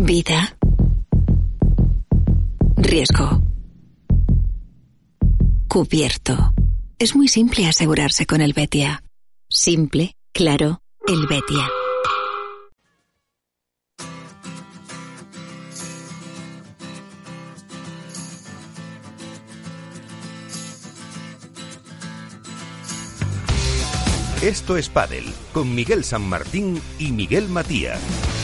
[0.00, 0.56] Vida.
[2.76, 3.42] Riesgo.
[5.68, 6.52] Cubierto.
[6.98, 9.02] Es muy simple asegurarse con el Betia.
[9.48, 11.68] Simple, claro, el Betia.
[24.42, 28.37] Esto es Padel con Miguel San Martín y Miguel Matías.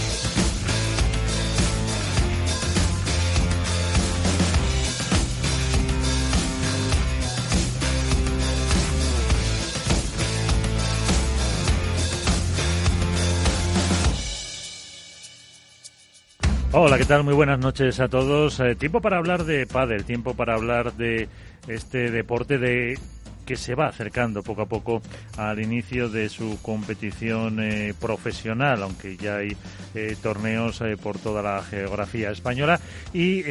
[16.77, 17.23] Hola, ¿qué tal?
[17.23, 18.59] Muy buenas noches a todos.
[18.59, 21.29] Eh, tiempo para hablar de pádel, tiempo para hablar de
[21.69, 22.99] este deporte de
[23.47, 25.01] que se va acercando poco a poco
[25.37, 29.57] al inicio de su competición eh, profesional, aunque ya hay
[29.95, 32.80] eh, torneos eh, por toda la geografía española.
[33.13, 33.45] Y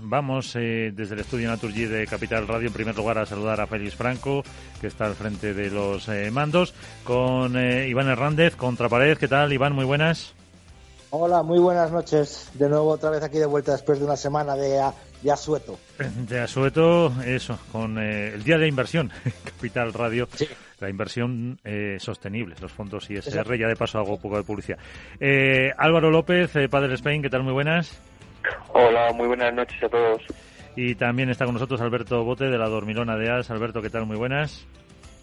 [0.00, 3.96] vamos desde el estudio Naturgy de Capital Radio, en primer lugar, a saludar a Félix
[3.96, 4.42] Franco,
[4.80, 6.72] que está al frente de los mandos,
[7.04, 9.18] con Iván Hernández, Contrapared.
[9.18, 9.74] ¿Qué tal, Iván?
[9.74, 10.34] Muy buenas.
[11.10, 12.50] Hola, muy buenas noches.
[12.54, 14.82] De nuevo otra vez aquí de vuelta después de una semana de,
[15.22, 15.78] de asueto.
[16.28, 19.10] De asueto, eso, con eh, el día de inversión,
[19.44, 20.28] Capital Radio,
[20.80, 24.78] la inversión eh, sostenible, los fondos ISR, ya de paso hago un poco de publicidad.
[25.20, 27.44] Eh, Álvaro López, Padre Spain, ¿qué tal?
[27.44, 28.00] Muy buenas.
[28.72, 30.22] Hola, muy buenas noches a todos.
[30.74, 33.50] Y también está con nosotros Alberto Bote de la Dormilona de As.
[33.50, 34.06] Alberto, ¿qué tal?
[34.06, 34.66] Muy buenas.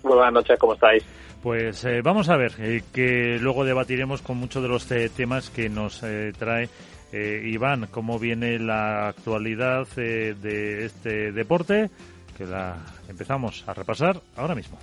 [0.02, 1.04] Muy buenas noches, ¿cómo estáis?
[1.44, 5.50] Pues eh, vamos a ver, eh, que luego debatiremos con muchos de los eh, temas
[5.50, 6.00] que nos
[6.40, 6.70] trae
[7.12, 11.92] Iván, cómo viene la actualidad de este deporte,
[12.36, 12.78] que la
[13.08, 14.80] empezamos a repasar ahora mismo.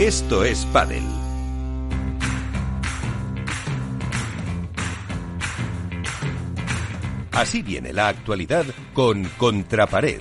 [0.00, 1.23] Esto es Padel.
[7.34, 8.64] Así viene la actualidad
[8.94, 10.20] con Contrapared.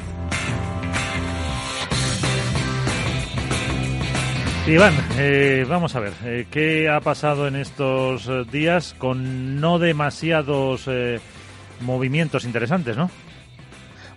[4.65, 9.77] Iván, eh, vamos a ver, eh, ¿qué ha pasado en estos eh, días con no
[9.77, 10.89] demasiados
[11.81, 13.11] movimientos interesantes, no?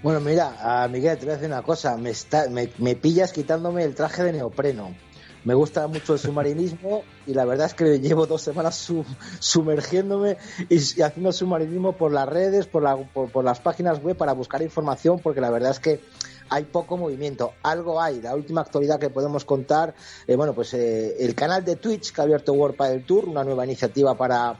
[0.03, 3.83] Bueno, mira, a Miguel, te voy a decir una cosa, me, está, me pillas quitándome
[3.83, 4.95] el traje de neopreno
[5.47, 8.93] me gusta mucho el submarinismo y la verdad es que llevo dos semanas
[9.39, 15.41] sumergiéndome y, haciendo submarinismo por las redes, por, las páginas web para buscar información, porque
[15.41, 16.01] la verdad es que
[16.49, 17.53] hay poco movimiento.
[17.63, 18.21] Algo hay.
[18.21, 19.95] La última actualidad que podemos contar,
[20.27, 23.45] eh, bueno, pues eh, el canal de Twitch que ha abierto World del Tour, una
[23.45, 24.59] nueva iniciativa para,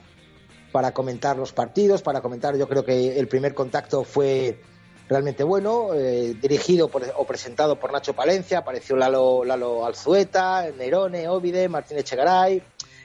[0.71, 4.61] para comentar los partidos, para comentar, yo creo que el primer contacto fue
[5.09, 11.69] realmente bueno, eh, dirigido o presentado por Nacho Palencia, apareció Lalo, Lalo Alzueta, Nerone, Ovide,
[11.69, 12.61] Martín Echegaray,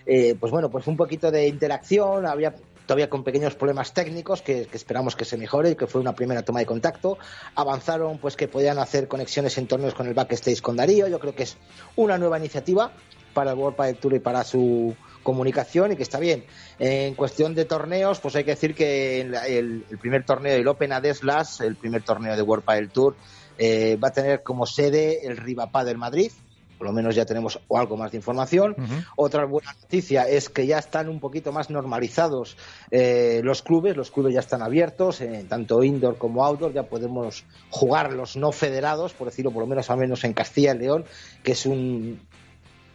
[0.06, 2.54] eh, pues bueno, pues un poquito de interacción, había
[2.86, 6.42] todavía con pequeños problemas técnicos que, esperamos que se mejore y que fue una primera
[6.42, 7.16] toma de contacto.
[7.54, 11.34] Avanzaron pues que podían hacer conexiones en torneos con el backstage con Darío, yo creo
[11.34, 11.56] que es
[11.96, 12.92] una nueva iniciativa
[13.32, 16.44] para el World Padel Tour y para su comunicación y que está bien.
[16.78, 21.60] En cuestión de torneos, pues hay que decir que el, primer torneo del Open Adeslas,
[21.60, 23.16] el primer torneo de World Padel Tour,
[23.58, 26.32] eh, va a tener como sede el Rivapá del Madrid.
[26.78, 28.74] Por lo menos ya tenemos algo más de información.
[29.14, 32.56] Otra buena noticia es que ya están un poquito más normalizados
[32.90, 33.96] eh, los clubes.
[33.96, 36.72] Los clubes ya están abiertos, eh, tanto indoor como outdoor.
[36.72, 40.74] Ya podemos jugar los no federados, por decirlo por lo menos al menos en Castilla
[40.74, 41.04] y León,
[41.44, 42.18] que es un,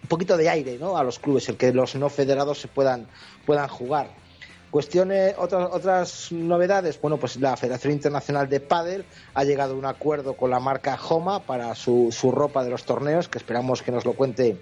[0.03, 0.97] un poquito de aire ¿no?
[0.97, 3.07] a los clubes, el que los no federados se puedan,
[3.45, 4.09] puedan jugar.
[4.69, 9.85] Cuestiones, otras, otras novedades, bueno, pues la Federación Internacional de Padel ha llegado a un
[9.85, 13.91] acuerdo con la marca Homa para su, su ropa de los torneos, que esperamos que
[13.91, 14.57] nos lo cuente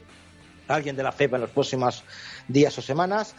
[0.67, 2.03] alguien de la FEPA en los próximos
[2.47, 3.35] días o semanas.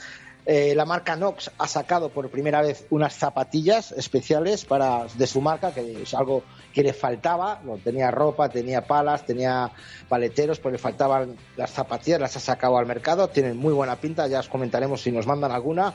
[0.48, 5.40] Eh, la marca Nox ha sacado por primera vez unas zapatillas especiales para de su
[5.40, 7.60] marca, que es algo que le faltaba.
[7.64, 9.72] No, tenía ropa, tenía palas, tenía
[10.08, 13.26] paleteros, pero le faltaban las zapatillas, las ha sacado al mercado.
[13.28, 15.94] Tienen muy buena pinta, ya os comentaremos si nos mandan alguna,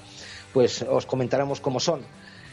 [0.51, 2.06] pues os comentaremos cómo son.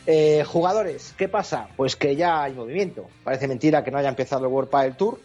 [0.06, 1.68] Eh, jugadores, ¿qué pasa?
[1.76, 3.08] Pues que ya hay movimiento.
[3.24, 5.20] Parece mentira que no haya empezado el World Padel Tour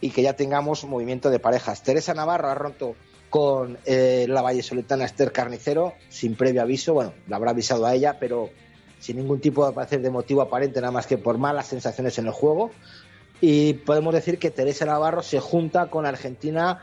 [0.00, 1.84] y que ya tengamos movimiento de parejas.
[1.84, 2.96] Teresa Navarro ha roto
[3.34, 8.16] con eh, la vallesoletana Esther Carnicero, sin previo aviso, bueno, la habrá avisado a ella,
[8.20, 8.50] pero
[9.00, 12.30] sin ningún tipo de, de motivo aparente, nada más que por malas sensaciones en el
[12.32, 12.70] juego.
[13.40, 16.82] Y podemos decir que Teresa Navarro se junta con Argentina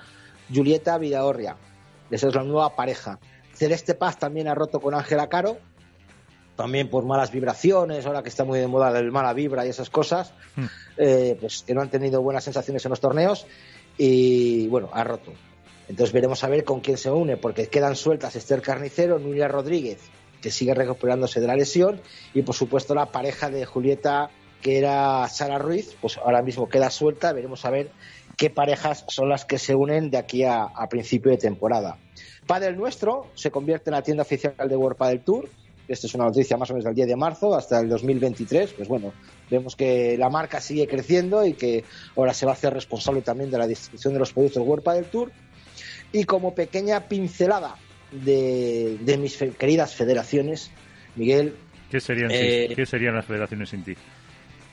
[0.53, 1.55] Julieta Vidaorria.
[2.09, 3.17] Esa es la nueva pareja.
[3.53, 5.57] Celeste Paz también ha roto con Ángela Caro,
[6.57, 9.89] también por malas vibraciones, ahora que está muy de moda el mala vibra y esas
[9.89, 10.65] cosas, hmm.
[10.97, 13.47] eh, pues que no han tenido buenas sensaciones en los torneos
[13.97, 15.31] y bueno, ha roto.
[15.91, 19.99] Entonces veremos a ver con quién se une, porque quedan sueltas Esther Carnicero, Nuria Rodríguez,
[20.41, 21.99] que sigue recuperándose de la lesión,
[22.33, 24.29] y por supuesto la pareja de Julieta,
[24.61, 27.91] que era Sara Ruiz, pues ahora mismo queda suelta, veremos a ver
[28.37, 31.97] qué parejas son las que se unen de aquí a, principio de temporada.
[32.47, 35.49] Padel Nuestro se convierte en la tienda oficial de World Padel Tour,
[35.89, 38.87] esta es una noticia más o menos del 10 de marzo hasta el 2023, pues
[38.87, 39.11] bueno,
[39.49, 41.83] vemos que la marca sigue creciendo y que
[42.15, 45.05] ahora se va a hacer responsable también de la distribución de los productos World Padel
[45.07, 45.33] Tour.
[46.11, 47.75] Y como pequeña pincelada
[48.11, 50.71] de, mis queridas federaciones,
[51.15, 51.55] Miguel.
[51.89, 53.95] ¿Qué serían, eh, ¿Qué serían las federaciones sin ti?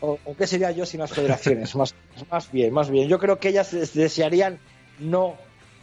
[0.00, 1.74] O, qué sería yo sin las federaciones?
[1.76, 1.94] más,
[2.30, 3.08] más bien, más bien.
[3.08, 4.58] Yo creo que ellas desearían
[4.98, 5.36] no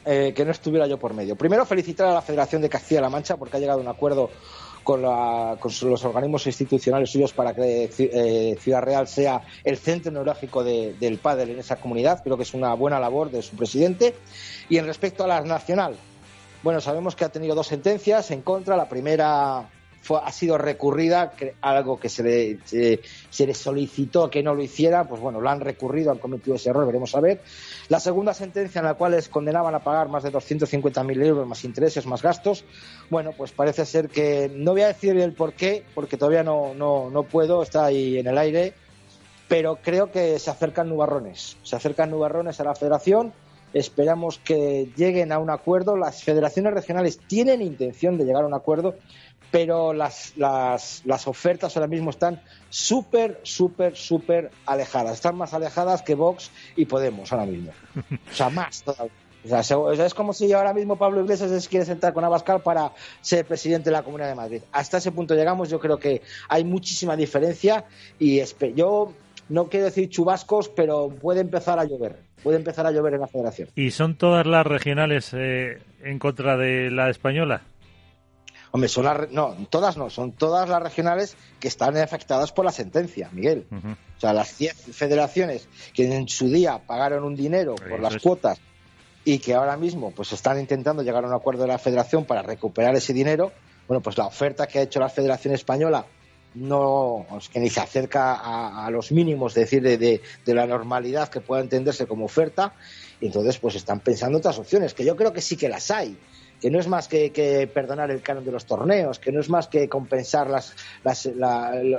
[0.06, 1.36] eh, que no estuviera yo por medio.
[1.36, 4.30] Primero, felicitar a la Federación de Castilla-La Mancha porque ha llegado a un acuerdo
[4.86, 10.12] con, la, con, los organismos institucionales suyos para que eh, Ciudad Real sea el centro
[10.12, 12.22] neurálgico del pádel en esa comunidad.
[12.24, 14.16] Creo que es una buena labor de su presidente.
[14.70, 15.96] Y en respecto a la nacional,
[16.64, 18.78] bueno, sabemos que ha tenido dos sentencias en contra.
[18.78, 19.68] La primera
[20.24, 25.22] ha sido recurrida, algo que se le, se, le solicitó que no lo hiciera, pues
[25.22, 27.42] bueno, lo han recurrido, han cometido ese error, veremos a ver.
[27.90, 31.64] La segunda sentencia en la cual les condenaban a pagar más de 250.000 euros, más
[31.64, 32.66] intereses, más gastos,
[33.10, 36.74] bueno, pues parece ser que, no voy a decir el por qué, porque todavía no,
[36.74, 38.74] no, no puedo, está ahí en el aire,
[39.48, 43.34] pero creo que se acercan nubarrones, se acercan nubarrones a la federación
[43.76, 45.98] Esperamos que lleguen a un acuerdo.
[45.98, 48.96] Las federaciones regionales tienen intención de llegar a un acuerdo,
[49.52, 55.14] pero las, las, las ofertas ahora mismo están súper, súper, súper alejadas.
[55.14, 57.72] Están más alejadas que Vox y Podemos ahora mismo.
[58.32, 59.12] O sea, más todavía.
[59.46, 62.92] O sea, es como si ahora mismo Pablo Iglesias se quiere sentar con Abascal para
[63.22, 64.62] ser presidente de la Comunidad de Madrid.
[64.72, 65.70] Hasta ese punto llegamos.
[65.70, 67.86] Yo creo que hay muchísima diferencia
[68.18, 68.42] y
[68.74, 69.14] yo
[69.50, 73.28] no quiero decir chubascos, pero puede empezar a llover puede empezar a llover en la
[73.28, 73.70] federación.
[73.76, 77.64] ¿Y son todas las regionales eh, en contra de la española?
[78.76, 82.74] Hombre, son las, no, todas no, son todas las regionales que están afectadas por la
[82.74, 83.66] sentencia, Miguel.
[83.72, 88.60] O sea, las 10 federaciones que en su día pagaron un dinero por las cuotas
[89.24, 92.42] y que ahora mismo pues están intentando llegar a un acuerdo de la federación para
[92.42, 93.54] recuperar ese dinero,
[93.88, 96.06] bueno, pues la oferta que ha hecho la Federación Española
[96.54, 98.34] no es que ni se acerca
[98.84, 102.74] a, los mínimos, decir, de, de, la normalidad que pueda entenderse como oferta,
[103.22, 106.18] y entonces pues están pensando otras opciones, que yo creo que sí que las hay,
[106.66, 109.68] que no es más que, perdonar el canon de los torneos, que no es más
[109.68, 110.74] que compensar las,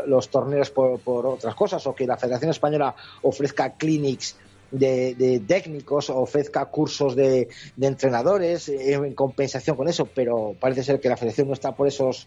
[0.09, 2.93] los torneos por, otras cosas, o que la Federación Española
[3.23, 4.35] ofrezca clinics
[4.73, 7.47] de, de, técnicos ofrezca cursos de,
[7.77, 11.87] de entrenadores en compensación con eso, pero parece ser que la federación no está por
[11.87, 12.27] esos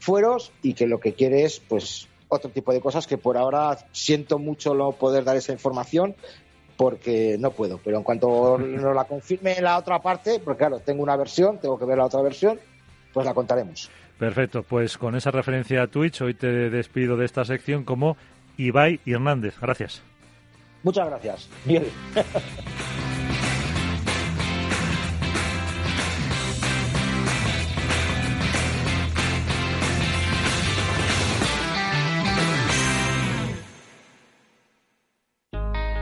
[0.00, 3.78] fueros y que lo que quiere es pues otro tipo de cosas que por ahora
[3.92, 6.16] siento mucho no poder dar esa información
[6.76, 11.02] porque no puedo, pero en cuanto nos la confirme la otra parte, porque claro, tengo
[11.02, 12.58] una versión, tengo que ver la otra versión,
[13.12, 13.90] pues la contaremos.
[14.18, 18.16] Perfecto, pues con esa referencia a Twitch, hoy te despido de esta sección como
[18.56, 19.58] Ibai Hernández.
[19.60, 20.02] Gracias.
[20.82, 21.48] Muchas gracias.
[21.64, 21.84] Bien.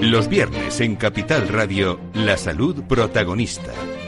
[0.00, 3.72] Los viernes en Capital Radio, la salud protagonista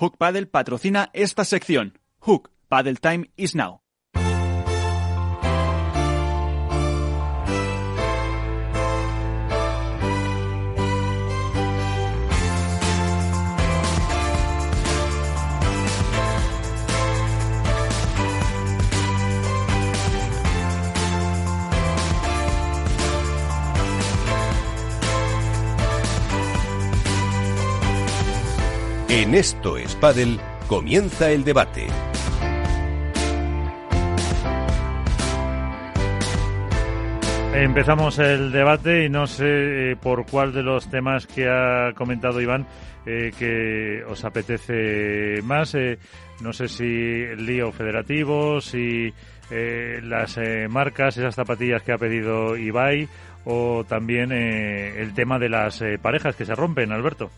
[0.00, 1.98] Hook Paddle patrocina esta sección.
[2.20, 3.80] Hook Paddle Time is now.
[29.10, 29.96] En Esto es
[30.68, 31.86] comienza el debate.
[37.54, 42.42] Empezamos el debate y no sé eh, por cuál de los temas que ha comentado
[42.42, 42.66] Iván
[43.06, 45.74] eh, que os apetece más.
[45.74, 45.98] Eh,
[46.42, 49.10] no sé si el lío federativo, si
[49.50, 50.38] las
[50.68, 53.08] marcas, esas zapatillas que ha pedido Ibai
[53.46, 57.30] o también el tema de las parejas que se rompen, Alberto.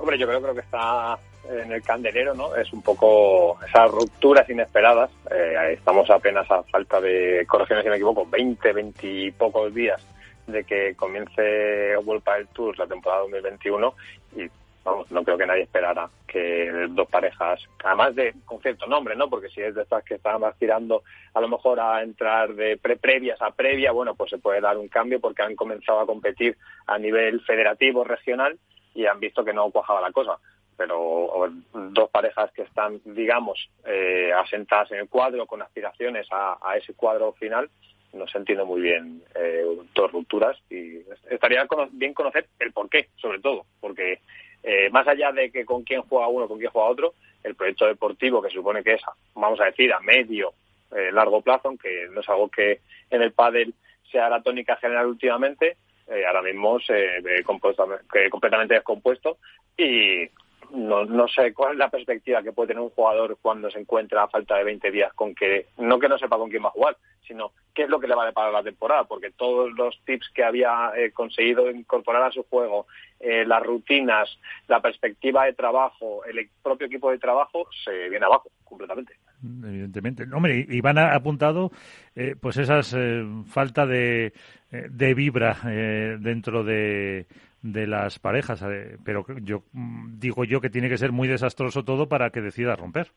[0.00, 2.56] Hombre, yo creo, que está en el candelero, ¿no?
[2.56, 5.10] Es un poco esas rupturas inesperadas.
[5.30, 10.02] Eh, estamos apenas a falta de, correcciones si me equivoco, 20, 20 y pocos días
[10.46, 13.94] de que comience World Padel Tour la temporada 2021
[14.36, 14.48] y
[14.82, 19.28] vamos, no creo que nadie esperara que dos parejas, además de con cierto nombre, ¿no?
[19.28, 21.02] Porque si es de estas que están aspirando
[21.34, 24.78] a lo mejor a entrar de pre previas a previa, bueno, pues se puede dar
[24.78, 28.58] un cambio porque han comenzado a competir a nivel federativo, regional
[29.00, 30.36] y han visto que no cuajaba la cosa.
[30.76, 36.94] Pero dos parejas que están, digamos, eh, asentadas en el cuadro con aspiraciones a, ese
[36.94, 37.68] cuadro final,
[38.12, 39.64] no se entiende muy bien eh,
[39.94, 44.20] dos rupturas y estaría bien conocer el por qué, sobre todo, porque
[44.62, 47.86] eh, más allá de que con quién juega uno, con quién juega otro, el proyecto
[47.86, 49.02] deportivo que supone que es,
[49.34, 50.52] vamos a decir, a medio,
[50.94, 52.80] eh, largo plazo, aunque no es algo que
[53.10, 53.74] en el pádel
[54.10, 55.76] sea la tónica general últimamente,
[56.10, 57.88] eh, ahora mismo se ve compuesto,
[58.30, 59.38] completamente descompuesto
[59.76, 60.28] y
[60.72, 64.22] no, no sé cuál es la perspectiva que puede tener un jugador cuando se encuentra
[64.22, 66.72] a falta de 20 días con que, no que no sepa con quién va a
[66.72, 69.98] jugar, sino qué es lo que le va a deparar la temporada, porque todos los
[70.04, 72.86] tips que había eh, conseguido incorporar a su juego,
[73.18, 74.38] eh, las rutinas,
[74.68, 79.14] la perspectiva de trabajo, el propio equipo de trabajo, se viene abajo completamente.
[79.42, 80.24] Evidentemente.
[80.32, 81.70] Hombre, Iván ha apuntado
[82.14, 84.32] eh, pues esas eh, falta de,
[84.72, 87.26] eh, de vibra eh, dentro de,
[87.62, 91.84] de las parejas, eh, pero yo mm, digo yo que tiene que ser muy desastroso
[91.84, 93.08] todo para que decida romper.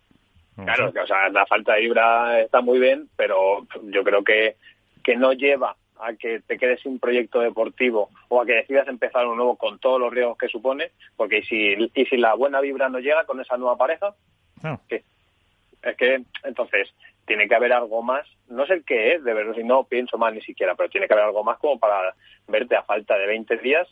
[0.56, 1.00] No claro, sé.
[1.00, 4.56] o sea, la falta de vibra está muy bien, pero yo creo que,
[5.04, 9.26] que no lleva a que te quedes sin proyecto deportivo o a que decidas empezar
[9.26, 12.90] uno nuevo con todos los riesgos que supone, porque si, y si la buena vibra
[12.90, 14.14] no llega con esa nueva pareja,
[14.62, 14.80] No.
[14.88, 15.04] ¿qué?
[15.84, 16.94] Es que, entonces,
[17.26, 20.18] tiene que haber algo más, no sé el qué es, de verdad, si no pienso
[20.18, 22.14] mal ni siquiera, pero tiene que haber algo más como para
[22.48, 23.88] verte a falta de 20 días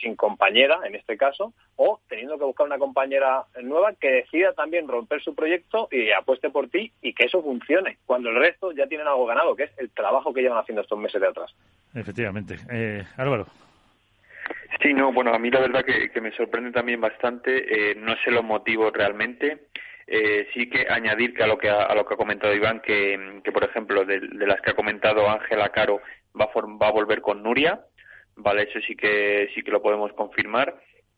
[0.00, 4.88] sin compañera, en este caso, o teniendo que buscar una compañera nueva que decida también
[4.88, 8.86] romper su proyecto y apueste por ti y que eso funcione, cuando el resto ya
[8.86, 11.54] tienen algo ganado, que es el trabajo que llevan haciendo estos meses de atrás.
[11.94, 12.56] Efectivamente.
[12.70, 13.46] Eh, Álvaro.
[14.82, 18.16] Sí, no, bueno, a mí la verdad que, que me sorprende también bastante, eh, no
[18.16, 19.68] sé los motivos realmente.
[20.06, 22.80] Eh, sí que añadir que a lo que ha, a lo que ha comentado Iván,
[22.80, 26.00] que, que por ejemplo de, las que ha comentado Ángela Caro
[26.38, 27.80] va a, va a volver con Nuria,
[28.36, 30.74] vale, eso sí que sí que lo podemos confirmar.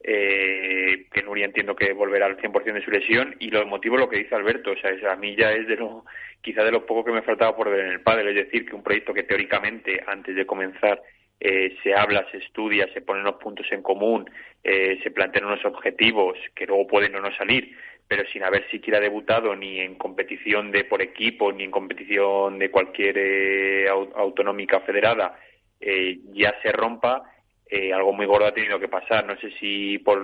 [0.08, 4.08] Eh, que Nuria entiendo que volverá al 100% de su lesión y los motivos lo
[4.08, 6.04] que dice Alberto, o sea, a mí ya es de lo
[6.42, 8.76] quizá de lo poco que me faltaba por ver en el padre, es decir, que
[8.76, 11.02] un proyecto que teóricamente antes de comenzar
[11.40, 14.30] eh, se habla, se estudia, se ponen los puntos en común,
[14.62, 17.76] eh, se plantean unos objetivos que luego pueden o no salir,
[18.08, 22.70] pero sin haber siquiera debutado ni en competición de por equipo ni en competición de
[22.70, 25.38] cualquier eh, au- autonómica federada,
[25.80, 27.22] eh, ya se rompa,
[27.68, 29.26] eh, algo muy gordo ha tenido que pasar.
[29.26, 30.22] No sé si por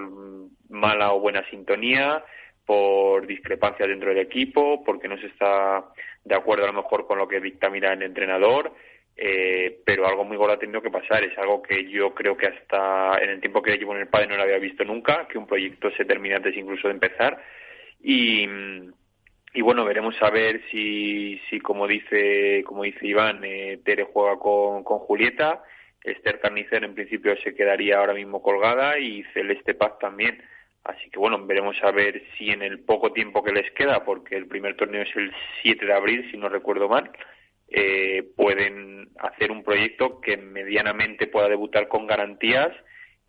[0.69, 2.25] mala o buena sintonía,
[2.65, 5.85] por discrepancias dentro del equipo, porque no se está
[6.25, 8.73] de acuerdo a lo mejor con lo que dictamina el entrenador,
[9.17, 11.25] eh, pero algo muy gordo ha tenido que pasar.
[11.25, 14.29] Es algo que yo creo que hasta en el tiempo que llevo en el padre
[14.29, 17.43] no lo había visto nunca, que un proyecto se termine antes incluso de empezar.
[18.03, 18.47] Y,
[19.55, 24.39] y bueno, veremos a ver si, si como dice, como dice Iván, eh, Tere juega
[24.39, 25.63] con, con Julieta,
[26.03, 30.43] Esther Carnicer en principio se quedaría ahora mismo colgada y Celeste Paz también.
[30.85, 34.37] Así que bueno, veremos a ver si en el poco tiempo que les queda, porque
[34.37, 35.33] el primer torneo es el
[35.63, 37.09] 7 de abril, si no recuerdo mal,
[37.69, 42.73] eh, pueden hacer un proyecto que medianamente pueda debutar con garantías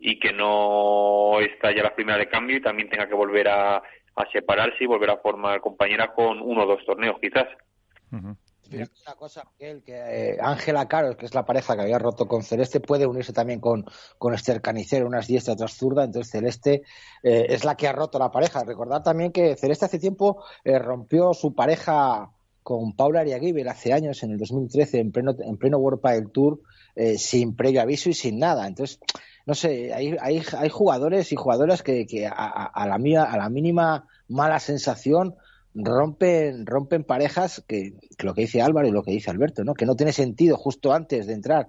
[0.00, 3.80] y que no está ya la primera de cambio y también tenga que volver a,
[4.32, 7.46] separarse y volver a formar compañera con uno o dos torneos quizás
[8.70, 12.80] una cosa, que eh, Ángela Caro, que es la pareja que había roto con Celeste,
[12.80, 13.84] puede unirse también con,
[14.18, 16.04] con Esther Canicero, unas diestra, otras zurda.
[16.04, 16.82] Entonces, Celeste
[17.22, 18.64] eh, es la que ha roto la pareja.
[18.64, 22.30] Recordad también que Celeste hace tiempo eh, rompió su pareja
[22.64, 26.60] con Paula Ariaguibel hace años, en el 2013, en pleno, en pleno World Padel Tour,
[27.16, 28.66] sin previo aviso y sin nada.
[28.66, 28.98] Entonces,
[29.46, 33.36] no sé, hay, hay, hay jugadores y jugadoras que, que a, a, la mía, a
[33.36, 35.36] la mínima mala sensación
[35.74, 39.74] rompen, rompen parejas que, lo que dice Álvaro y lo que dice Alberto, ¿no?
[39.74, 41.68] Que no tiene sentido justo antes de entrar,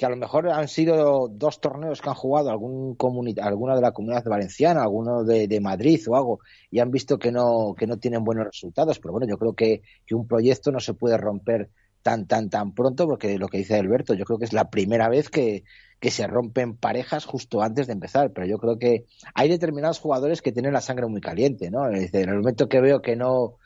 [0.00, 2.96] que a lo mejor han sido dos torneos que han jugado algún
[3.42, 6.40] alguna de la comunidad valenciana, alguno de, Madrid o algo,
[6.70, 8.98] y han visto que no, que no tienen buenos resultados.
[8.98, 11.68] Pero bueno, yo creo que, que un proyecto no se puede romper
[12.00, 15.10] tan, tan, tan pronto, porque lo que dice Alberto, yo creo que es la primera
[15.10, 15.64] vez que,
[16.00, 19.04] que se rompen parejas justo antes de empezar, pero yo creo que
[19.34, 21.86] hay determinados jugadores que tienen la sangre muy caliente, ¿no?
[21.86, 23.56] En el momento que veo que no,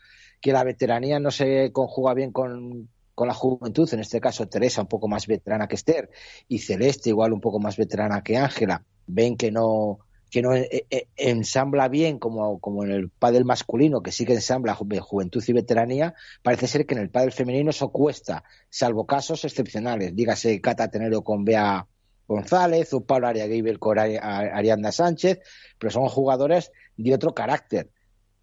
[0.41, 4.81] que la veteranía no se conjuga bien con, con la juventud, en este caso Teresa
[4.81, 6.09] un poco más veterana que Esther
[6.47, 10.85] y Celeste igual un poco más veterana que Ángela, ven que no que no eh,
[10.89, 15.53] eh, ensambla bien como, como en el pádel masculino, que sí que ensambla juventud y
[15.53, 20.89] veteranía, parece ser que en el pádel femenino eso cuesta, salvo casos excepcionales, dígase Cata
[20.89, 21.87] Tenero con Bea
[22.27, 25.39] González o Pablo Ariaguibel con Arianda Sánchez,
[25.77, 27.91] pero son jugadores de otro carácter.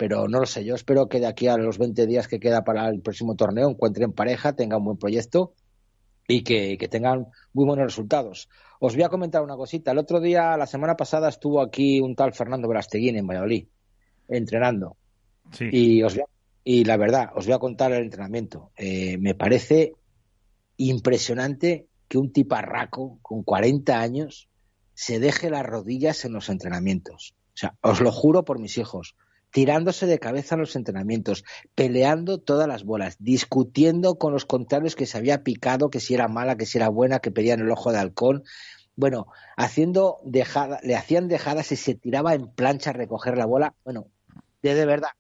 [0.03, 2.65] Pero no lo sé, yo espero que de aquí a los 20 días que queda
[2.65, 5.55] para el próximo torneo encuentren pareja, tengan un buen proyecto
[6.27, 8.49] y que, tengan muy buenos resultados.
[8.81, 9.93] Os voy a comentar una cosita.
[9.93, 13.69] El otro día, la semana pasada, estuvo aquí un tal Fernando Brasteguín en Valladolid,
[14.27, 14.97] entrenando.
[15.61, 16.19] Y, os
[16.65, 18.73] y la verdad, os voy a contar el entrenamiento.
[18.77, 19.93] Eh, me parece
[20.79, 24.49] impresionante que un tiparraco con 40 años
[24.95, 27.37] se deje las rodillas en los entrenamientos.
[27.55, 29.15] O sea, os lo juro por mis hijos,
[29.53, 35.07] tirándose de cabeza en los entrenamientos, peleando todas las bolas, discutiendo con los contrarios que
[35.07, 37.93] se había picado, que si era mala, que si era buena, que pedían el ojo
[37.93, 38.45] de halcón.
[38.97, 43.75] Bueno, haciendo le hacían dejadas y se tiraba en plancha a recoger la bola.
[43.85, 44.09] Bueno,
[44.63, 45.11] de, de verdad,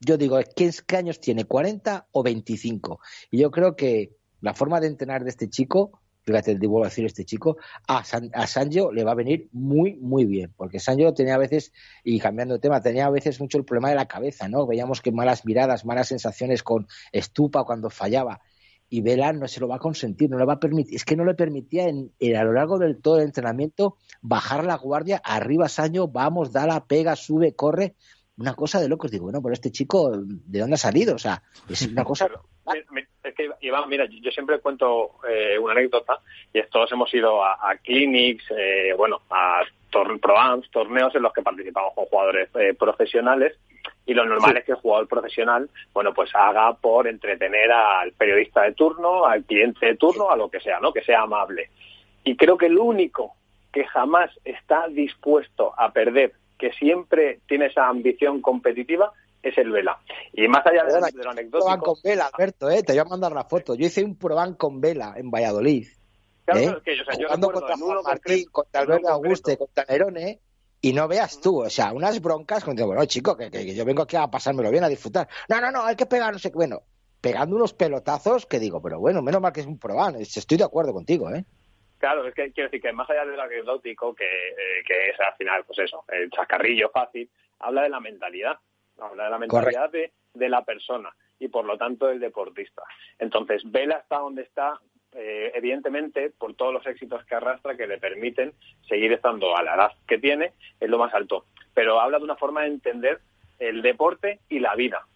[0.00, 1.46] yo digo, ¿qué, ¿qué años tiene?
[1.46, 3.00] ¿40 o 25?
[3.30, 7.06] Y yo creo que la forma de entrenar de este chico fíjate, vuelvo a decir
[7.06, 11.14] este chico, a, San, a Sancho le va a venir muy, muy bien, porque Sancho
[11.14, 14.06] tenía a veces, y cambiando de tema, tenía a veces mucho el problema de la
[14.06, 14.66] cabeza, ¿no?
[14.66, 18.40] Veíamos que malas miradas, malas sensaciones con Estupa cuando fallaba,
[18.88, 21.16] y Vela no se lo va a consentir, no le va a permitir, es que
[21.16, 25.68] no le permitía en, a lo largo del todo el entrenamiento bajar la guardia, arriba
[25.68, 27.94] Sancho, vamos, da la pega, sube, corre,
[28.36, 29.10] una cosa de locos.
[29.10, 31.14] Digo, bueno, pero este chico, ¿de dónde ha salido?
[31.14, 32.28] O sea, es una cosa
[32.74, 36.20] es que, Iván, mira, yo siempre cuento eh, una anécdota
[36.52, 40.18] y es, todos hemos ido a, clinics, eh, bueno, a tor
[40.70, 43.56] torneos en los que participamos con jugadores eh, profesionales
[44.04, 48.62] y lo normal es que el jugador profesional, bueno, pues haga por entretener al periodista
[48.62, 50.92] de turno, al cliente de turno, a lo que sea, ¿no?
[50.92, 51.70] Que sea amable.
[52.22, 53.34] Y creo que el único
[53.72, 59.98] que jamás está dispuesto a perder, que siempre tiene esa ambición competitiva, es el Vela.
[60.32, 61.78] Y más allá de, de lo anecdótico...
[61.78, 62.82] con Vela, Alberto, ¿eh?
[62.82, 63.74] te voy a mandar la foto.
[63.74, 65.86] Yo hice un Proban con Vela en Valladolid.
[66.44, 66.74] Claro, ¿eh?
[66.76, 70.40] es que, o sea, yo Jugando contra Juan Martín, contra Alberto Auguste, contra Nerone,
[70.80, 74.02] y no veas tú, o sea, unas broncas, cuando bueno, chico, que, que, yo vengo
[74.02, 75.26] aquí a pasármelo bien, a disfrutar.
[75.48, 76.82] No, no, no, hay que pegar, no sé qué, bueno,
[77.20, 80.64] pegando unos pelotazos que digo, pero bueno, menos mal que es un Proban, estoy de
[80.64, 81.44] acuerdo contigo, ¿eh?
[81.98, 85.18] Claro, es que quiero decir que más allá de lo anecdótico, que, eh, que es
[85.18, 88.58] al final, pues eso, el chascarrillo fácil, habla de la mentalidad
[88.98, 92.82] habla de la mentalidad de, de, la persona y por lo tanto del deportista.
[93.18, 94.80] Entonces, Vela está donde está,
[95.12, 98.52] eh, evidentemente, por todos los éxitos que arrastra que le permiten
[98.88, 101.46] seguir estando a la edad que tiene, es lo más alto.
[101.74, 103.20] Pero habla de una forma de entender
[103.58, 105.06] el deporte y la vida.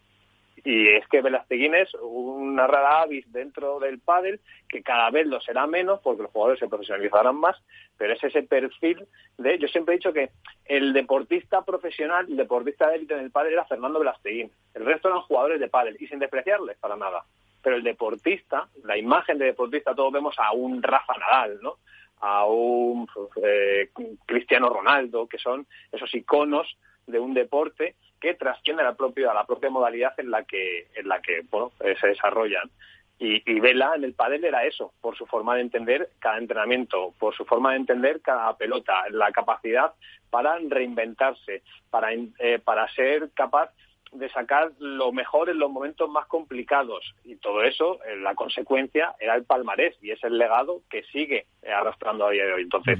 [0.64, 5.40] Y es que Velasteguín es una rara avis dentro del pádel que cada vez lo
[5.40, 7.56] será menos porque los jugadores se profesionalizarán más,
[7.96, 9.06] pero es ese perfil
[9.38, 9.58] de...
[9.58, 10.30] Yo siempre he dicho que
[10.66, 14.50] el deportista profesional, el deportista de élite en el pádel era Fernando Velasteguín.
[14.74, 17.24] El resto eran jugadores de pádel y sin despreciarles para nada.
[17.62, 21.76] Pero el deportista, la imagen de deportista, todos vemos a un Rafa Nadal, ¿no?
[22.20, 23.08] a un
[23.42, 23.90] eh,
[24.26, 29.34] Cristiano Ronaldo, que son esos iconos de un deporte que trasciende a la propia, a
[29.34, 32.70] la propia modalidad en la que, en la que eh, se desarrollan.
[33.18, 37.12] Y, y Vela en el pádel era eso, por su forma de entender cada entrenamiento,
[37.18, 39.92] por su forma de entender cada pelota, la capacidad
[40.30, 43.70] para reinventarse, para, eh, para ser capaz
[44.12, 47.14] de sacar lo mejor en los momentos más complicados.
[47.24, 51.46] Y todo eso, eh, la consecuencia, era el palmarés y es el legado que sigue
[51.62, 52.62] arrastrando a día de hoy.
[52.62, 52.98] Entonces,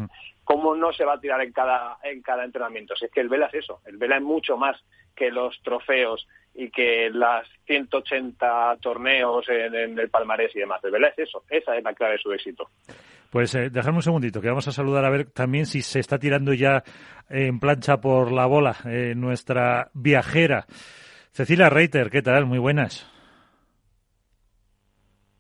[0.50, 2.96] ¿cómo no se va a tirar en cada, en cada entrenamiento?
[2.96, 4.76] Si es que el Vela es eso, el Vela es mucho más
[5.14, 10.82] que los trofeos y que las 180 torneos en, el palmarés y demás.
[10.82, 12.68] El Vela es eso, esa es la clave de su éxito.
[13.30, 16.18] Pues eh, dejadme un segundito, que vamos a saludar a ver también si se está
[16.18, 16.82] tirando ya
[17.28, 20.66] en plancha por la bola eh, nuestra viajera.
[21.30, 22.46] Cecilia Reiter, ¿qué tal?
[22.46, 23.08] Muy buenas.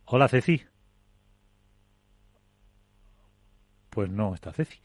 [0.04, 0.62] Hola, Ceci.
[3.90, 4.78] Pues no, está Ceci.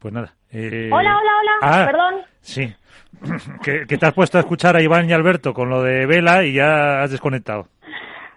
[0.00, 0.34] Pues nada.
[0.50, 0.90] Eh...
[0.92, 1.52] Hola, hola, hola.
[1.62, 2.14] Ah, Perdón.
[2.40, 2.74] Sí.
[3.62, 6.42] que, que te has puesto a escuchar a Iván y Alberto con lo de Vela
[6.42, 7.66] y ya has desconectado.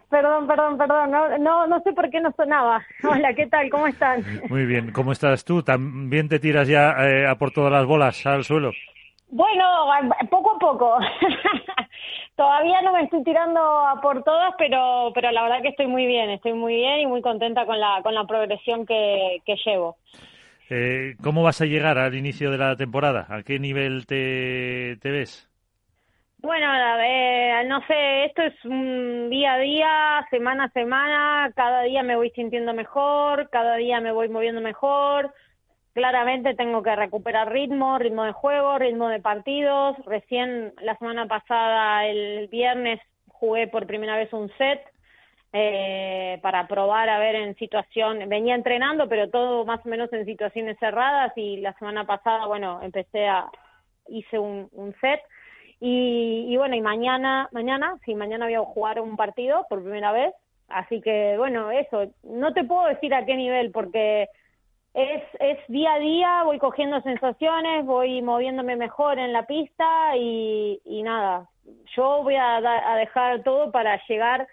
[0.10, 1.10] Perdón, perdón, perdón.
[1.10, 2.86] No, no, no sé por qué no sonaba.
[3.04, 3.69] Hola, ¿qué tal?
[3.69, 4.23] ¿Cómo están?
[4.49, 4.91] Muy bien.
[4.91, 5.63] ¿Cómo estás tú?
[5.63, 8.71] ¿También te tiras ya eh, a por todas las bolas al suelo?
[9.30, 9.65] Bueno,
[10.30, 10.99] poco a poco.
[12.36, 16.06] Todavía no me estoy tirando a por todas, pero, pero la verdad que estoy muy
[16.06, 16.30] bien.
[16.30, 19.95] Estoy muy bien y muy contenta con la, con la progresión que, que llevo.
[20.69, 23.28] Eh, ¿Cómo vas a llegar al inicio de la temporada?
[23.30, 25.49] ¿A qué nivel te, ves?
[26.38, 26.67] Bueno,
[27.65, 32.30] no sé, esto es un día a día, semana a semana, cada día me voy
[32.32, 35.34] sintiendo mejor, cada día me voy moviendo mejor.
[35.93, 39.95] Claramente tengo que recuperar ritmo, ritmo de juego, ritmo de partidos.
[40.06, 44.92] Recién la semana pasada, el viernes, jugué por primera vez un set
[45.56, 50.26] eh, para probar a ver en situación, venía entrenando, pero todo más o menos en
[50.26, 53.52] situaciones cerradas y la semana pasada, bueno, empecé a,
[54.08, 55.22] hice un, set
[55.80, 60.12] y, y, bueno, y mañana, mañana, sí, mañana voy a jugar un partido por primera
[60.12, 60.34] vez,
[60.70, 64.30] así que bueno, eso, no te puedo decir a qué nivel porque
[64.96, 70.82] es, es día a día, voy cogiendo sensaciones, voy moviéndome mejor en la pista y,
[70.84, 71.48] y nada,
[71.96, 74.48] yo voy a, a dejar todo para llegar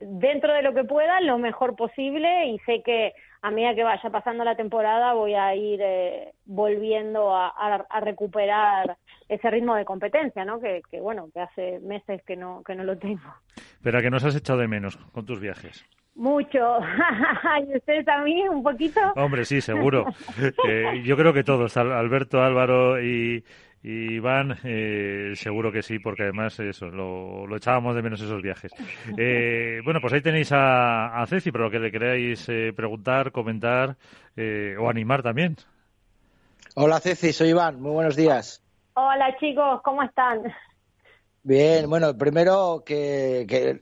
[0.00, 4.10] dentro de lo que pueda lo mejor posible y sé que a medida que vaya
[4.10, 8.96] pasando la temporada voy a ir eh, volviendo a, a, recuperar
[9.28, 10.60] ese ritmo de competencia, ¿no?
[10.60, 13.34] Que, que, bueno, que hace meses que no que no lo tengo.
[13.82, 15.84] Pero a que nos has echado de menos con tus viajes.
[16.14, 16.78] Mucho.
[17.68, 19.00] ¿Y ustedes también un poquito?
[19.16, 20.06] Hombre, sí, seguro.
[20.68, 23.44] eh, yo creo que todos, Alberto, Álvaro y
[23.84, 28.72] Iván, eh, seguro que sí, porque además eso, lo, lo echábamos de menos esos viajes.
[29.18, 33.30] Eh, bueno, pues ahí tenéis a, a Ceci, pero lo que le queráis eh, preguntar,
[33.30, 33.96] comentar
[34.36, 35.56] eh, o animar también.
[36.74, 38.62] Hola Ceci, soy Iván, muy buenos días.
[38.94, 40.42] Hola chicos, ¿cómo están?
[41.42, 43.80] Bien, bueno, primero que, que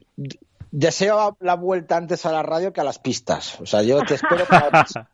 [0.71, 3.59] deseo la vuelta antes a la radio que a las pistas.
[3.61, 4.85] O sea, yo te espero para,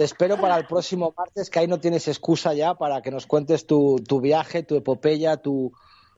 [0.00, 3.26] te espero para el próximo martes, que ahí no tienes excusa ya para que nos
[3.26, 5.74] cuentes tu, tu viaje, tu epopeya, tu,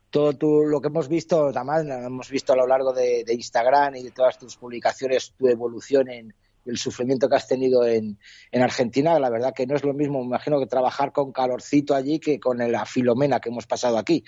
[0.08, 3.96] todo tu, lo que hemos visto, además hemos visto a lo largo de, de, Instagram
[3.96, 6.32] y de todas tus publicaciones, tu evolución en
[6.64, 8.20] el sufrimiento que has tenido en,
[8.52, 9.18] en, Argentina.
[9.18, 12.38] La verdad que no es lo mismo, me imagino, que trabajar con calorcito allí que
[12.38, 14.22] con la filomena que hemos pasado aquí.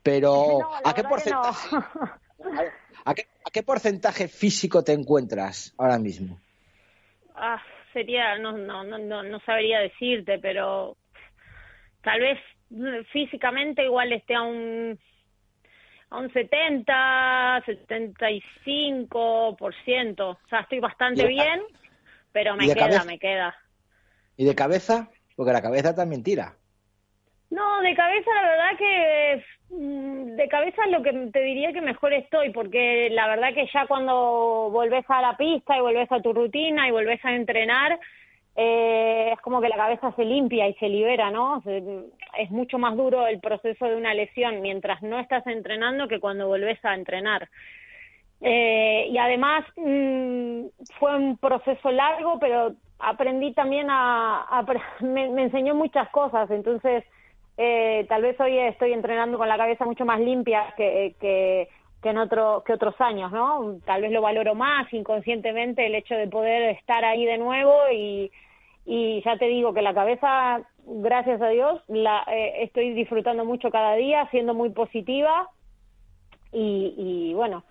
[0.00, 1.74] Pero, no, ¿a qué porcentaje?
[1.74, 1.84] No.
[3.04, 6.38] ¿A, qué, ¿A qué porcentaje físico te encuentras ahora mismo?
[7.34, 7.60] Ah,
[7.96, 10.98] sería, no, no, no, no sabría decirte, pero
[12.02, 12.38] tal vez
[13.10, 14.98] físicamente igual esté a un
[16.10, 20.20] a un 70, 75%.
[20.20, 21.62] O sea, estoy bastante bien,
[22.32, 23.04] pero me queda, cabeza?
[23.04, 23.56] me queda.
[24.36, 25.08] ¿Y de cabeza?
[25.34, 26.54] Porque la cabeza también tira.
[27.50, 32.50] No, de cabeza la verdad que de cabeza lo que te diría que mejor estoy,
[32.50, 36.88] porque la verdad que ya cuando volvés a la pista y volvés a tu rutina
[36.88, 37.98] y volvés a entrenar,
[38.54, 41.62] eh, es como que la cabeza se limpia y se libera, ¿no?
[42.38, 46.48] Es mucho más duro el proceso de una lesión mientras no estás entrenando que cuando
[46.48, 47.48] volvés a entrenar.
[48.40, 50.66] Eh, y además mmm,
[50.98, 54.64] fue un proceso largo, pero aprendí también a,
[55.00, 57.04] me enseñó muchas cosas, entonces
[57.56, 61.68] eh, tal vez hoy estoy entrenando con la cabeza mucho más limpia que, que,
[62.02, 63.78] que en otro, que otros años, ¿no?
[63.84, 68.30] Tal vez lo valoro más inconscientemente el hecho de poder estar ahí de nuevo y,
[68.84, 73.70] y ya te digo que la cabeza, gracias a Dios, la eh, estoy disfrutando mucho
[73.70, 75.48] cada día, siendo muy positiva
[76.52, 77.64] y, y bueno,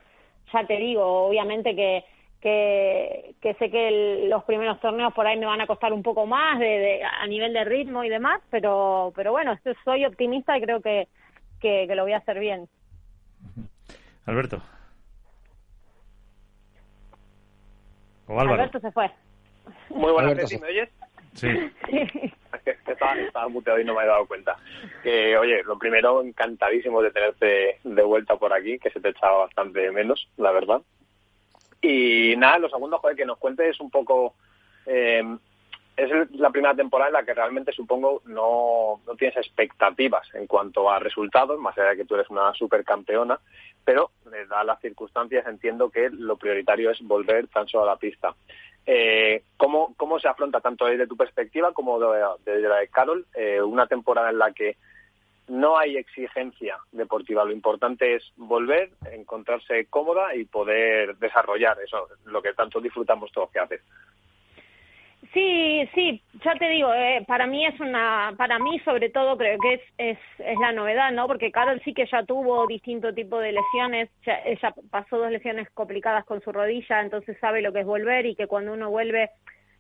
[0.52, 2.04] ya te digo, obviamente que
[2.42, 6.04] que, que sé que el, los primeros torneos por ahí me van a costar un
[6.04, 10.58] poco más de, de, a nivel de ritmo y demás, pero, pero bueno, soy optimista
[10.58, 11.08] y creo que,
[11.60, 12.68] que, que lo voy a hacer bien.
[14.26, 14.62] Alberto.
[18.28, 18.62] O Álvaro.
[18.62, 19.12] Alberto se fue.
[19.90, 20.90] Muy buenas, Alberto, Ceci, ¿me oyes?
[21.34, 21.48] Sí.
[22.88, 24.56] Estaba, estaba muteado y no me he dado cuenta.
[25.04, 29.40] Que, oye, lo primero, encantadísimo de tenerte de vuelta por aquí, que se te echaba
[29.40, 30.82] bastante menos, la verdad.
[31.88, 34.34] Y nada, lo segundo, joder, que nos cuentes un poco...
[34.86, 35.24] eh,
[35.98, 40.90] es la primera temporada en la que realmente supongo no, no tienes expectativas en cuanto
[40.92, 43.40] a resultados, más allá de que tú eres una supercampeona,
[43.86, 47.96] pero eh, dadas las circunstancias entiendo que lo prioritario es volver tan solo a la
[47.96, 48.36] pista.
[48.86, 53.26] Eh, ¿cómo, ¿Cómo se afronta tanto desde tu perspectiva como de- desde la de Carol
[53.34, 54.76] eh, una temporada en la que
[55.48, 57.46] no hay exigencia deportiva?
[57.46, 63.52] Lo importante es volver, encontrarse cómoda y poder desarrollar eso, lo que tanto disfrutamos todos
[63.52, 63.82] que haces.
[65.34, 69.58] Sí, sí, ya te digo, eh, para mí es una, para mí sobre todo creo
[69.60, 71.28] que es, es, es la novedad, ¿no?
[71.28, 75.70] Porque Carol sí que ya tuvo distinto tipo de lesiones, ya, ella pasó dos lesiones
[75.72, 79.30] complicadas con su rodilla, entonces sabe lo que es volver y que cuando uno vuelve,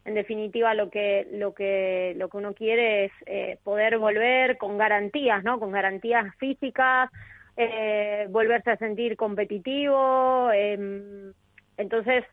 [0.05, 4.77] en definitiva lo que, lo que, lo que uno quiere es eh, poder volver con
[4.77, 5.59] garantías, ¿no?
[5.59, 7.09] Con garantías físicas,
[7.57, 11.33] eh, volverse a sentir competitivo, em,
[11.77, 12.23] entonces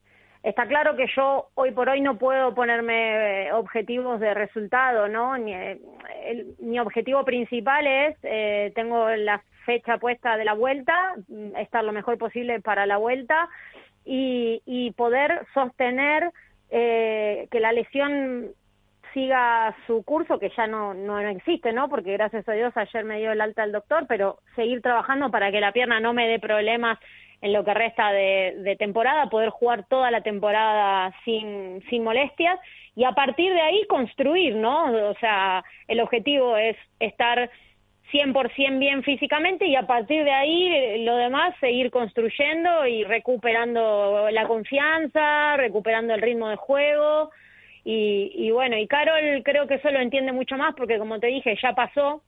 [0.43, 5.37] Está claro que yo hoy por hoy no puedo ponerme eh, objetivos de resultado, ¿no?
[5.37, 5.79] Eh,
[6.59, 11.93] mi objetivo principal es, eh, tengo la fecha puesta de la vuelta, mm, estar lo
[11.93, 13.49] mejor posible para la vuelta
[14.05, 16.33] y, y poder sostener
[16.75, 18.51] eh, que la lesión
[19.13, 21.91] siga su curso, que ya no, no existe, ¿no?
[21.91, 25.53] Porque gracias a Dios ayer me dio el alta el doctor, pero seguir trabajando para
[25.53, 26.99] que la pierna no me dé problemas
[27.43, 32.59] en lo que resta de, de temporada, poder jugar toda la temporada sin, sin molestias
[32.95, 35.11] y a partir de ahí construir, ¿no?
[35.11, 37.51] O sea, el objetivo es estar
[38.13, 44.47] 100% bien físicamente y a partir de ahí lo demás seguir construyendo y recuperando la
[44.47, 47.31] confianza, recuperando el ritmo de juego.
[47.85, 51.29] Y, y bueno, y Carol creo que eso lo entiende mucho más porque como te
[51.29, 52.23] dije, ya pasó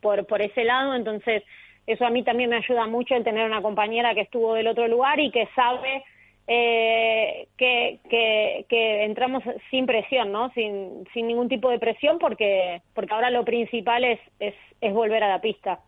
[0.00, 1.44] por, por ese lado, entonces
[1.86, 4.86] eso a mí también me ayuda mucho el tener una compañera que estuvo del otro
[4.88, 6.04] lugar y que sabe
[6.46, 10.50] eh, que, que, que entramos sin presión, ¿no?
[10.50, 15.22] Sin, sin ningún tipo de presión porque, porque ahora lo principal es, es, es volver
[15.22, 15.80] a la pista.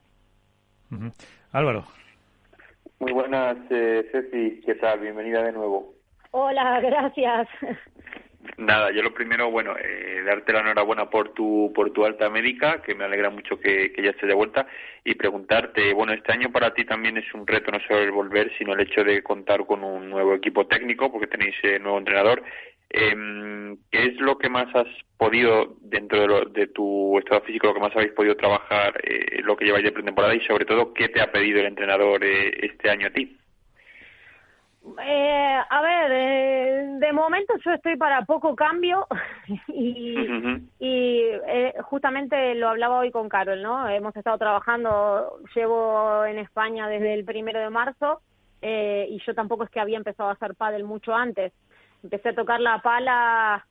[1.52, 1.84] Álvaro.
[3.00, 5.00] Muy buenas, eh, Ceci, ¿qué tal?
[5.00, 5.94] Bienvenida de nuevo.
[6.30, 7.48] Hola, gracias.
[8.58, 12.82] Nada, yo lo primero, bueno, eh, darte la enhorabuena por tu por tu alta médica,
[12.82, 14.66] que me alegra mucho que, que ya estés de vuelta,
[15.02, 18.52] y preguntarte, bueno, este año para ti también es un reto no solo el volver,
[18.58, 22.42] sino el hecho de contar con un nuevo equipo técnico, porque tenéis eh, nuevo entrenador.
[22.90, 27.68] Em, ¿Qué es lo que más has podido, dentro de, lo- de tu estado físico,
[27.68, 30.92] lo que más habéis podido trabajar, eh, lo que lleváis de pretemporada, y sobre todo,
[30.92, 33.40] qué te ha pedido el entrenador eh, este año a ti?
[35.02, 39.06] Eh, a ver, eh, de momento yo estoy para poco cambio
[39.68, 40.14] y,
[40.78, 43.88] y eh, justamente lo hablaba hoy con Carol, ¿no?
[43.88, 48.20] Hemos estado trabajando, llevo en España desde el primero de marzo
[48.60, 51.52] eh, y yo tampoco es que había empezado a hacer pádel mucho antes.
[52.02, 53.66] Empecé a tocar la pala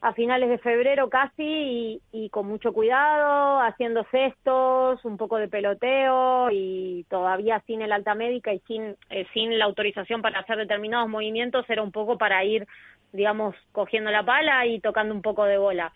[0.00, 5.48] a finales de febrero casi y, y con mucho cuidado, haciendo cestos, un poco de
[5.48, 10.58] peloteo y todavía sin el alta médica y sin, eh, sin la autorización para hacer
[10.58, 12.66] determinados movimientos, era un poco para ir,
[13.12, 15.92] digamos, cogiendo la pala y tocando un poco de bola.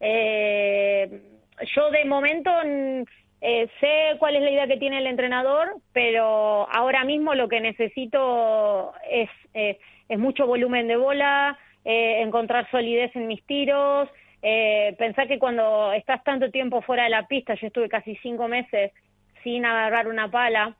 [0.00, 1.22] Eh,
[1.76, 3.02] yo de momento mm,
[3.44, 7.60] eh, sé cuál es la idea que tiene el entrenador, pero ahora mismo lo que
[7.60, 14.08] necesito es, eh, es mucho volumen de bola, eh, encontrar solidez en mis tiros.
[14.42, 18.48] Eh, pensar que cuando estás tanto tiempo fuera de la pista, yo estuve casi cinco
[18.48, 18.92] meses
[19.42, 20.76] sin agarrar una pala,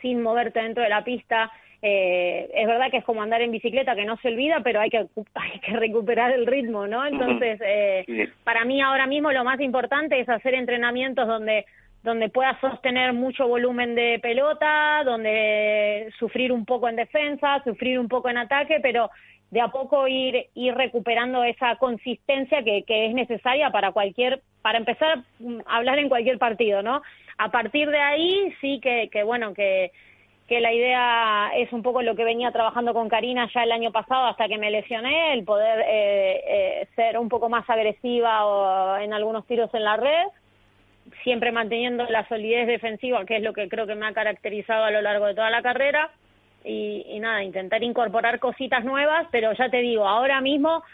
[0.00, 1.50] sin moverte dentro de la pista.
[1.80, 4.90] Eh, es verdad que es como andar en bicicleta, que no se olvida, pero hay
[4.90, 4.98] que,
[5.34, 7.06] hay que recuperar el ritmo, ¿no?
[7.06, 11.64] Entonces, eh, para mí ahora mismo lo más importante es hacer entrenamientos donde
[12.02, 18.08] donde pueda sostener mucho volumen de pelota, donde sufrir un poco en defensa, sufrir un
[18.08, 19.10] poco en ataque, pero
[19.50, 25.24] de a poco ir recuperando esa consistencia que, que es necesaria para cualquier para empezar
[25.66, 27.00] a hablar en cualquier partido, ¿no?
[27.38, 29.92] A partir de ahí sí que, que bueno que
[30.48, 33.92] que la idea es un poco lo que venía trabajando con Karina ya el año
[33.92, 38.96] pasado hasta que me lesioné, el poder eh, eh, ser un poco más agresiva o
[38.96, 40.28] en algunos tiros en la red,
[41.22, 44.90] siempre manteniendo la solidez defensiva, que es lo que creo que me ha caracterizado a
[44.90, 46.10] lo largo de toda la carrera,
[46.68, 50.84] y, y nada, intentar incorporar cositas nuevas, pero ya te digo, ahora mismo,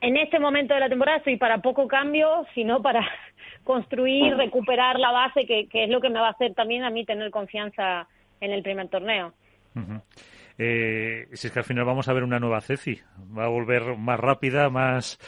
[0.00, 3.04] en este momento de la temporada, estoy para poco cambio, sino para
[3.64, 6.90] construir, recuperar la base, que, que es lo que me va a hacer también a
[6.90, 8.06] mí tener confianza
[8.40, 9.32] en el primer torneo.
[10.58, 13.00] Eh, si es que al final vamos a ver una nueva Ceci,
[13.36, 15.18] va a volver más rápida, más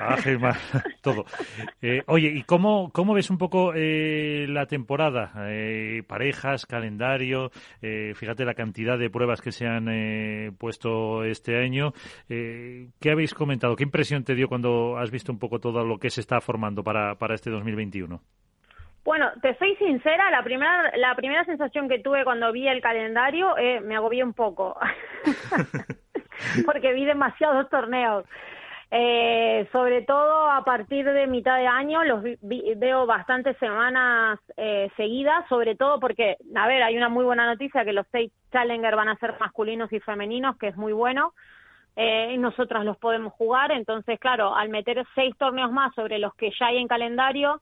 [0.00, 0.58] ágil, más
[1.02, 1.24] todo.
[1.82, 5.32] Eh, oye, ¿y cómo, cómo ves un poco eh, la temporada?
[5.36, 7.50] Eh, parejas, calendario,
[7.82, 11.92] eh, fíjate la cantidad de pruebas que se han eh, puesto este año.
[12.28, 13.76] ¿Qué habéis comentado?
[13.76, 16.82] ¿Qué impresión te dio cuando has visto un poco todo lo que se está formando
[16.82, 18.20] para, para este 2021?
[19.04, 23.56] Bueno, te soy sincera, la primera, la primera sensación que tuve cuando vi el calendario
[23.58, 24.78] eh, me agobié un poco,
[26.66, 28.24] porque vi demasiados torneos.
[28.96, 34.88] Eh, sobre todo a partir de mitad de año los vi- veo bastantes semanas eh,
[34.96, 38.94] seguidas, sobre todo porque, a ver, hay una muy buena noticia que los seis Challenger
[38.94, 41.32] van a ser masculinos y femeninos, que es muy bueno.
[41.96, 46.34] Eh, y nosotras los podemos jugar, entonces, claro, al meter seis torneos más sobre los
[46.34, 47.60] que ya hay en calendario,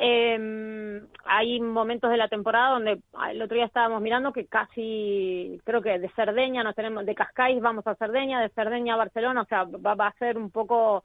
[0.00, 5.60] eh, hay momentos de la temporada donde ah, el otro día estábamos mirando que casi,
[5.64, 9.42] creo que de Cerdeña nos tenemos, de Cascais vamos a Cerdeña, de Cerdeña a Barcelona,
[9.42, 11.02] o sea, va, va a ser un poco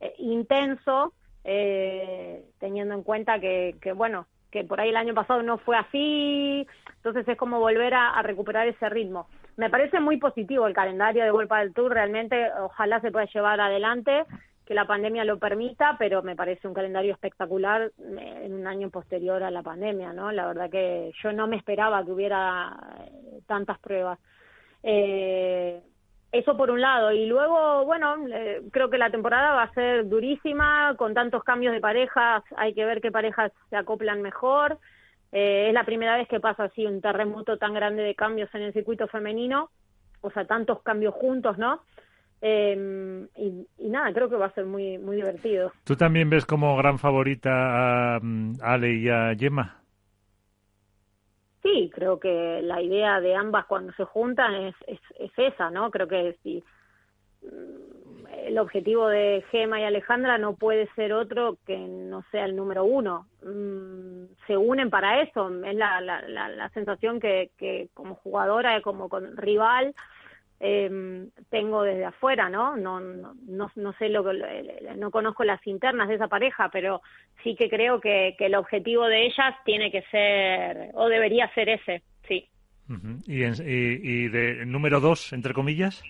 [0.00, 5.42] eh, intenso, eh, teniendo en cuenta que, que, bueno, que por ahí el año pasado
[5.42, 6.66] no fue así,
[6.98, 9.26] entonces es como volver a, a recuperar ese ritmo.
[9.56, 13.60] Me parece muy positivo el calendario de Vuelta del Tour, realmente ojalá se pueda llevar
[13.60, 14.24] adelante
[14.66, 18.90] que la pandemia lo permita, pero me parece un calendario espectacular eh, en un año
[18.90, 20.32] posterior a la pandemia, ¿no?
[20.32, 22.76] La verdad que yo no me esperaba que hubiera
[23.06, 24.18] eh, tantas pruebas.
[24.82, 25.80] Eh,
[26.32, 27.12] eso por un lado.
[27.12, 31.72] Y luego, bueno, eh, creo que la temporada va a ser durísima, con tantos cambios
[31.72, 34.78] de parejas, hay que ver qué parejas se acoplan mejor.
[35.32, 38.62] Eh, es la primera vez que pasa así un terremoto tan grande de cambios en
[38.62, 39.70] el circuito femenino,
[40.20, 41.82] o sea, tantos cambios juntos, ¿no?
[42.42, 45.72] Eh, y, y nada, creo que va a ser muy muy divertido.
[45.84, 49.80] ¿Tú también ves como gran favorita a mm, Ale y a Gemma?
[51.62, 55.90] Sí, creo que la idea de ambas cuando se juntan es, es, es esa, ¿no?
[55.90, 56.62] Creo que si
[57.42, 62.54] mm, el objetivo de Gema y Alejandra no puede ser otro que no sea el
[62.54, 63.26] número uno.
[63.42, 68.80] Mm, se unen para eso, es la, la, la, la sensación que, que como jugadora,
[68.82, 69.94] como con rival,
[70.60, 72.76] eh, tengo desde afuera, ¿no?
[72.76, 77.02] No, no, no, no sé lo que, no conozco las internas de esa pareja, pero
[77.42, 81.68] sí que creo que, que el objetivo de ellas tiene que ser, o debería ser
[81.68, 82.48] ese, sí.
[83.26, 86.02] ¿Y, en- y- y de número dos, entre comillas?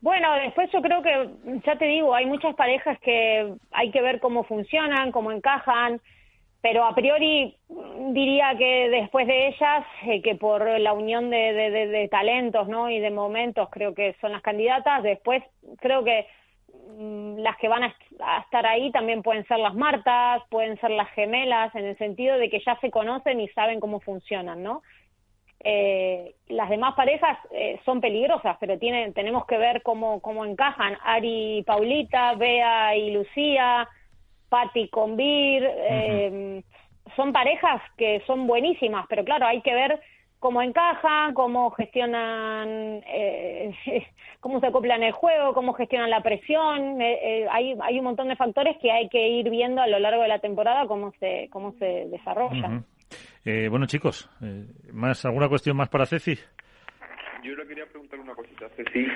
[0.00, 4.20] Bueno, después yo creo que, ya te digo, hay muchas parejas que hay que ver
[4.20, 6.00] cómo funcionan, cómo encajan,
[6.66, 11.52] pero a priori mm, diría que después de ellas, eh, que por la unión de,
[11.52, 12.90] de, talentos ¿no?
[12.90, 15.44] y de momentos creo que son las candidatas, después
[15.78, 16.26] creo que
[16.98, 17.94] mm, las que van a
[18.40, 22.50] estar ahí también pueden ser las Martas, pueden ser las gemelas, en el sentido de
[22.50, 24.82] que ya se conocen y saben cómo funcionan, ¿no?
[25.60, 30.98] Eh, las demás parejas eh, son peligrosas, pero tienen, tenemos que ver cómo, cómo encajan.
[31.04, 33.88] Ari y Paulita, Bea y Lucía,
[34.48, 36.62] Patti con Vir, eh,
[37.14, 40.00] son parejas que son buenísimas, pero claro, hay que ver
[40.38, 43.74] cómo encajan, cómo gestionan, eh,
[44.40, 47.00] cómo se acoplan el juego, cómo gestionan la presión.
[47.00, 49.98] Eh, eh, hay, hay un montón de factores que hay que ir viendo a lo
[49.98, 52.82] largo de la temporada cómo se, cómo se desarrolla.
[53.44, 54.28] Eh, bueno, chicos,
[54.92, 56.36] ¿más ¿alguna cuestión más para Ceci?
[57.42, 59.06] Yo le quería preguntar una cosita, Ceci.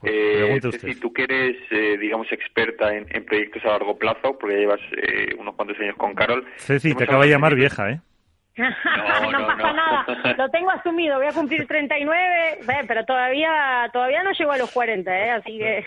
[0.00, 1.00] Pues Eh, Ceci, usted.
[1.00, 4.80] tú que eres, eh, digamos, experta en, en proyectos a largo plazo, porque ya llevas
[4.96, 6.46] eh, unos cuantos años con Carol.
[6.56, 8.00] Ceci, te acaba de llamar vieja, ¿eh?
[8.58, 9.72] No, no, pasa no.
[9.72, 14.58] nada, lo tengo asumido, voy a cumplir 39, eh, pero todavía todavía no llego a
[14.58, 15.30] los 40, ¿eh?
[15.30, 15.86] así que...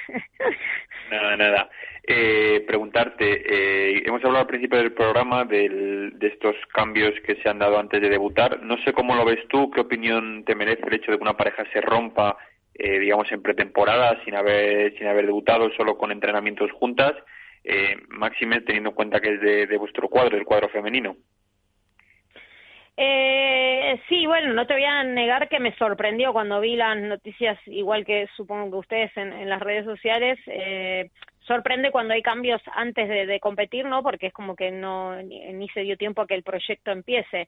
[1.11, 1.69] Nada, nada.
[2.07, 7.49] Eh, preguntarte, eh, hemos hablado al principio del programa del- de estos cambios que se
[7.49, 8.61] han dado antes de debutar.
[8.61, 11.35] No sé cómo lo ves tú, qué opinión te merece el hecho de que una
[11.35, 12.37] pareja se rompa,
[12.75, 17.13] eh, digamos, en pretemporada, sin haber, sin haber debutado, solo con entrenamientos juntas,
[17.63, 21.15] eh, máxime teniendo en cuenta que es de, de vuestro cuadro, el cuadro femenino.
[22.97, 27.57] Eh, sí, bueno, no te voy a negar que me sorprendió cuando vi las noticias,
[27.65, 30.37] igual que supongo que ustedes en, en las redes sociales.
[30.45, 31.09] Eh,
[31.47, 34.03] sorprende cuando hay cambios antes de, competir, ¿no?
[34.03, 37.47] Porque es como que no ni, ni se dio tiempo a que el proyecto empiece.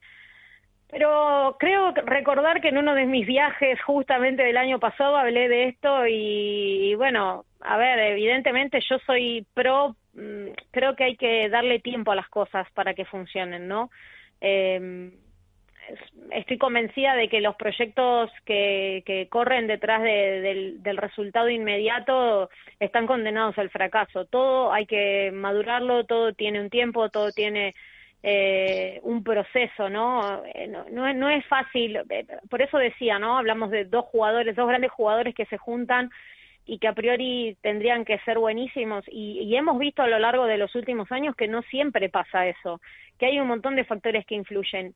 [0.90, 5.66] Pero creo recordar que en uno de mis viajes justamente del año pasado hablé de
[5.66, 11.50] esto y, y bueno, a ver, evidentemente yo soy pro, mm, creo que hay que
[11.50, 13.90] darle tiempo a las cosas para que funcionen, ¿no?
[14.40, 15.12] Eh,
[16.32, 23.08] estoy convencida de que los proyectos que, que corren detrás de- del, resultado inmediato están
[23.08, 24.26] condenados al fracaso.
[24.26, 27.76] Todo hay que madurarlo, todo tiene un tiempo, todo tiene
[28.24, 30.44] eh, un proceso, ¿no?
[30.54, 30.86] Eh, ¿no?
[30.92, 33.38] No, no es fácil, eh, por eso decía, ¿no?
[33.38, 36.10] Hablamos de dos jugadores, dos grandes jugadores que se juntan
[36.66, 40.46] y que a priori tendrían que ser buenísimos y, y, hemos visto a lo largo
[40.46, 42.82] de los últimos años que no siempre pasa eso,
[43.18, 44.94] que hay un montón de factores que influyen.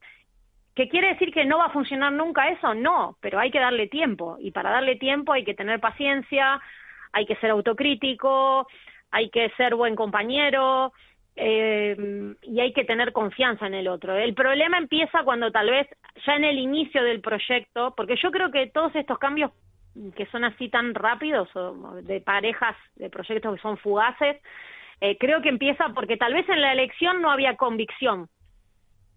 [0.75, 2.73] ¿Qué quiere decir que no va a funcionar nunca eso?
[2.73, 6.61] No, pero hay que darle tiempo y para darle tiempo hay que tener paciencia,
[7.11, 8.67] hay que ser autocrítico,
[9.11, 10.93] hay que ser buen compañero,
[11.35, 14.15] eh, y hay que tener confianza en el otro.
[14.15, 15.87] El problema empieza cuando tal vez
[16.25, 19.51] ya en el inicio del proyecto, porque yo creo que todos estos cambios
[20.15, 24.41] que son así tan rápidos, o de parejas, de proyectos que son fugaces,
[25.01, 28.29] eh, creo que empieza porque tal vez en la elección no había convicción,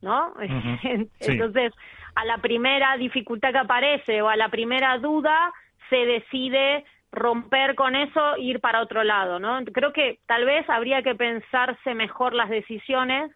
[0.05, 0.29] ¿no?
[0.37, 1.09] Uh -huh.
[1.21, 2.11] Entonces, sí.
[2.15, 5.53] a la primera dificultad que aparece o a la primera duda,
[5.91, 9.65] se decide romper con eso e ir para otro lado, ¿no?
[9.73, 13.31] Creo que tal vez habría que pensarse mejor las decisiones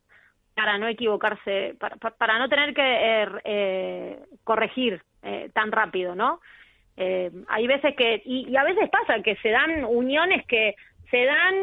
[0.54, 6.40] para no equivocarse, para, para no tener que eh, eh, corregir eh, tan rápido, ¿no?
[6.96, 10.74] Eh, hay veces que, y, y, a veces pasa que se dan uniones que
[11.12, 11.54] se dan,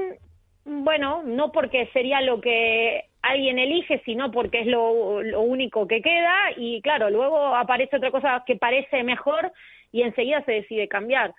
[0.63, 6.01] bueno, no porque sería lo que alguien elige, sino porque es lo, lo único que
[6.01, 9.51] queda, y claro, luego aparece otra cosa que parece mejor
[9.91, 11.33] y enseguida se decide cambiar.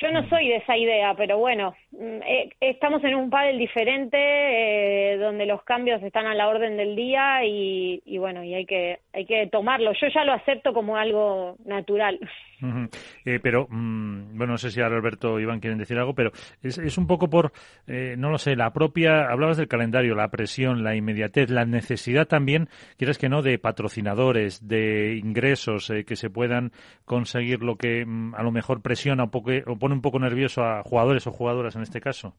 [0.00, 5.16] Yo no soy de esa idea, pero bueno, eh, estamos en un pádel diferente, eh,
[5.16, 9.00] donde los cambios están a la orden del día y, y, bueno, y hay que
[9.12, 9.92] hay que tomarlo.
[9.94, 12.20] Yo ya lo acepto como algo natural.
[12.62, 12.88] Uh
[13.24, 16.30] eh, pero, mmm, bueno, no sé si ahora Alberto o Iván quieren decir algo, pero
[16.62, 17.52] es, es un poco por,
[17.86, 22.26] eh, no lo sé, la propia, hablabas del calendario, la presión, la inmediatez, la necesidad
[22.26, 26.72] también, quieres que no, de patrocinadores, de ingresos eh, que se puedan
[27.04, 30.62] conseguir lo que mmm, a lo mejor presiona un poco, o pone un poco nervioso
[30.64, 32.34] a jugadores o jugadoras en este caso.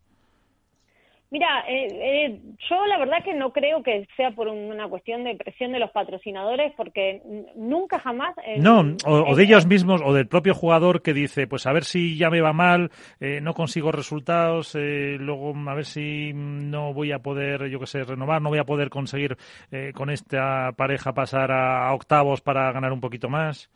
[1.32, 5.36] Mira, eh, eh, yo la verdad que no creo que sea por una cuestión de
[5.36, 7.22] presión de los patrocinadores, porque
[7.56, 8.36] nunca jamás.
[8.46, 11.72] Eh, no, o, o, de ellos mismos, o del propio jugador que dice, pues a
[11.72, 16.34] ver si ya me va mal, eh, no consigo resultados, eh, luego a ver si
[16.34, 19.38] no voy a poder, yo qué sé, renovar, no voy a poder conseguir
[19.72, 23.70] eh, con esta pareja pasar a, a octavos para ganar un poquito más.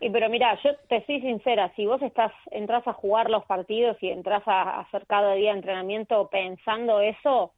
[0.00, 3.98] Y pero mira, yo te soy sincera, si vos estás entras a jugar los partidos
[4.02, 7.52] y entras a hacer cada día entrenamiento pensando eso,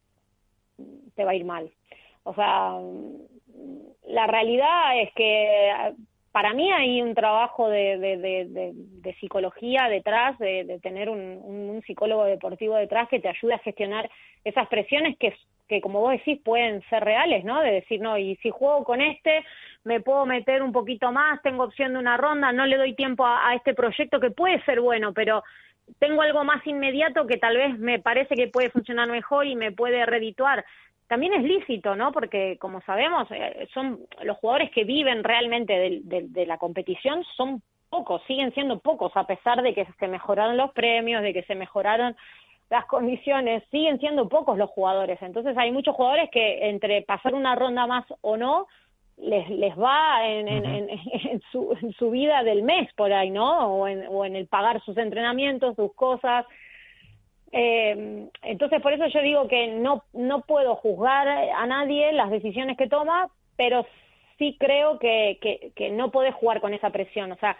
[1.15, 1.71] te va a ir mal.
[2.23, 2.79] O sea,
[4.07, 5.95] la realidad es que
[6.33, 8.73] para mí hay un trabajo de,
[9.21, 14.09] psicología detrás, de, tener un, un, psicólogo deportivo detrás que te ayude a gestionar
[14.43, 15.33] esas presiones que,
[15.67, 17.61] que, como vos decís, pueden ser reales, ¿no?
[17.61, 19.45] De decir, no, y si juego con este,
[19.83, 23.25] me puedo meter un poquito más, tengo opción de una ronda, no le doy tiempo
[23.25, 25.43] a, este proyecto que puede ser bueno, pero
[25.99, 29.71] tengo algo más inmediato que tal vez me parece que puede funcionar mejor y me
[29.71, 30.63] puede redituar
[31.07, 32.11] también es lícito, ¿no?
[32.11, 38.23] Porque, como sabemos, eh, son los jugadores que viven realmente de, la competición son pocos,
[38.25, 42.15] siguen siendo pocos, a pesar de que se mejoraron los premios, de que se mejoraron
[42.69, 45.21] las condiciones, siguen siendo pocos los jugadores.
[45.21, 48.67] Entonces, hay muchos jugadores que entre pasar una ronda más o no,
[49.17, 50.77] les, les va en, uh -huh.
[50.77, 50.99] en, en,
[51.31, 53.67] en, su, en su vida del mes por ahí, ¿no?
[53.67, 56.45] O en, o en el pagar sus entrenamientos, sus cosas.
[57.51, 62.77] Eh, entonces, por eso yo digo que no, no puedo juzgar a nadie las decisiones
[62.77, 63.85] que toma, pero
[64.39, 67.31] sí creo que, que, que no podés jugar con esa presión.
[67.31, 67.55] O sea,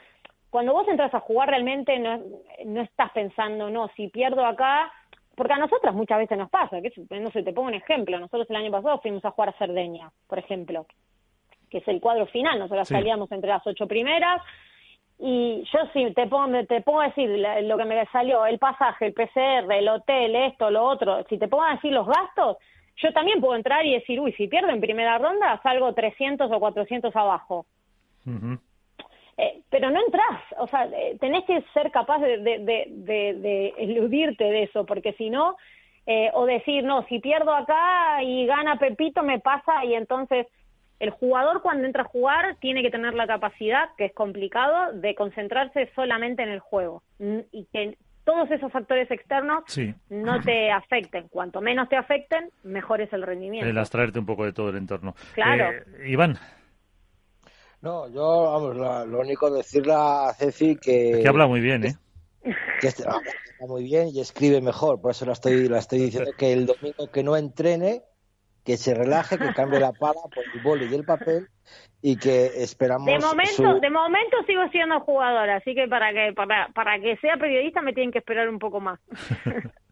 [0.54, 2.22] cuando vos entras a jugar realmente no,
[2.66, 4.94] no estás pensando, no, si pierdo acá,
[5.34, 8.48] porque a nosotras muchas veces nos pasa, que no sé, te pongo un ejemplo, nosotros
[8.52, 10.86] el año pasado fuimos a jugar a Cerdeña, por ejemplo,
[11.72, 12.94] que es el cuadro final, nosotros sí.
[12.94, 14.44] salíamos entre las ocho primeras,
[15.18, 17.30] y yo sí te pongo, te pongo a decir
[17.64, 21.48] lo que me salió, el pasaje, el PCR, el hotel, esto, lo otro, si te
[21.48, 22.58] pongo a decir los gastos,
[22.98, 26.60] yo también puedo entrar y decir, uy, si pierdo en primera ronda, salgo 300 o
[26.60, 27.66] 400 abajo.
[28.28, 28.60] Uh -huh.
[29.38, 33.34] Eh, pero no entras, o sea, eh, tenés que ser capaz de, de, de, de,
[33.34, 35.58] de eludirte de eso, porque si no,
[36.06, 40.48] eh, o decir, no, si pierdo acá y gana Pepito, me pasa y entonces
[41.00, 45.16] el jugador cuando entra a jugar tiene que tener la capacidad, que es complicado, de
[45.16, 49.94] concentrarse solamente en el juego y que todos esos factores externos sí.
[50.10, 51.28] no te afecten.
[51.28, 53.70] Cuanto menos te afecten, mejor es el rendimiento.
[53.70, 55.14] El abstraerte un poco de todo el entorno.
[55.34, 55.72] Claro.
[55.72, 56.38] Eh, Iván.
[57.84, 61.12] No, yo, vamos, la, lo único decirle a Ceci que...
[61.12, 61.98] Es que habla muy bien, ¿eh?
[62.80, 63.20] Que este, está
[63.68, 67.12] muy bien y escribe mejor, por eso la estoy, la estoy diciendo que el domingo
[67.12, 68.04] que no entrene
[68.64, 71.50] que se relaje, que cambie la pala por el boli y el papel
[72.02, 73.06] y que esperamos.
[73.06, 73.80] De momento, su...
[73.82, 77.92] de momento sigo siendo jugadora, así que para que para, para que sea periodista me
[77.92, 79.02] tienen que esperar un poco más.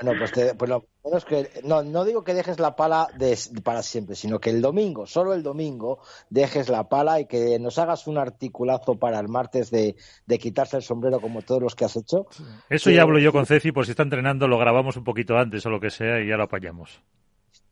[0.00, 3.36] Bueno, pues, te, pues lo menos que no, no digo que dejes la pala de,
[3.62, 7.78] para siempre, sino que el domingo, solo el domingo, dejes la pala y que nos
[7.78, 9.96] hagas un articulazo para el martes de,
[10.26, 12.26] de quitarse el sombrero como todos los que has hecho.
[12.70, 15.66] Eso ya hablo yo con Ceci, por si está entrenando, lo grabamos un poquito antes
[15.66, 17.02] o lo que sea y ya lo apañamos.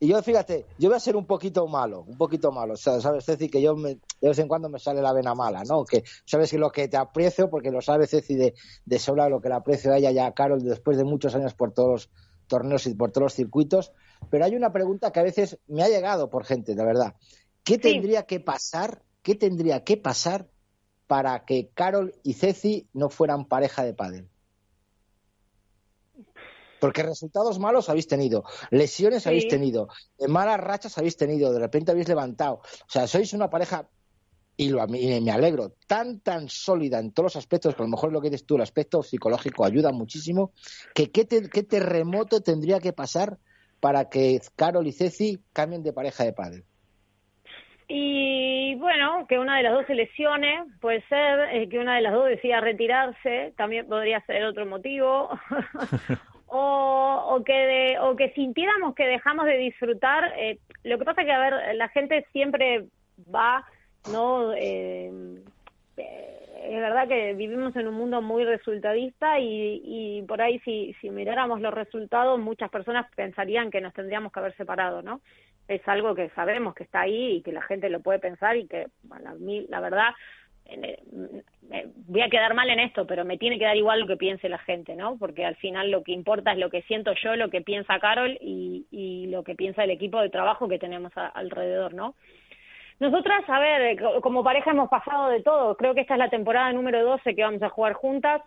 [0.00, 2.74] Y yo, fíjate, yo voy a ser un poquito malo, un poquito malo.
[2.74, 5.34] O sea, sabes, Ceci, que yo me, de vez en cuando me sale la vena
[5.34, 5.84] mala, ¿no?
[5.84, 9.40] Que sabes que lo que te aprecio, porque lo sabes, Ceci, de, de sobra lo
[9.40, 12.10] que le aprecio a ella y a Carol después de muchos años por todos los
[12.46, 13.92] torneos y por todos los circuitos.
[14.30, 17.14] Pero hay una pregunta que a veces me ha llegado por gente, de verdad.
[17.64, 19.02] ¿Qué tendría que pasar?
[19.22, 20.48] ¿Qué tendría que pasar
[21.08, 24.28] para que Carol y Ceci no fueran pareja de pádel?
[26.80, 29.28] Porque resultados malos habéis tenido, lesiones Sí.
[29.28, 32.54] habéis tenido, eh, malas rachas habéis tenido, de repente habéis levantado.
[32.56, 33.88] O sea, sois una pareja,
[34.56, 37.90] y, lo, y me alegro, tan, tan sólida en todos los aspectos, que a lo
[37.90, 40.52] mejor lo que dices tú, el aspecto psicológico ayuda muchísimo,
[40.94, 43.38] que qué, te- qué terremoto tendría que pasar
[43.80, 46.64] para que Carol y Ceci cambien de pareja de padre.
[47.90, 52.02] Y bueno, que una de las dos se lesione, puede ser, eh, que una de
[52.02, 55.30] las dos decida retirarse, también podría ser otro motivo.
[56.48, 60.32] o, o que de- o que sintiéramos que dejamos de disfrutar.
[60.36, 62.86] eh, lo que pasa que, a ver, la gente siempre
[63.34, 63.64] va,
[64.12, 64.52] ¿no?
[64.54, 65.10] Eh,
[65.96, 66.34] eh,
[66.70, 71.60] es verdad que vivimos en un mundo muy resultadista y, y por ahí si, miráramos
[71.60, 75.20] los resultados, muchas personas pensarían que nos tendríamos que haber separado, ¿no?
[75.66, 78.66] Es algo que sabemos que está ahí y que la gente lo puede pensar y
[78.66, 79.34] que, bueno, a
[79.68, 80.10] la verdad,
[82.06, 84.48] voy a quedar mal en esto, pero me tiene que dar igual lo que piense
[84.48, 85.16] la gente, ¿no?
[85.18, 88.36] Porque al final lo que importa es lo que siento yo, lo que piensa Carol
[88.40, 92.14] y, y lo que piensa el equipo de trabajo que tenemos a- alrededor, ¿no?
[93.00, 95.76] Nosotras, a ver, eh, co- como pareja hemos pasado de todo.
[95.76, 98.42] Creo que esta es la temporada número 12 que vamos a jugar juntas.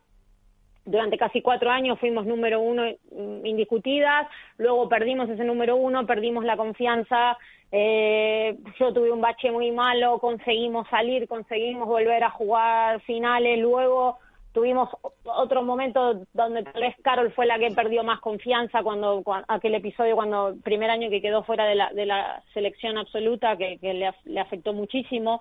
[0.83, 6.43] Durante casi cuatro años fuimos número uno mm, indiscutidas, luego perdimos ese número uno, perdimos
[6.43, 7.37] la confianza,
[7.71, 14.17] eh, yo tuve un bache muy malo, conseguimos salir, conseguimos volver a jugar finales, luego
[14.53, 14.89] tuvimos
[15.23, 19.75] otro momento donde tal vez Carol fue la que perdió más confianza cuando, cua- aquel
[19.75, 24.11] episodio cuando primer año que quedó fuera de la, de la selección absoluta que, le,
[24.25, 25.39] le afectó muchísimo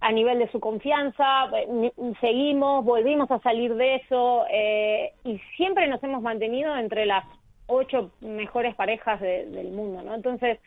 [0.00, 5.86] a nivel de su confianza, eh, seguimos, volvimos a salir de eso eh, y siempre
[5.86, 7.24] nos hemos mantenido entre las
[7.68, 10.14] ocho mejores parejas de- del mundo, ¿no?
[10.14, 10.58] Entonces,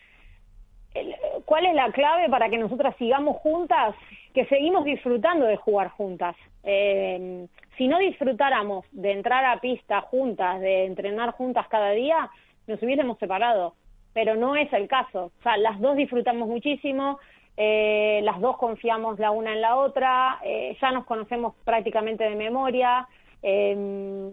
[1.45, 3.95] ¿cuál es la clave para que nosotras sigamos juntas?
[4.33, 6.35] Que seguimos disfrutando de jugar juntas.
[6.63, 12.29] Eh, si no disfrutáramos de entrar a pista juntas, de entrenar juntas cada día,
[12.67, 13.75] nos hubiésemos separado.
[14.13, 15.31] Pero no es el caso.
[15.39, 17.19] O sea, las dos disfrutamos muchísimo,
[17.55, 22.35] eh, las dos confiamos la una en la otra, eh, ya nos conocemos prácticamente de
[22.35, 23.07] memoria.
[23.41, 24.31] Eh,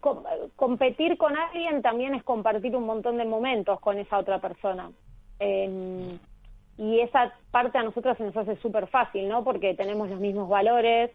[0.00, 0.24] com-
[0.56, 4.90] competir con alguien también es compartir un montón de momentos con esa otra persona.
[5.40, 6.18] Eh,
[6.76, 9.44] y esa parte a nosotros se nos hace súper fácil, ¿no?
[9.44, 11.10] Porque tenemos los mismos valores,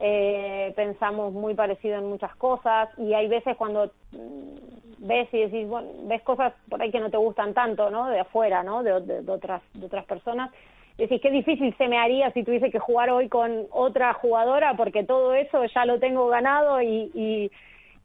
[0.00, 5.66] eh, pensamos muy parecido en muchas cosas y hay veces cuando mm, ves y decís,
[5.68, 8.06] bueno, ves cosas por ahí que no te gustan tanto, ¿no?
[8.08, 8.82] De afuera, ¿no?
[8.82, 10.50] De otras, de otras personas.
[10.98, 15.04] Decís, qué difícil se me haría si tuviese que jugar hoy con otra jugadora porque
[15.04, 17.50] todo eso ya lo tengo ganado y, y,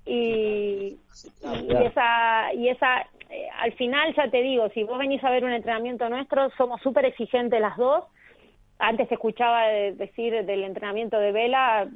[0.05, 0.97] y,
[1.43, 5.43] y esa, y esa eh, al final ya te digo, si vos venís a ver
[5.43, 8.05] un entrenamiento nuestro, somos súper exigentes las dos.
[8.77, 11.87] Antes te escuchaba de- decir del entrenamiento de Vela,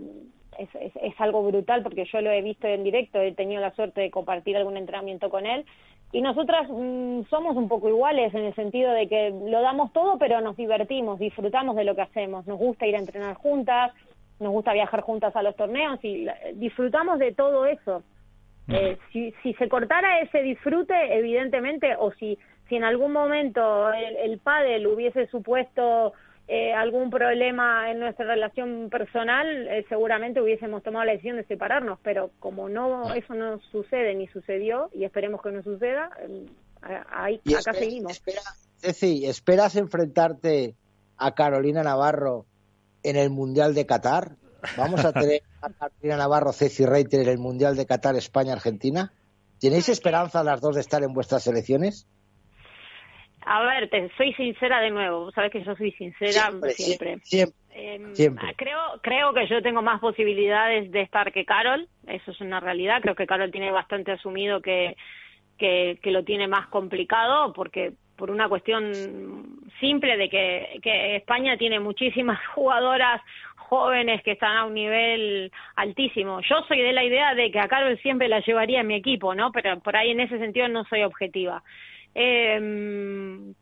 [0.58, 3.76] es, es, es algo brutal porque yo lo he visto en directo, he tenido la
[3.76, 5.64] suerte de compartir algún entrenamiento con él.
[6.12, 10.18] Y nosotras mm, somos un poco iguales en el sentido de que lo damos todo,
[10.18, 12.48] pero nos divertimos, disfrutamos de lo que hacemos.
[12.48, 13.92] Nos gusta ir a entrenar juntas,
[14.40, 18.04] nos gusta viajar juntas a los torneos y la- disfrutamos de todo eso.
[18.70, 22.38] Eh, si, si se cortara ese disfrute, evidentemente, o si,
[22.68, 26.14] si en algún momento el, el pádel hubiese supuesto
[26.48, 32.00] eh, algún problema en nuestra relación personal, eh, seguramente hubiésemos tomado la decisión de separarnos,
[32.04, 36.46] pero como no eso no sucede ni sucedió, y esperemos que no suceda, eh,
[37.12, 38.12] ahí, Y acá espera- seguimos.
[38.14, 38.42] espera-
[38.80, 40.76] Ceci, ¿esperas enfrentarte
[41.18, 42.46] a Carolina Navarro
[43.04, 44.36] en el Mundial de Qatar?
[44.78, 49.12] ¿Vamos a tener a Carolina Navarro, Ceci Reiter en el Mundial de Qatar España-Argentina?
[49.60, 52.06] ¿Tenéis esperanza las dos de estar en vuestras selecciones?
[53.50, 57.18] A ver, te soy sincera de nuevo, vos sabés que yo soy sincera Siempre, siempre.
[57.22, 58.54] siempre, Em, siempre.
[58.58, 63.02] Creo, creo que yo tengo más posibilidades de estar que Carol, eso es una realidad.
[63.02, 64.98] Creo que Carol tiene bastante asumido que,
[65.58, 71.56] que, que lo tiene más complicado porque por una cuestión simple de que, que España
[71.56, 73.22] tiene muchísimas jugadoras
[73.56, 76.42] jóvenes que están a un nivel altísimo.
[76.42, 79.36] Yo soy de la idea de que a Carol siempre la llevaría en mi equipo,
[79.36, 79.54] ¿no?
[79.54, 81.64] Pero por ahí en ese sentido no soy objetiva.
[82.20, 83.54] Eh,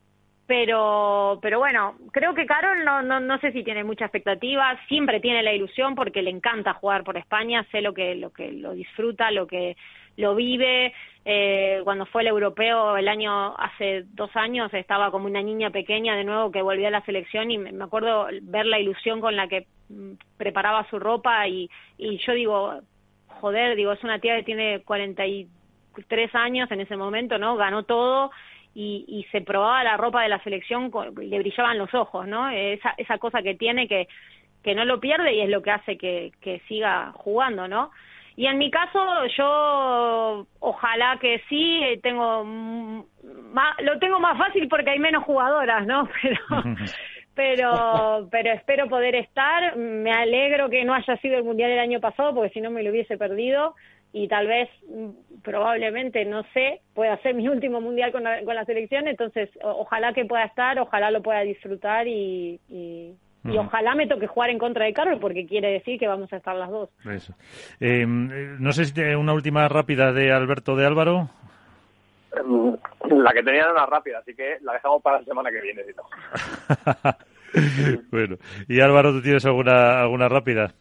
[0.48, 5.20] pero pero bueno creo que Carol no, no no sé si tiene mucha expectativa siempre
[5.20, 8.74] tiene la ilusión porque le encanta jugar por España sé lo que lo que lo
[8.74, 9.76] disfruta lo que
[10.18, 10.94] lo vive.
[11.28, 16.16] Eh, cuando fue el europeo el año hace dos años estaba como una niña pequeña
[16.16, 19.48] de nuevo que volvía a la selección y me, acuerdo ver la ilusión con la
[19.48, 22.80] que mm, preparaba su ropa y y yo digo
[23.42, 24.84] joder digo es una tía que tiene
[25.96, 28.32] 43 años en ese momento no ganó todo
[28.74, 30.92] y, y se probaba la ropa de la selección
[31.22, 32.50] y le brillaban los ojos, ¿no?
[32.50, 34.08] Esa, esa cosa que tiene que,
[34.64, 37.92] que no lo pierde y es lo que hace que, que siga jugando, ¿no?
[38.38, 39.00] Y en mi caso,
[39.38, 46.10] yo ojalá que sí, tengo más, lo tengo más fácil porque hay menos jugadoras, ¿no?
[46.22, 46.40] Pero,
[47.36, 49.76] pero, pero espero poder estar.
[49.76, 52.82] Me alegro que no haya sido el mundial del año pasado porque si no me
[52.82, 53.76] lo hubiese perdido
[54.16, 58.56] y tal vez, mm, probablemente, no sé, pueda ser mi último mundial con la, con
[58.56, 63.14] la selección, entonces ojalá que pueda estar, ojalá lo pueda disfrutar y, y,
[63.44, 66.38] y ojalá me toque jugar en contra de Carlos porque quiere decir que vamos a
[66.38, 66.90] estar las dos.
[67.06, 67.34] Eso.
[67.82, 71.30] Eh, no sé si una última rápida de Alberto de Álvaro.
[73.10, 75.84] La que tenía era una rápida, así que la dejamos para la semana que viene.
[75.84, 76.04] Si no.
[78.12, 78.38] bueno,
[78.70, 80.74] y Álvaro, ¿tú tienes alguna, alguna rápida?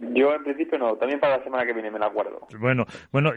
[0.00, 2.46] Yo en principio no, también para la semana que viene me la acuerdo.
[2.58, 3.32] Bueno, bueno,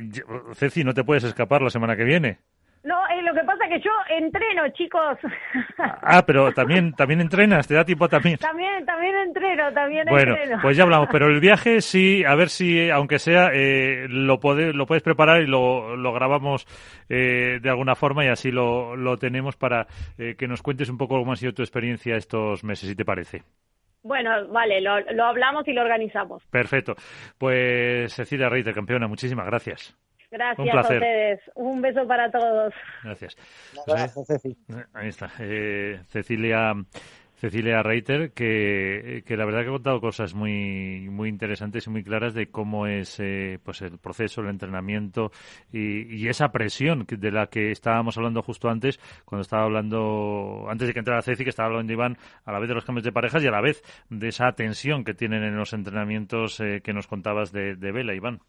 [0.53, 2.39] Ceci, no te puedes escapar la semana que viene.
[2.83, 5.17] No, eh, lo que pasa es que yo entreno, chicos.
[5.77, 8.37] Ah, pero también también entrenas, te da tiempo también.
[8.37, 10.61] También también entreno, también bueno, entreno.
[10.61, 14.71] pues ya hablamos, pero el viaje sí, a ver si, aunque sea, eh, lo, puede,
[14.71, 16.67] lo puedes preparar y lo, lo grabamos
[17.09, 19.87] eh, de alguna forma y así lo, lo tenemos para
[20.19, 23.03] eh, que nos cuentes un poco cómo ha sido tu experiencia estos meses, si te
[23.03, 23.43] parece.
[24.05, 26.45] Bueno, vale, lo, lo hablamos y lo organizamos.
[26.51, 26.93] Perfecto.
[27.39, 29.97] Pues Cecilia Reiter, campeona, muchísimas gracias.
[30.29, 30.93] Gracias Un placer.
[30.93, 31.39] a ustedes.
[31.55, 32.71] Un beso para todos.
[33.03, 33.35] Gracias.
[33.87, 34.55] Gracias, Ceci.
[34.93, 35.31] Ahí está.
[35.39, 36.73] Eh, Cecilia.
[37.45, 42.03] Cecilia Reiter, que, que la verdad que ha contado cosas muy muy interesantes y muy
[42.03, 45.31] claras de cómo es eh, pues el proceso, el entrenamiento
[45.71, 50.87] y, y, esa presión de la que estábamos hablando justo antes, cuando estaba hablando, antes
[50.87, 53.11] de que entrara Ceci, que estaba hablando Iván, a la vez de los cambios de
[53.11, 56.93] parejas y a la vez de esa tensión que tienen en los entrenamientos eh, que
[56.93, 58.41] nos contabas de, de Vela, Iván.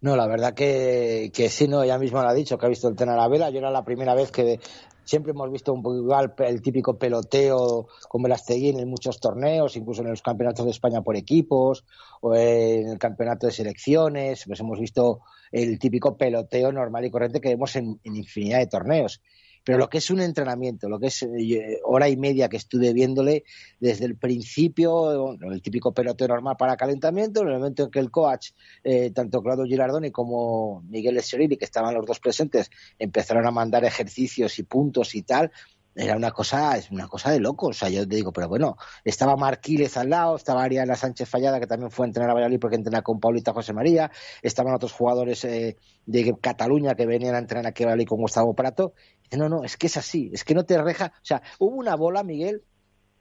[0.00, 2.88] No, la verdad que, que sí, no, ella misma lo ha dicho, que ha visto
[2.88, 3.50] entrenar a Vela.
[3.50, 4.60] Yo era la primera vez que
[5.04, 10.02] siempre hemos visto un poco igual el típico peloteo con Velastegui en muchos torneos, incluso
[10.02, 11.84] en los campeonatos de España por equipos
[12.20, 14.44] o en el campeonato de selecciones.
[14.46, 15.20] Pues hemos visto
[15.50, 19.22] el típico peloteo normal y corriente que vemos en, en infinidad de torneos.
[19.68, 22.94] Pero lo que es un entrenamiento, lo que es eh, hora y media que estuve
[22.94, 23.44] viéndole
[23.78, 28.10] desde el principio, el típico peloteo normal para calentamiento, en el momento en que el
[28.10, 28.52] coach,
[28.82, 33.84] eh, tanto Claudio Girardoni como Miguel Escherini, que estaban los dos presentes, empezaron a mandar
[33.84, 35.52] ejercicios y puntos y tal,
[35.98, 37.68] era una cosa, es una cosa de loco.
[37.68, 41.58] O sea, yo te digo, pero bueno, estaba Marquiles al lado, estaba Ariana Sánchez Fallada,
[41.58, 44.92] que también fue a entrenar a Valladolid porque entrena con Paulita José María, estaban otros
[44.92, 45.76] jugadores eh,
[46.06, 48.94] de Cataluña que venían a entrenar aquí a Valladolid con Gustavo Prato.
[49.36, 51.12] No, no, es que es así, es que no te reja.
[51.16, 52.62] O sea, hubo una bola, Miguel,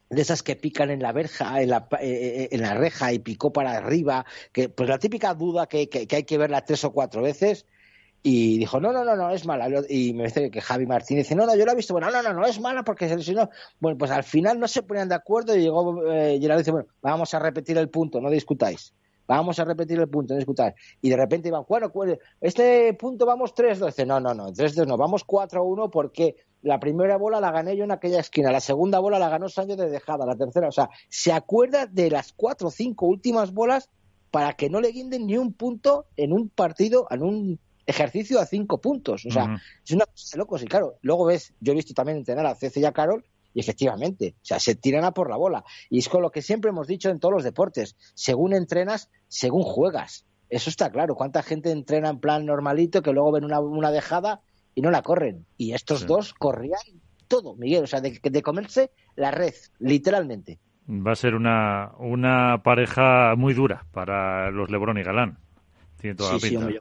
[0.10, 3.52] de esas que pican en la verja, en la, eh, en la reja y picó
[3.52, 6.92] para arriba, que pues la típica duda que, que, que hay que verla tres o
[6.92, 7.66] cuatro veces.
[8.24, 9.70] Y dijo, no, no, no, no, es mala.
[9.90, 12.22] Y me dice que Javi Martínez dice, no, no, yo la he visto, bueno, no,
[12.22, 13.50] no, no, es mala porque se lesionó.
[13.80, 16.88] Bueno, pues al final no se ponían de acuerdo y llegó eh, Gerardo dice, bueno,
[17.02, 18.94] vamos a repetir el punto, no discutáis.
[19.28, 20.74] Vamos a repetir el punto, no discutáis.
[21.02, 23.88] Y de repente iban, bueno, pues, este punto vamos 3-2.
[23.88, 27.84] Dice, no, no, no, 3-2 no, vamos 4-1 porque la primera bola la gané yo
[27.84, 30.90] en aquella esquina, la segunda bola la ganó Sánchez de dejada, la tercera, o sea,
[31.10, 33.90] se acuerda de las cuatro o cinco últimas bolas
[34.32, 38.46] para que no le guinden ni un punto en un partido, en un ejercicio a
[38.46, 39.26] cinco puntos.
[39.26, 40.62] O sea, es una cosa de locos.
[40.62, 43.60] Y claro, luego ves, yo he visto también entrenar a Cece y a Carol, y
[43.62, 45.64] efectivamente, o sea, se tiran a por la bola.
[45.90, 49.64] Y es con lo que siempre hemos dicho en todos los deportes, según entrenas, según
[49.64, 50.26] juegas.
[50.50, 51.16] Eso está claro.
[51.16, 54.42] ¿Cuánta gente entrena en plan normalito que luego ven una, una dejada
[54.76, 55.46] y no la corren?
[55.58, 56.06] Y estos Sí.
[56.06, 56.80] dos corrían
[57.28, 60.60] todo, Miguel, o sea, de, de comerse la red, literalmente.
[60.90, 65.38] Va a ser una, una pareja muy dura para los Lebron y Galán.
[66.00, 66.72] Tiene toda la Sí, sí, pinta.
[66.72, 66.80] yo-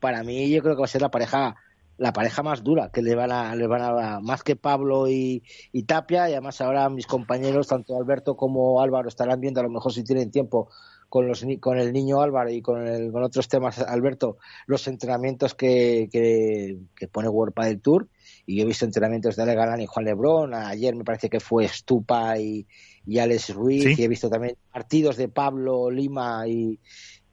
[0.00, 1.56] para mí yo creo que va a ser la pareja
[1.98, 5.42] la pareja más dura que le van a le van a más que Pablo y,
[5.72, 6.30] y Tapia.
[6.30, 10.04] Y además ahora mis compañeros tanto Alberto como Álvaro estarán viendo a lo mejor si
[10.04, 10.70] tienen tiempo
[11.08, 15.54] con los con el niño Álvaro y con el, con otros temas Alberto los entrenamientos
[15.54, 18.08] que, que, que pone World del Tour.
[18.46, 21.40] Y yo he visto entrenamientos de Ale Galán y Juan Lebrón, ayer me parece que
[21.40, 22.66] fue Stupa y,
[23.06, 26.78] y Alex Ruiz, y he visto también partidos de Pablo Lima y,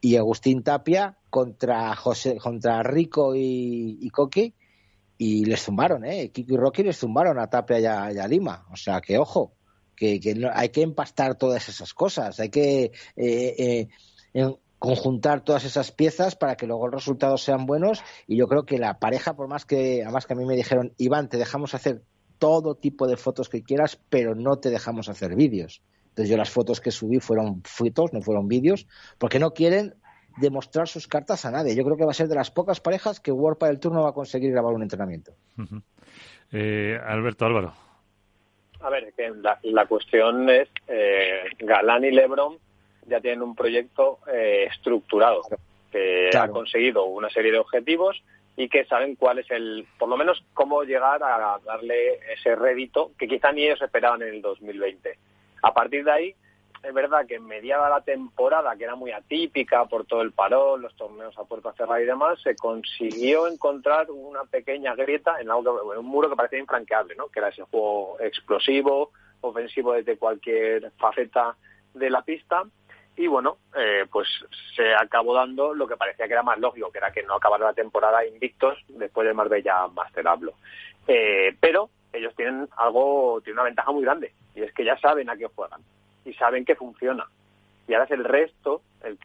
[0.06, 4.54] y Agustín Tapia contra José, contra Rico y, Coqui,
[5.18, 6.30] y les zumbaron, ¿eh?
[6.30, 7.86] Kiko y Rocky les zumbaron a Tapia y
[8.20, 9.54] a, Lima, o sea que ojo,
[9.96, 10.20] que,
[10.54, 13.88] hay que empastar todas esas cosas, hay que eh,
[14.36, 18.68] eh, conjuntar todas esas piezas para que luego los resultados sean buenos y yo creo
[18.68, 21.74] que la pareja, por más que, además que a mí me dijeron, Iván, te dejamos
[21.74, 22.04] hacer
[22.38, 25.82] todo tipo de fotos que quieras, pero no te dejamos hacer vídeos.
[26.16, 28.88] Entonces yo las fotos que subí fueron fotos, no fueron vídeos,
[29.18, 29.96] porque no quieren
[30.38, 31.76] demostrar sus cartas a nadie.
[31.76, 34.12] Yo creo que va a ser de las pocas parejas que World del Turno va
[34.12, 35.34] a conseguir grabar un entrenamiento.
[36.54, 37.74] Eh, Alberto Álvaro.
[38.80, 39.30] A ver, que
[39.64, 42.60] la, cuestión es eh, Galán y Lebron
[43.08, 45.42] ya tienen un proyecto eh, estructurado
[45.92, 48.24] que ha conseguido una serie de objetivos
[48.56, 53.12] y que saben cuál es el, por lo menos cómo llegar a darle ese rédito
[53.20, 55.18] que quizá ni ellos esperaban en el 2020.
[55.66, 56.36] A partir de ahí,
[56.84, 60.84] es verdad que en mediada la temporada, que era muy atípica por todo el parón,
[60.84, 65.92] los torneos a puerta cerrada y demás, se consiguió encontrar una pequeña grieta en, algo,
[65.92, 67.30] en un muro que parecía infranqueable, ¿no?
[67.30, 69.10] que era ese juego explosivo,
[69.42, 71.56] ofensivo desde cualquier faceta
[71.96, 72.62] de la pista.
[73.18, 74.28] Y bueno, eh, pues
[74.76, 77.66] se acabó dando lo que parecía que era más lógico, que era que no acabara
[77.66, 80.54] la temporada invictos después del Marbella Masterablo.
[81.08, 85.30] Eh, pero ellos tienen algo, tienen una ventaja muy grande, y es que ya saben
[85.30, 85.82] a qué juegan
[86.26, 87.28] y saben que funciona.
[87.88, 88.82] Y ahora es el resto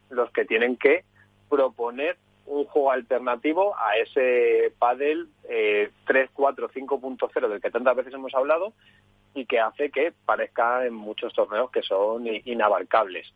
[0.09, 1.03] los que tienen que
[1.49, 8.13] proponer un juego alternativo a ese pádel eh, 3, 4, 5.0 del que tantas veces
[8.13, 8.73] hemos hablado
[9.33, 13.31] y que hace que parezca en muchos torneos que son inabarcables.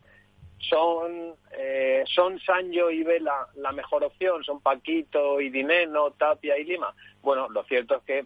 [0.59, 4.43] ¿Son, eh, ¿Son Sancho y Vela la mejor opción?
[4.43, 6.93] ¿Son Paquito y Dineno, Tapia y Lima?
[7.21, 8.25] Bueno, lo cierto es que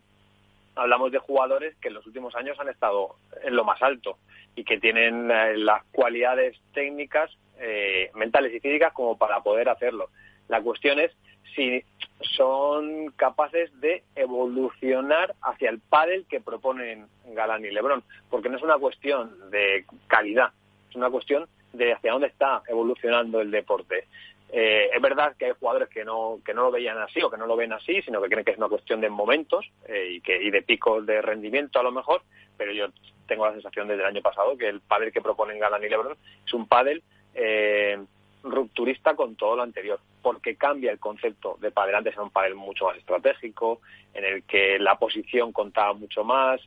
[0.80, 4.17] hablamos de jugadores que en los últimos años han estado en lo más alto
[4.55, 10.09] y que tienen eh, las cualidades técnicas, eh, mentales y físicas como para poder hacerlo.
[10.47, 11.11] La cuestión es
[11.55, 11.84] si
[12.21, 18.63] son capaces de evolucionar hacia el pádel que proponen Galán y Lebrón, porque no es
[18.63, 20.51] una cuestión de calidad,
[20.89, 24.07] es una cuestión de hacia dónde está evolucionando el deporte.
[24.52, 27.38] Eh, es verdad que hay jugadores que no, que no lo veían así o que
[27.38, 30.22] no lo ven así, sino que creen que es una cuestión de momentos eh, y,
[30.22, 32.24] que, y de picos de rendimiento a lo mejor,
[32.58, 32.88] pero yo
[33.28, 36.18] tengo la sensación desde el año pasado que el pádel que proponen Galán y Lebron
[36.45, 37.04] es un pádel
[37.36, 38.00] eh,
[38.43, 41.95] rupturista con todo lo anterior, porque cambia el concepto de pádel.
[41.95, 43.82] Antes era un pádel mucho más estratégico,
[44.16, 46.60] en el que la posición contaba mucho más,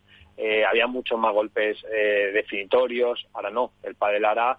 [0.68, 4.58] había muchos más golpes definitorios, ahora no, el pádel ahora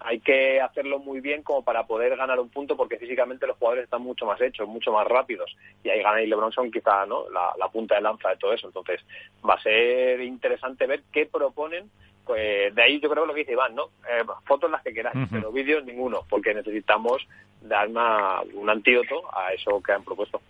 [0.00, 3.84] hay que hacerlo muy bien como para poder ganar un punto porque físicamente los jugadores
[3.84, 7.24] están mucho más hechos, mucho más rápidos y ahí Gana y LeBron son quizá ¿no?
[7.30, 8.66] la, punta de lanza de todo eso.
[8.66, 9.00] Entonces
[9.48, 11.90] va a ser interesante ver qué proponen.
[12.24, 13.86] Pues de ahí yo creo que lo que dice Iván, ¿no?
[14.08, 17.26] Eh, fotos las que queráis, pero vídeos ninguno, porque necesitamos
[17.60, 20.40] dar un antídoto a eso que han propuesto.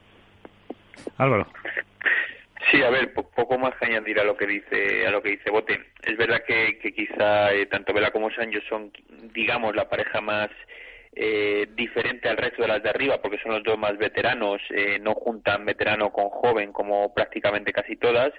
[1.17, 1.47] Álvaro.
[2.69, 5.51] Sí, a ver, poco más que añadir a lo que dice a lo que dice
[5.51, 5.81] Bote.
[6.03, 8.93] Es verdad que, quizá eh, tanto Vela como Sancho son,
[9.33, 10.51] digamos, la pareja más
[11.13, 14.61] eh, diferente al resto de las de arriba, porque son los dos más veteranos.
[14.71, 18.33] Eh, no juntan veterano con joven como prácticamente casi todas.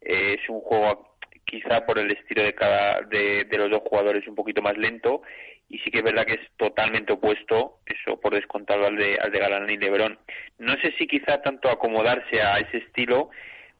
[0.00, 4.34] es un juego quizá por el estilo de cada de, de los dos jugadores un
[4.34, 5.22] poquito más lento
[5.68, 9.32] y sí que es verdad que es totalmente opuesto, eso por descontado al de, al
[9.32, 10.18] de Galán y Lebrón.
[10.58, 13.30] No sé si quizá tanto acomodarse a ese estilo,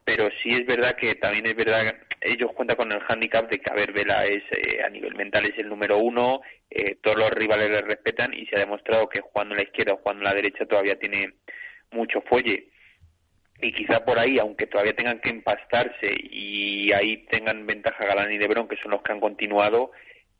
[0.06, 3.70] pero sí es verdad que también es verdad ellos cuentan con el handicap de que
[3.70, 7.30] a ver Vela es eh, a nivel mental es el número uno eh, todos los
[7.30, 10.28] rivales le respetan y se ha demostrado que jugando a la izquierda o jugando a
[10.30, 11.34] la derecha todavía tiene
[11.90, 12.68] mucho fuelle.
[13.60, 18.38] Y quizá por ahí aunque todavía tengan que empastarse y ahí tengan ventaja Galán y
[18.38, 19.90] Lebron que son los que han continuado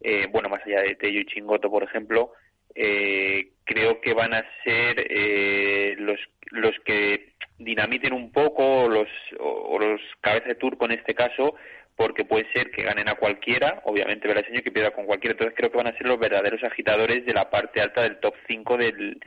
[0.01, 2.33] eh, bueno más allá de Tello y Chingoto por ejemplo
[2.75, 10.49] creo que van a ser los los que dinamiten un poco los, o, los cabezas
[10.49, 11.55] de turco en este caso,
[11.97, 15.71] porque puede ser que ganen a cualquiera, obviamente señor que pierda con cualquiera, entonces creo
[15.71, 19.19] que van a ser los verdaderos agitadores de la parte alta del top 5 del,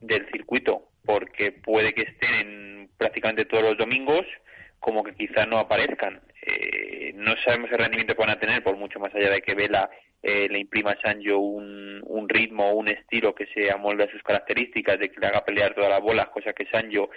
[0.00, 4.26] del circuito, porque puede que estén en prácticamente todos los domingos,
[4.80, 6.20] como que quizá no aparezcan.
[6.42, 9.54] Eh, no sabemos el rendimiento que van a tener, por mucho más allá de que
[9.54, 9.90] Vela
[10.28, 14.24] eh, le imprima a Sancho un, un ritmo un estilo que se amolde a sus
[14.24, 17.10] características, de que le haga pelear todas las bolas, cosa que Sancho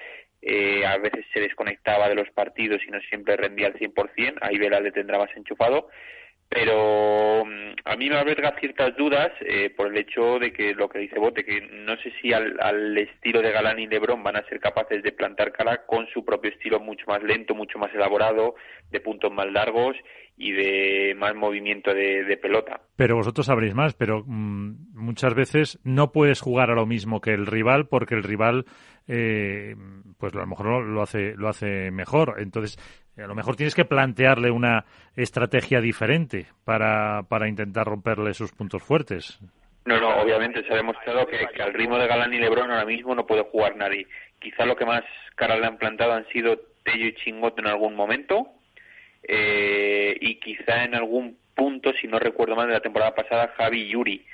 [0.44, 4.60] eh, a veces se desconectaba de los partidos y no siempre rendía al 100%, ahí
[4.60, 5.90] Vela le tendrá más enchufado,
[6.50, 10.90] pero mm, a mí me alberga ciertas dudas eh, por el hecho de que lo
[10.90, 14.44] que dice Bote, que no sé si al, estilo de Galán y Lebron van a
[14.50, 18.56] ser capaces de plantar cara con su propio estilo mucho más lento, mucho más elaborado,
[18.90, 19.96] de puntos más largos
[20.38, 22.82] y de más movimiento de, pelota.
[22.96, 27.32] Pero vosotros sabréis más, pero mm, muchas veces no puedes jugar a lo mismo que
[27.32, 28.66] el rival porque el rival
[29.08, 29.76] eh,
[30.18, 32.78] pues a lo mejor lo hace lo hace mejor entonces
[33.24, 38.84] a lo mejor tienes que plantearle una estrategia diferente para, para intentar romperle sus puntos
[38.84, 39.40] fuertes.
[39.86, 43.16] No, no, obviamente se ha demostrado que, al ritmo de Galán y Lebron ahora mismo
[43.16, 44.08] no puede jugar nadie.
[44.40, 45.04] Quizá lo que más
[45.36, 48.48] cara le han plantado han sido Tello y Chingote en algún momento
[49.24, 53.82] eh, y quizá en algún punto, si no recuerdo mal, de la temporada pasada, Javi
[53.82, 54.26] y Yuri.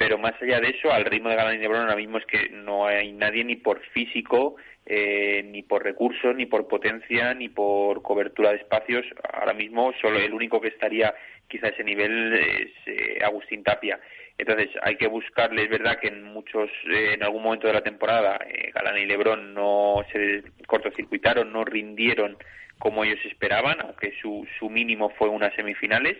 [0.00, 2.48] Pero más allá de eso, al ritmo de Galán y Lebron ahora mismo es que
[2.48, 8.00] no hay nadie ni por físico eh, ni por recursos, ni por potencia, ni por
[8.00, 9.04] cobertura de espacios.
[9.30, 11.14] Ahora mismo solo el único que estaría
[11.46, 14.00] quizá a ese nivel es eh, Agustín Tapia.
[14.38, 17.82] Entonces hay que buscarle, es verdad que en muchos, eh, en algún momento de la
[17.82, 18.40] temporada,
[18.72, 22.38] Galán y Lebrón no se cortocircuitaron, no rindieron
[22.78, 26.16] como ellos esperaban, aunque su, su mínimo fue unas semifinales.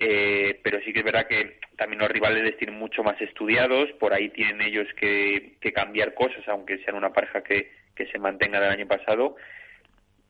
[0.00, 4.14] Pero sí que es verdad que también los rivales les tienen mucho más estudiados, por
[4.14, 8.60] ahí tienen ellos que, que cambiar cosas, aunque sean una pareja que, que se mantenga
[8.60, 9.36] del año pasado,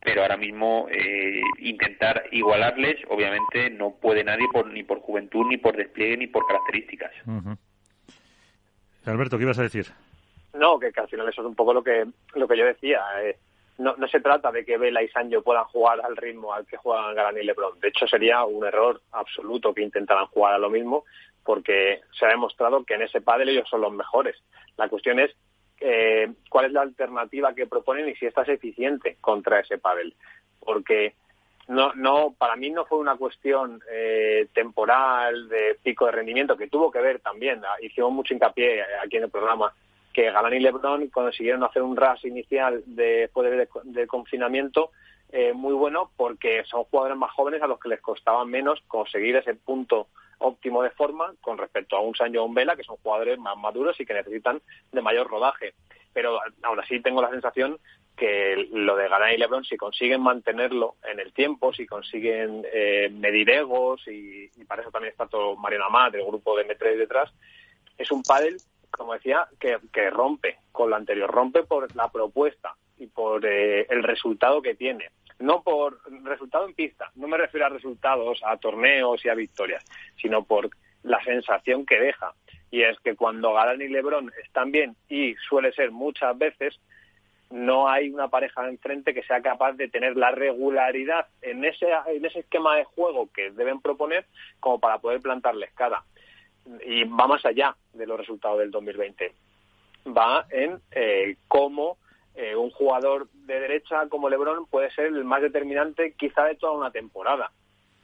[0.01, 5.57] pero ahora mismo eh, intentar igualarles, obviamente no puede nadie por, ni por juventud, ni
[5.57, 7.11] por despliegue, ni por características.
[9.05, 9.87] Alberto, ¿qué ibas a decir?
[10.53, 12.05] No, que, al final eso es un poco lo que
[12.35, 13.01] lo que yo decía.
[13.23, 13.37] Eh,
[13.77, 16.77] no, no se trata de que Vela y Sancho puedan jugar al ritmo al que
[16.77, 17.79] juegan Galán y Lebron.
[17.79, 21.05] De hecho, sería un error absoluto que intentaran jugar a lo mismo,
[21.43, 24.35] porque se ha demostrado que en ese pádel ellos son los mejores.
[24.77, 25.31] La cuestión es
[25.79, 30.13] eh, cuál es la alternativa que proponen y si esta es eficiente contra ese pádel.
[30.59, 31.15] Porque
[31.67, 36.67] no, no, para mí no fue una cuestión eh, temporal de pico de rendimiento que
[36.67, 37.61] tuvo que ver también.
[37.81, 39.73] Hicimos mucho hincapié aquí en el programa
[40.13, 44.91] que Galán y LeBron consiguieron hacer un ras inicial de, después del confinamiento
[45.31, 49.35] eh, muy bueno porque son jugadores más jóvenes a los que les costaba menos conseguir
[49.37, 50.07] ese punto
[50.39, 53.57] óptimo de forma con respecto a un Sancho o un Vela, que son jugadores más
[53.57, 55.73] maduros y que necesitan de mayor rodaje.
[56.13, 57.79] Pero aún así tengo la sensación
[58.17, 63.09] que lo de Galán y Lebron, si consiguen mantenerlo en el tiempo, si consiguen eh,
[63.11, 67.31] medir egos, y, para eso también está todo Mariano Amat, del grupo de M3 detrás,
[67.97, 68.57] es un pádel,
[68.91, 74.03] como decía, que, rompe con lo anterior, rompe por la propuesta y por eh, el
[74.03, 75.09] resultado que tiene
[75.41, 79.83] no por resultado en pista, no me refiero a resultados, a torneos y a victorias,
[80.21, 80.69] sino por
[81.03, 82.33] la sensación que deja.
[82.69, 86.79] Y es que cuando Galán y Lebron están bien, y suele ser muchas veces,
[87.49, 92.23] no hay una pareja enfrente que sea capaz de tener la regularidad en ese, en
[92.23, 94.25] ese esquema de juego que deben proponer
[94.61, 96.03] como para poder plantarles cara.
[96.85, 99.33] Y va más allá de los resultados del 2020.
[100.07, 101.97] Va en eh, cómo
[102.33, 106.73] eh, un jugador de derecha como Lebron puede ser el más determinante quizá de toda
[106.73, 107.51] una temporada.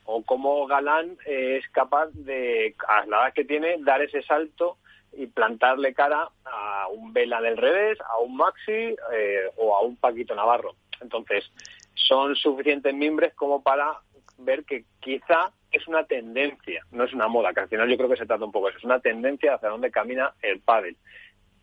[0.06, 4.78] O como Galán eh, es capaz de, a la edad que tiene, dar ese salto
[5.14, 9.96] y plantarle cara a un Vela del revés, a un Maxi eh, o a un
[9.96, 10.76] Paquito Navarro.
[11.02, 11.50] Entonces,
[11.96, 14.02] son suficientes mimbres como para
[14.38, 18.10] ver que quizá es una tendencia, no es una moda, que al final yo creo
[18.10, 20.98] que se trata un poco de eso, es una tendencia hacia dónde camina el pádel.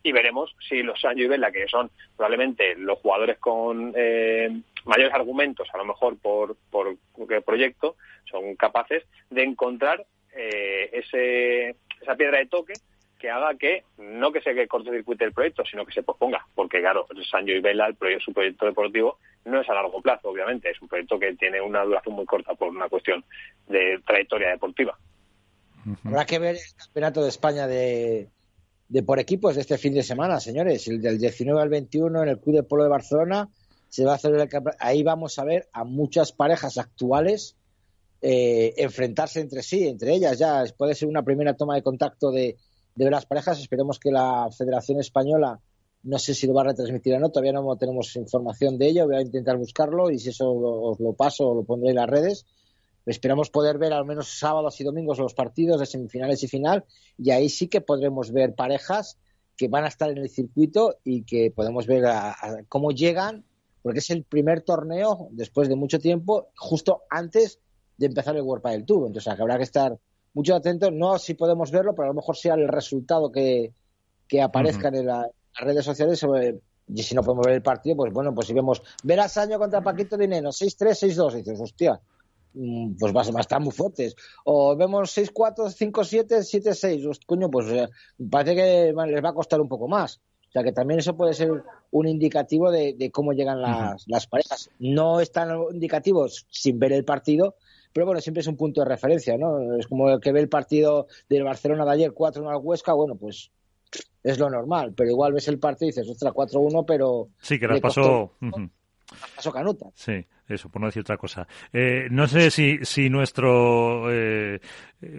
[0.02, 1.90] Y veremos si los Sancho y Vela, que son.
[2.16, 4.50] Probablemente los jugadores con eh,
[4.84, 6.96] mayores argumentos, a lo mejor por, por
[7.44, 7.96] proyecto,
[8.30, 10.04] son capaces de encontrar
[10.36, 12.74] eh, ese, esa piedra de toque
[13.24, 17.06] que haga que no que se cortocircuite el proyecto, sino que se posponga, porque claro,
[17.30, 19.16] Sancho y Vela, el proyecto, su proyecto deportivo,
[19.46, 22.52] no es a largo plazo, obviamente, es un proyecto que tiene una duración muy corta
[22.52, 23.24] por una cuestión
[23.66, 24.98] de trayectoria deportiva.
[26.04, 28.28] Habrá que ver el campeonato de España de,
[28.90, 30.86] de por equipos de este fin de semana, señores.
[30.88, 33.48] El del 19 al 21 en el Club de Polo de Barcelona
[33.88, 34.48] se va a hacer el
[34.80, 37.56] Ahí vamos a ver a muchas parejas actuales
[38.20, 40.62] eh, enfrentarse entre sí, entre ellas ya.
[40.76, 42.56] Puede ser una primera toma de contacto de,
[42.94, 43.60] de las parejas.
[43.60, 45.60] Esperemos que la Federación Española,
[46.02, 49.06] no sé si lo va a retransmitir o no, todavía no tenemos información de ello.
[49.06, 52.46] Voy a intentar buscarlo y si eso os lo paso lo pondré en las redes
[53.06, 56.84] Esperamos poder ver al menos sábados y domingos los partidos de semifinales y final
[57.18, 59.18] y ahí sí que podremos ver parejas
[59.56, 62.04] que van a estar en el circuito y que podemos ver
[62.68, 63.44] cómo llegan,
[63.82, 67.60] porque es el primer torneo después de mucho tiempo, justo antes
[67.98, 69.06] de empezar el World del Tour.
[69.06, 69.98] Entonces habrá que estar
[70.34, 73.72] mucho atentos, no si podemos verlo, pero a lo mejor sea el resultado que,
[74.28, 75.28] que aparezcan en, las
[75.58, 76.24] redes sociales.
[76.88, 79.58] y si no podemos ver el partido, pues bueno, pues si vemos ver a Saño
[79.58, 82.00] contra Paquito Dinero, 6-3, 6-2, dices, hostia,
[82.54, 84.16] mm, pues va, a estar muy fuertes.
[84.44, 87.20] O vemos 6-4, 5-7, 7-6.
[87.26, 87.88] Coño, pues eh,
[88.28, 90.20] parece que les va a costar un poco más.
[90.48, 91.50] O sea que también eso puede ser
[91.90, 94.70] un indicativo de, cómo llegan las, las parejas.
[94.78, 97.56] No es tan indicativo sin ver el partido,
[97.94, 99.78] pero bueno, siempre es un punto de referencia, ¿no?
[99.78, 103.14] Es como el que ve el partido del Barcelona de ayer 4-1 al Huesca, bueno,
[103.14, 103.52] pues
[104.24, 107.28] es lo normal, pero igual ves el partido y dices, ostras, 4-1, pero...
[107.40, 108.32] Sí, que las pasó...
[109.36, 109.86] pasó canuta.
[109.94, 111.46] Sí, eso, por no decir otra cosa.
[111.72, 114.58] Eh, no sé si, si nuestro eh,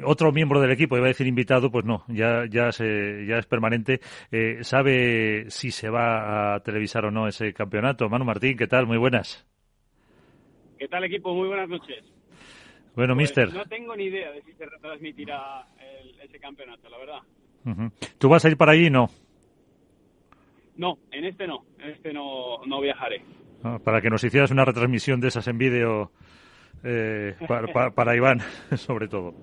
[0.03, 3.45] otro miembro del equipo, iba a decir invitado, pues no, ya, ya, se, ya es
[3.45, 4.01] permanente,
[4.31, 8.09] eh, sabe si se va a televisar o no ese campeonato.
[8.09, 8.85] Manu Martín, ¿qué tal?
[8.85, 9.47] Muy buenas.
[10.77, 11.33] ¿Qué tal equipo?
[11.33, 12.14] Muy buenas noches.
[12.95, 13.53] Bueno, pues mister.
[13.53, 15.67] No tengo ni idea de si se retransmitirá
[16.23, 17.19] ese campeonato, la verdad.
[18.17, 18.89] ¿Tú vas a ir para allí?
[18.89, 19.09] No.
[20.77, 21.65] No, en este no.
[21.79, 23.23] En este no, no viajaré.
[23.63, 26.11] Ah, para que nos hicieras una retransmisión de esas en vídeo
[26.83, 27.35] eh,
[27.95, 28.41] para, Iván,
[28.75, 29.33] sobre todo.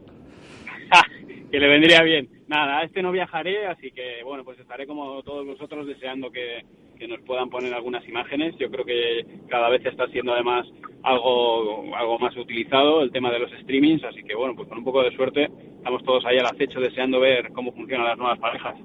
[1.52, 2.28] Que le vendría bien.
[2.48, 6.64] Nada, a este no viajaré, así que bueno, pues estaré como todos vosotros deseando que,
[6.98, 8.56] que nos puedan poner algunas imágenes.
[8.58, 10.66] Yo creo que cada vez está siendo además
[11.02, 14.84] algo, algo más utilizado el tema de los streamings, así que bueno, pues con un
[14.84, 18.76] poco de suerte estamos todos ahí al acecho deseando ver cómo funcionan las nuevas parejas.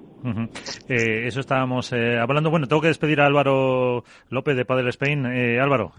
[0.90, 2.50] Eh, eso estábamos eh, hablando.
[2.50, 5.26] Bueno, tengo que despedir a Álvaro López de Padel Spain.
[5.26, 5.94] Eh, Álvaro,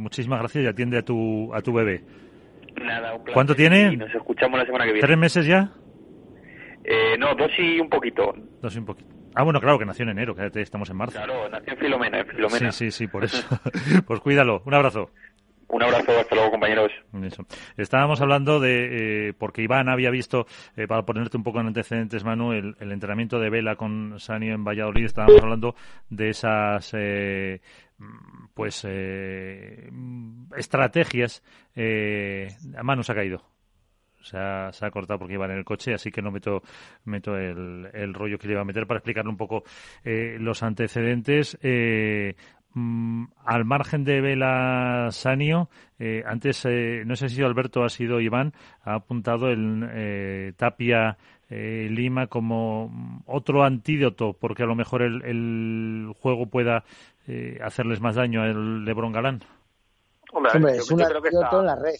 [0.00, 2.02] muchísimas gracias y atiende a tu, a tu bebé.
[2.76, 3.34] Nada, un placer.
[3.34, 3.96] ¿Cuánto tiene?
[3.96, 5.06] nos escuchamos la semana que viene.
[5.06, 5.70] ¿Tres meses ya?
[7.18, 8.34] No, dos y un poquito.
[8.60, 9.20] Dos y un poquito.
[9.34, 11.16] Ah, bueno, claro, que nació en enero, que estamos en marzo.
[11.16, 12.72] Claro, nació en Filomena, en Filomena.
[12.72, 13.46] Sí, sí, sí, por eso.
[14.06, 14.62] pues cuídalo.
[14.64, 15.10] Un abrazo.
[15.68, 16.90] Un abrazo, hasta luego, compañeros.
[17.22, 17.46] Eso.
[17.76, 22.24] Estábamos hablando de, eh, porque Iván había visto, eh, para ponerte un poco en antecedentes,
[22.24, 25.04] Manu, el, entrenamiento de vela con Sanio en Valladolid.
[25.04, 25.76] Estábamos hablando
[26.08, 27.60] de esas, eh,
[28.52, 28.84] pues,
[30.56, 31.44] estrategias.
[32.82, 33.49] Manu se ha caído
[34.22, 36.62] se ha, se ha cortado porque iba en el coche, así que no meto,
[37.04, 39.64] meto el, el rollo que le iba a meter para explicarle un poco
[40.04, 41.58] eh, los antecedentes.
[41.62, 42.34] Eh,
[42.74, 45.68] mm, al margen de Vela Sanio,
[45.98, 46.64] eh, antes,
[47.04, 48.52] no sé si Alberto ha sido Iván,
[48.82, 51.16] ha apuntado el Tapia
[51.48, 56.84] Lima como otro antídoto, porque a lo mejor el, el juego pueda
[57.60, 59.40] hacerles más daño al Lebron Galán.
[60.32, 61.96] Hombre, es un antídoto en la red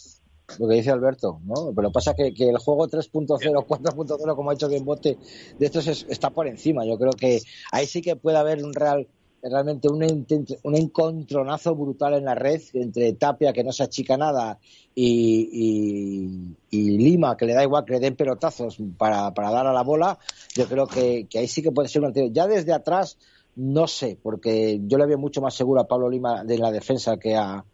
[0.59, 1.73] lo que dice Alberto, ¿no?
[1.75, 5.19] Pero pasa que, que el juego 3.0, 4.0, como ha hecho Bote,
[5.59, 6.85] de estos está por encima.
[6.85, 7.41] Yo creo que
[7.73, 9.07] ahí sí que puede haber un real
[9.43, 10.27] realmente un,
[10.63, 14.59] un encontronazo brutal en la red entre Tapia, que no se achica nada,
[14.95, 19.83] y, Lima, que le da igual que le den pelotazos para, para dar a la
[19.83, 20.19] bola.
[20.55, 23.17] Yo creo que, que ahí sí que puede ser un Ya desde atrás,
[23.57, 27.17] no sé, porque yo le veo mucho más seguro a Pablo Lima de la defensa
[27.17, 27.65] que a,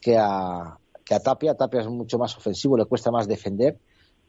[0.00, 0.78] que a,
[1.10, 1.56] que a Tapia.
[1.56, 3.76] Tapia es mucho más ofensivo, le cuesta más defender,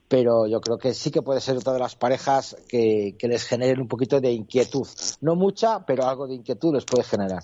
[0.07, 3.81] pero yo creo que sí que puede ser otra de las parejas que, les generen
[3.81, 4.87] un poquito de inquietud.
[5.21, 7.43] No mucha, pero algo de inquietud les puede generar.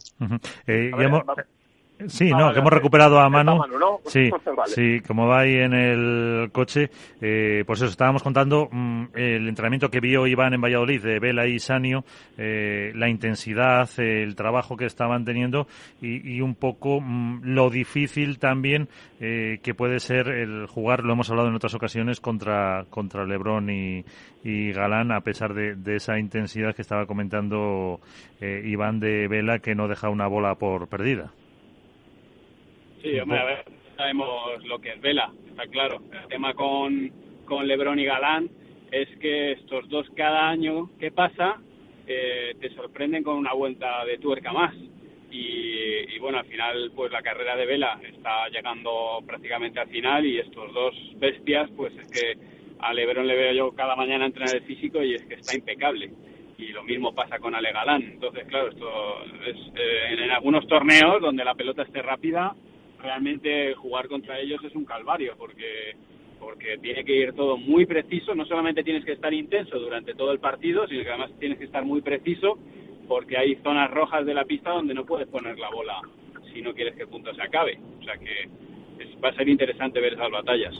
[2.05, 3.59] Sí, no, que hemos recuperado a Manu.
[4.05, 4.29] Sí,
[4.67, 6.89] sí, como va ahí en el coche,
[7.19, 11.45] eh, pues eso, estábamos contando mm, el entrenamiento que vio Iván en Valladolid de Vela
[11.47, 12.05] y Sanio,
[12.37, 15.67] eh, la intensidad, el trabajo que estaban teniendo
[16.01, 18.87] y, un poco mm, lo difícil también
[19.19, 23.69] eh, que puede ser el jugar, lo hemos hablado en otras ocasiones, contra, contra Lebron
[23.69, 24.03] y,
[24.71, 27.99] Galán, a pesar de, de, esa intensidad que estaba comentando
[28.39, 31.33] Iván de Vela, que no deja una bola por perdida.
[33.01, 36.01] Sí, hombre, a ver, sabemos lo que es Vela, está claro.
[36.11, 37.11] El tema con,
[37.45, 38.49] con Lebron y Galán
[38.91, 41.57] es que estos dos cada año que pasa
[42.07, 44.73] eh, te sorprenden con una vuelta de tuerca más.
[45.29, 50.39] Y, bueno, al final pues la carrera de Vela está llegando prácticamente al final y
[50.39, 52.37] estos dos bestias pues es que
[52.79, 56.11] a Lebron le veo yo cada mañana entrenar el físico y es que está impecable
[56.57, 58.01] y lo mismo pasa con Ale Galán.
[58.01, 62.55] Entonces, claro, esto es eh, en, algunos torneos donde la pelota esté rápida,
[63.01, 65.95] realmente jugar contra ellos es un calvario porque
[66.39, 70.31] porque tiene que ir todo muy preciso, no solamente tienes que estar intenso durante todo
[70.31, 72.59] el partido, sino que además tienes que estar muy preciso
[73.07, 75.99] porque hay zonas rojas de la pista donde no puedes poner la bola
[76.53, 77.79] si no quieres que el punto se acabe.
[77.99, 78.49] O sea que
[79.23, 80.75] va a ser interesante ver esas batallas.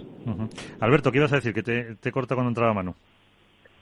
[0.80, 1.54] Alberto, ¿qué ibas a decir?
[1.54, 2.96] Que te, te corta cuando entraba mano.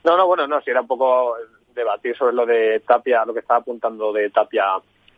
[0.03, 1.36] No, no, bueno, no, si era un poco
[1.73, 4.65] debatir sobre lo de Tapia, lo que estaba apuntando de Tapia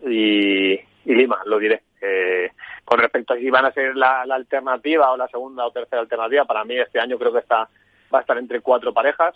[0.01, 1.81] y, y Lima, lo diré.
[2.01, 2.51] Eh,
[2.87, 6.45] con respecto a si van a ser la, alternativa o la segunda o tercera alternativa,
[6.45, 7.67] para mí este año creo que está
[8.13, 9.35] va a estar entre cuatro parejas.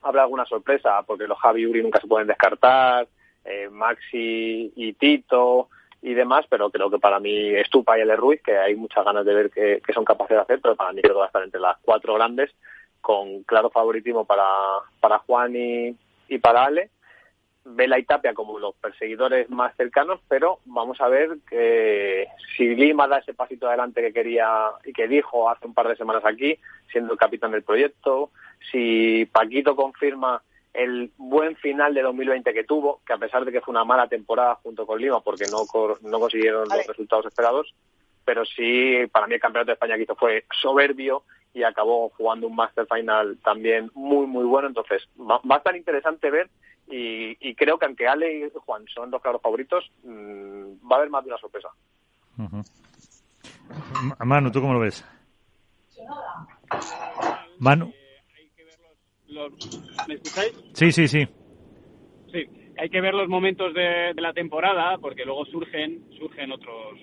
[0.00, 3.06] Habrá alguna sorpresa, porque los Javi y Uri nunca se pueden descartar,
[3.44, 5.68] eh, Maxi y Tito,
[6.00, 9.26] y demás, pero creo que para mí Estupa y el Ruiz, que hay muchas ganas
[9.26, 11.42] de ver qué, son capaces de hacer, pero para mí creo que va a estar
[11.42, 12.50] entre las cuatro grandes,
[13.02, 14.46] con claro favoritismo para,
[14.98, 15.94] para Juan y,
[16.28, 16.88] y para Ale.
[17.64, 23.06] Vela y Tapia como los perseguidores más cercanos, pero vamos a ver que si Lima
[23.06, 26.58] da ese pasito adelante que quería y que dijo hace un par de semanas aquí,
[26.90, 28.30] siendo el capitán del proyecto,
[28.70, 30.42] si Paquito confirma
[30.74, 34.08] el buen final de 2020 que tuvo, que a pesar de que fue una mala
[34.08, 35.58] temporada junto con Lima porque no,
[36.02, 37.74] no consiguieron los resultados esperados,
[38.24, 42.46] pero sí, para mí el campeonato de España que hizo fue soberbio y acabó jugando
[42.46, 44.68] un Master Final también muy, muy bueno.
[44.68, 46.48] Entonces, va, a estar interesante ver
[46.88, 51.10] y, creo que aunque Ale y Juan son los claros favoritos, mm, va a haber
[51.10, 51.68] más de una sorpresa.
[54.24, 55.04] Manu, ¿tú cómo lo ves?
[57.58, 57.92] Manu.
[60.08, 60.52] ¿Me escucháis?
[60.74, 61.26] Sí, sí, sí.
[62.30, 62.46] Sí,
[62.78, 66.98] hay que ver los momentos de, la temporada porque luego surgen surgen otros,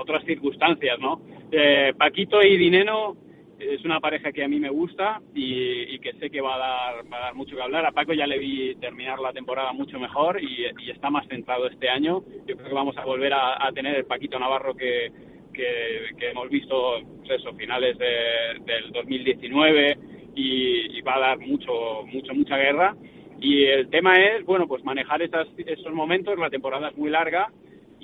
[0.00, 1.20] otras circunstancias, ¿no?
[1.52, 3.16] Eh, Paquito y Dineno
[3.58, 7.12] es una pareja que a mí me gusta y, que sé que va a, dar,
[7.12, 7.86] va a dar mucho que hablar.
[7.86, 11.88] A Paco ya le vi terminar la temporada mucho mejor y, está más centrado este
[11.88, 12.22] año.
[12.46, 15.10] Yo creo que vamos a volver a, tener el Paquito Navarro que,
[15.52, 19.98] que, hemos visto pues eso, finales del 2019
[20.34, 22.96] y, va a dar mucho, mucho, mucha guerra.
[23.40, 27.50] Y el tema es, bueno, pues manejar esas, esos momentos, la temporada es muy larga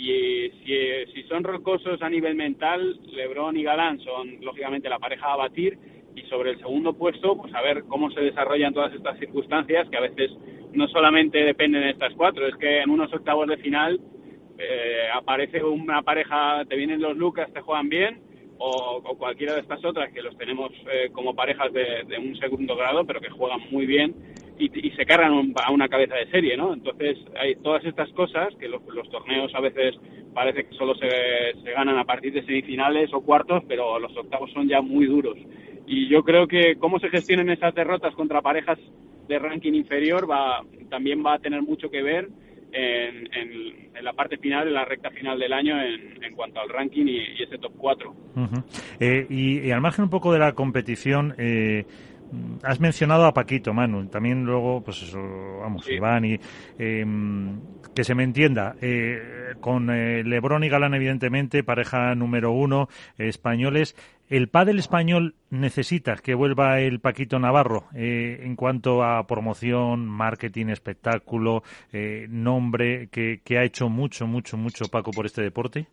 [0.01, 5.33] y si, si son rocosos a nivel mental, Lebron y Galán son lógicamente la pareja
[5.33, 5.79] a batir.
[6.17, 9.97] Y sobre el segundo puesto, pues a ver cómo se desarrollan todas estas circunstancias que
[9.97, 10.31] a veces
[10.73, 14.01] no solamente dependen de estas cuatro, es que en unos octavos de final
[14.59, 18.21] eh, aparece una pareja, te vienen los Lucas, te juegan bien
[18.59, 23.05] o, cualquiera de estas otras que los tenemos eh, como parejas de, un segundo grado,
[23.05, 24.15] pero que juegan muy bien
[24.61, 26.75] y, se cargan a una cabeza de serie, ¿no?
[26.75, 29.97] Entonces hay todas estas cosas que los, torneos a veces
[30.35, 31.09] parece que solo se,
[31.73, 35.37] ganan a partir de semifinales o cuartos, pero los octavos son ya muy duros.
[35.87, 38.79] Y yo creo que cómo se gestionen esas derrotas contra parejas
[39.29, 42.29] de ranking inferior va también va a tener mucho que ver
[42.73, 47.43] en, la parte final, en la recta final del año en, cuanto al ranking y,
[47.43, 48.15] ese top 4.
[48.99, 51.85] Eh, y, al margen un poco de la competición, eh,
[52.63, 55.21] has mencionado a Paquito, Manu, también luego, pues eso,
[55.61, 56.39] vamos, Iván, y
[56.79, 57.61] em,
[57.95, 63.97] que se me entienda, eh, con eh, Lebrón y Galán, evidentemente, pareja número uno, españoles.
[64.29, 70.67] ¿El pádel español necesita que vuelva el Paquito Navarro eh, en cuanto a promoción, marketing,
[70.67, 71.65] espectáculo,
[72.29, 75.87] nombre, que, que ha hecho mucho, mucho, mucho Paco por este deporte?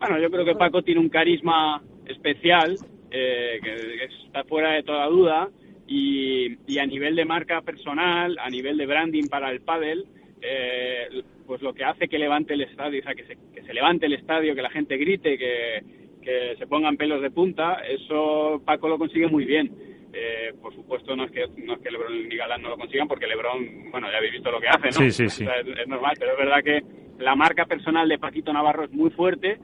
[0.00, 2.76] Bueno, yo creo que Paco tiene un carisma especial
[3.16, 5.48] eh, que, está fuera de toda duda.
[5.86, 10.06] Y, a nivel de marca personal, a nivel de branding para el pádel,
[10.42, 13.72] eh, pues lo que hace que levante el estadio, o sea, que se, que se
[13.72, 15.84] levante el estadio, que la gente grite, que,
[16.20, 19.70] que se pongan pelos de punta, eso Paco lo consigue muy bien.
[20.12, 23.06] Eh, por supuesto, no es, que, no es que Lebron y Galán no lo consigan,
[23.06, 24.92] porque Lebron, bueno, ya habéis visto lo que hace, ¿no?
[24.92, 25.44] Sí, sí, sí.
[25.44, 26.82] es, normal, pero es verdad que
[27.22, 29.58] la marca personal de Paquito Navarro es muy fuerte.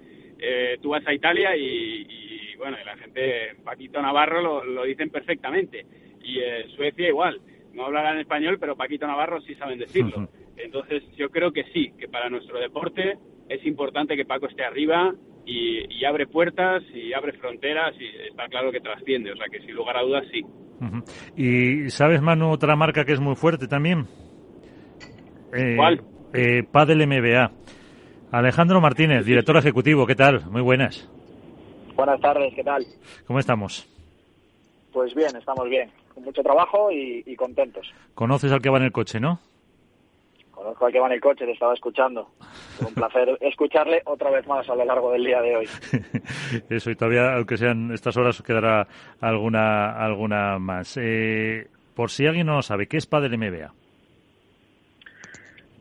[0.81, 2.30] tú vas a Italia y,
[2.61, 5.85] bueno, y la gente, Paquito Navarro lo, lo dicen perfectamente.
[6.23, 7.41] Y eh, Suecia igual,
[7.73, 10.29] no hablarán español, pero Paquito Navarro sí saben decirlo.
[10.57, 13.17] Entonces yo creo que sí, que para nuestro deporte
[13.49, 15.15] es importante que Paco esté arriba
[15.47, 19.75] y, abre puertas y abre fronteras y está claro que trasciende, o sea que sin
[19.75, 20.43] lugar a dudas sí.
[21.37, 24.07] ¿Y sabes, Manu, otra marca que es muy fuerte también?
[25.55, 26.01] Eh, ¿Cuál?
[26.33, 27.53] Eh, Padel MBA.
[28.33, 30.47] Alejandro Martínez, director ejecutivo, ¿qué tal?
[30.51, 31.11] Muy buenas.
[32.01, 32.87] Buenas tardes, ¿qué tal?
[33.27, 33.87] ¿Cómo estamos?
[34.91, 37.93] Pues bien, estamos bien, con mucho trabajo y, contentos.
[38.15, 39.39] ¿Conoces al que va en el coche, no?
[40.51, 42.31] Conozco al que va en el coche, le estaba escuchando.
[42.79, 45.69] Es un placer escucharle otra vez más a lo largo del día de hoy.
[46.71, 48.89] Eso, y todavía, aunque sean estas horas, quedará
[49.21, 50.97] alguna, alguna más.
[50.97, 53.75] Eh, por si alguien no lo sabe, ¿qué es Padre MBA?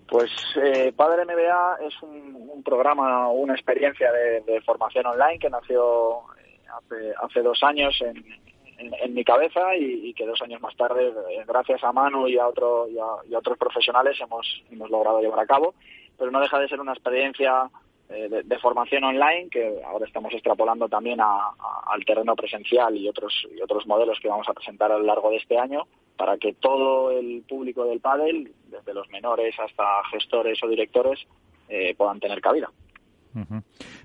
[0.10, 7.14] Pues eh, Padre MBA es un, programa, una experiencia de, formación online que nació eh,
[7.22, 11.91] hace, dos años en, mi cabeza y, que dos años más tarde, eh, gracias a
[11.91, 15.76] Manu y a, otro, y a, otros profesionales, hemos, hemos logrado llevar a cabo.
[16.18, 17.69] Pero no deja de ser una experiencia
[18.10, 23.61] eh, de, formación online que ahora estamos extrapolando también al terreno presencial y otros, y
[23.61, 25.88] otros modelos que vamos a presentar a lo largo de este año
[26.20, 31.18] para que todo el público del pádel, desde los menores hasta gestores o directores,
[31.70, 32.70] eh, puedan tener cabida.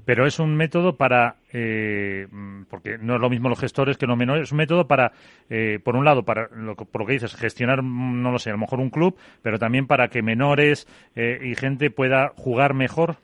[0.04, 2.28] Pero es un método para, eh,
[2.70, 5.10] porque no es lo mismo los gestores que los menores, es un método para,
[5.50, 8.52] eh, por un lado, para lo, por lo que dices, gestionar, no lo sé, a
[8.52, 10.86] lo mejor un club, pero también para que menores
[11.16, 13.16] eh, y gente pueda jugar mejor.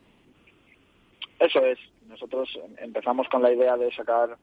[1.38, 1.78] Eso es.
[2.08, 4.36] Nosotros empezamos con la idea de sacar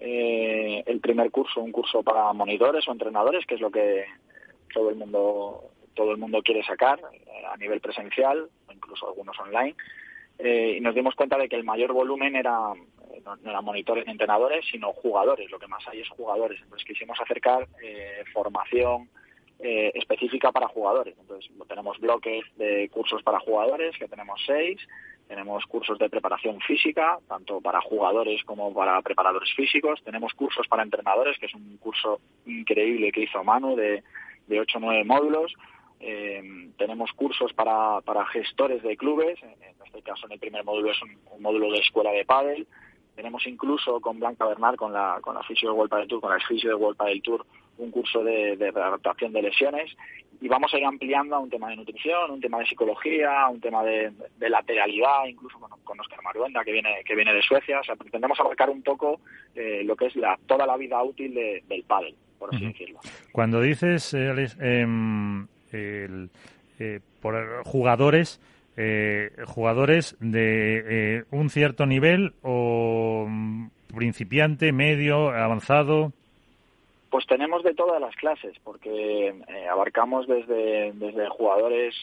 [0.00, 4.06] el primer curso, un curso para monitores o entrenadores, que es lo que
[4.72, 5.64] todo el mundo
[5.94, 7.00] todo el mundo quiere sacar
[7.50, 9.74] a nivel presencial, incluso algunos online
[10.42, 12.72] eh, y nos dimos cuenta de que el mayor volumen era
[13.12, 15.50] eh, no, eran monitores ni entrenadores, sino jugadores.
[15.50, 16.58] Lo que más hay es jugadores.
[16.62, 19.08] Entonces quisimos acercar eh, formación
[19.62, 21.14] específica para jugadores.
[21.20, 24.78] Entonces tenemos bloques de cursos para jugadores, que tenemos seis.
[25.30, 30.02] Tenemos cursos de preparación física, tanto para jugadores como para preparadores físicos.
[30.02, 34.02] Tenemos cursos para entrenadores, que es un curso increíble que hizo Manu de,
[34.48, 35.54] de 8 o 9 módulos.
[36.00, 39.54] Eh, tenemos cursos para, para gestores de clubes, en
[39.86, 42.66] este caso en el primer módulo es un, módulo de escuela de pádel.
[43.14, 46.30] Tenemos incluso con Blanca Bernal, con la, con la fisio de World del Tour, con
[46.32, 47.46] la fisio de World del Tour,
[47.80, 49.90] un curso de, de adaptación de lesiones.
[50.40, 53.60] Y vamos a ir ampliando a un tema de nutrición, un tema de psicología, un
[53.60, 57.80] tema de, de lateralidad, incluso con, con Oscar Maruenda, que viene, que viene de Suecia.
[57.80, 59.20] O sea, pretendemos abarcar un poco
[59.54, 63.00] eh, lo que es la, toda la vida útil del pádel, por así decirlo.
[63.32, 66.30] Cuando dices, eh, Alex, em, el,
[66.78, 68.40] eh, por jugadores
[68.82, 76.14] eh, jugadores de eh, un cierto nivel o mm, principiante, medio, avanzado.
[77.10, 79.34] Pues tenemos de todas las clases, porque
[79.68, 81.94] abarcamos desde, desde jugadores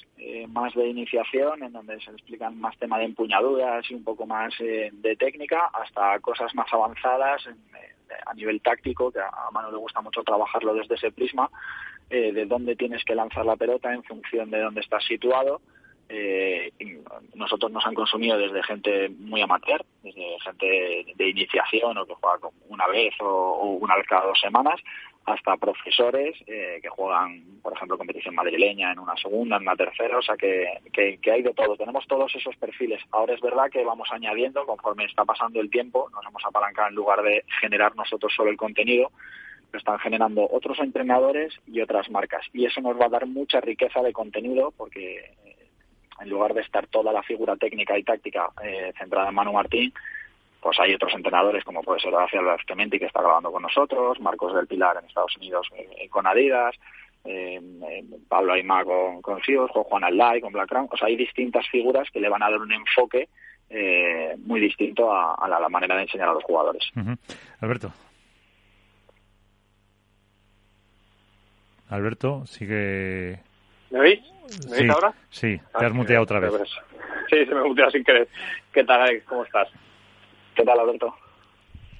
[0.49, 4.53] más de iniciación, en donde se explican más tema de empuñaduras y un poco más
[4.59, 7.47] de técnica, hasta cosas más avanzadas
[8.25, 11.49] a nivel táctico, que a Manu le gusta mucho trabajarlo desde ese prisma,
[12.09, 15.61] eh, de dónde tienes que lanzar la pelota en función de dónde estás situado.
[16.09, 16.71] Eh,
[17.35, 22.49] nosotros nos han consumido desde gente muy amateur, desde gente de iniciación o que juega
[22.69, 24.79] una vez o, una vez cada dos semanas,
[25.25, 30.17] hasta profesores eh, que juegan, por ejemplo, competición madrileña en una segunda, en una tercera,
[30.17, 31.75] o sea que, que, que, hay de todo.
[31.75, 33.01] Tenemos todos esos perfiles.
[33.11, 36.95] Ahora es verdad que vamos añadiendo, conforme está pasando el tiempo, nos hemos apalancado en
[36.95, 39.11] lugar de generar nosotros solo el contenido,
[39.73, 42.45] lo están generando otros entrenadores y otras marcas.
[42.53, 45.35] Y eso nos va a dar mucha riqueza de contenido porque
[46.19, 49.93] en lugar de estar toda la figura técnica y táctica eh, centrada en Manu Martín,
[50.61, 54.55] pues hay otros entrenadores como puede ser Álvarez Clementi que está grabando con nosotros, Marcos
[54.55, 56.75] del Pilar en Estados Unidos eh, con Adidas,
[58.29, 60.87] Pablo Aymá con, con Juan Aldai con Black Crown.
[60.89, 63.27] O sea, hay distintas figuras que le van a dar un enfoque
[64.45, 66.89] muy distinto a, la, manera de enseñar a los jugadores.
[67.59, 67.91] Alberto.
[71.89, 73.39] Alberto, sigue.
[73.89, 74.21] ¿Me veis?
[74.69, 75.13] ¿Me veis ahora?
[75.29, 76.53] Sí, te has ah, muteado otra vez.
[77.29, 78.29] Sí, se me muteado sin querer.
[78.71, 79.25] ¿Qué tal, Alex?
[79.25, 79.67] ¿Cómo estás?
[80.55, 81.13] ¿Qué tal, Alberto?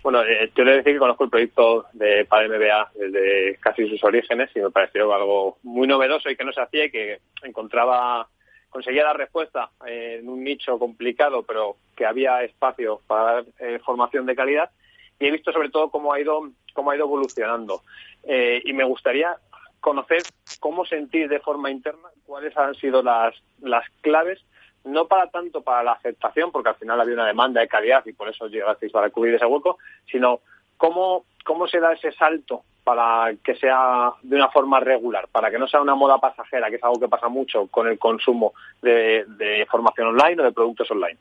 [0.02, 4.02] Bueno, eh, yo le decir que conozco el proyecto de Padre MBA desde casi sus
[4.06, 8.30] orígenes y me pareció algo muy novedoso y que no se hacía y que encontraba,
[8.70, 14.26] conseguía dar respuesta en un nicho complicado, pero que había espacio para dar eh, formación
[14.26, 14.72] de calidad.
[15.20, 17.82] Y he visto sobre todo cómo ha ido, cómo ha ido evolucionando.
[18.24, 19.36] Eh, y me gustaría
[19.80, 20.24] conocer
[20.60, 24.40] cómo sentir de forma interna cuáles han sido las, las claves,
[24.84, 28.14] no para tanto para la aceptación, porque al final había una demanda de calidad y
[28.14, 29.78] por eso llegasteis para cubrir ese hueco,
[30.12, 30.42] sino
[30.78, 35.60] cómo, cómo se da ese salto para que sea de una forma regular, para que
[35.60, 39.68] no sea una moda pasajera, que es algo que pasa mucho con el consumo de,
[39.70, 41.18] formación online o de productos online.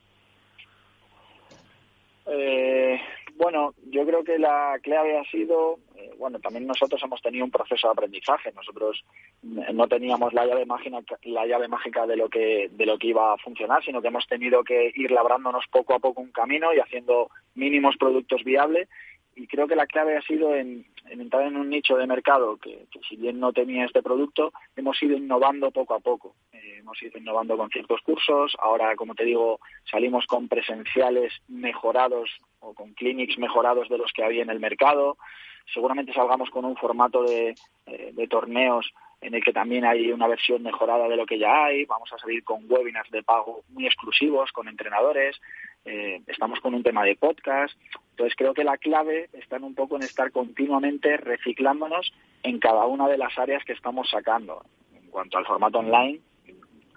[2.26, 3.00] Eh,
[3.34, 5.78] bueno, yo creo que la clave ha sido,
[6.18, 8.52] bueno, también nosotros hemos tenido un proceso de aprendizaje.
[8.52, 9.04] Nosotros
[9.42, 13.32] no teníamos la llave mágica, la llave mágica de lo que de lo que iba
[13.32, 16.80] a funcionar, sino que hemos tenido que ir labrándonos poco a poco un camino y
[16.80, 18.88] haciendo mínimos productos viables.
[19.34, 22.86] Y creo que la clave ha sido en, entrar en un nicho de mercado que,
[23.06, 26.34] si bien no tenía este producto, hemos ido innovando poco a poco.
[26.52, 28.56] Eh, hemos ido innovando con ciertos cursos.
[28.58, 29.60] Ahora, como te digo,
[29.90, 32.30] salimos con presenciales mejorados
[32.60, 35.18] o con clinics mejorados de los que había en el mercado.
[35.72, 37.54] Seguramente salgamos con un formato de,
[37.86, 41.64] eh, de torneos en el que también hay una versión mejorada de lo que ya
[41.64, 41.84] hay.
[41.84, 45.40] Vamos a salir con webinars de pago muy exclusivos con entrenadores.
[45.84, 47.74] Eh, estamos con un tema de podcast.
[48.10, 52.12] Entonces creo que la clave está en un poco en estar continuamente reciclándonos
[52.42, 54.64] en cada una de las áreas que estamos sacando.
[54.94, 56.20] En cuanto al formato online,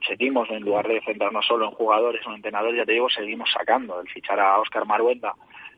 [0.08, 4.02] seguimos, en lugar de centrarnos solo en jugadores o entrenadores, ya te digo, seguimos sacando.
[4.02, 5.34] El fichar a Oscar Maruenda,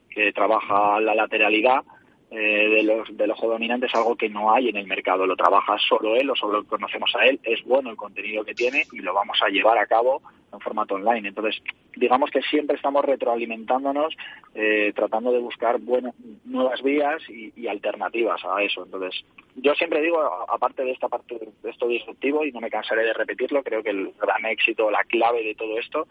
[0.10, 1.84] que trabaja la lateralidad
[2.32, 5.26] eh, de los, del ojo dominante, es algo que no hay en el mercado.
[5.26, 7.40] Lo trabaja solo él o solo conocemos a él.
[7.44, 10.22] Es bueno el contenido que tiene y lo vamos a llevar a cabo
[10.52, 11.30] en formato online.
[11.30, 11.62] Entonces,
[11.96, 14.16] digamos que siempre estamos retroalimentándonos,
[14.56, 16.14] eh, tratando de buscar buenas,
[16.46, 18.84] nuevas vías y, alternativas a eso.
[18.84, 19.24] Entonces,
[19.56, 20.20] yo siempre digo,
[20.50, 23.92] aparte de esta parte de esto disruptivo, y no me cansaré de repetirlo, creo que
[23.92, 26.08] el gran éxito, la clave de todo esto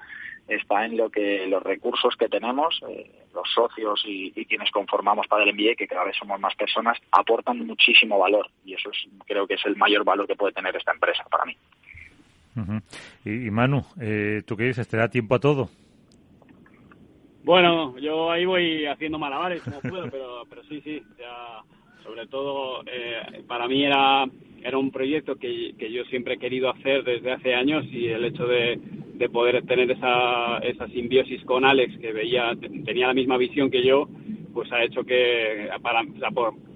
[0.48, 5.26] está en lo que los recursos que tenemos, eh, los socios y, y, quienes conformamos
[5.28, 8.48] para el MBA, que cada vez somos más personas, aportan muchísimo valor.
[8.64, 11.44] Y eso es, creo que es el mayor valor que puede tener esta empresa para
[11.44, 11.56] mí.
[13.24, 14.89] Y, Manu, eh, ¿tú qué dices?
[14.89, 15.70] ¿Te da tiempo a todo?
[17.44, 21.62] Bueno, yo ahí voy haciendo malabares como puedo, pero, pero sí, sí, ya
[22.02, 24.27] sobre todo eh, para mí era
[24.62, 28.24] era un proyecto que, que, yo siempre he querido hacer desde hace años y el
[28.27, 28.78] hecho de,
[29.14, 32.55] de poder tener esa, esa simbiosis con Alex que veía
[32.85, 34.09] tenía la misma visión que yo
[34.52, 36.02] pues ha hecho que para,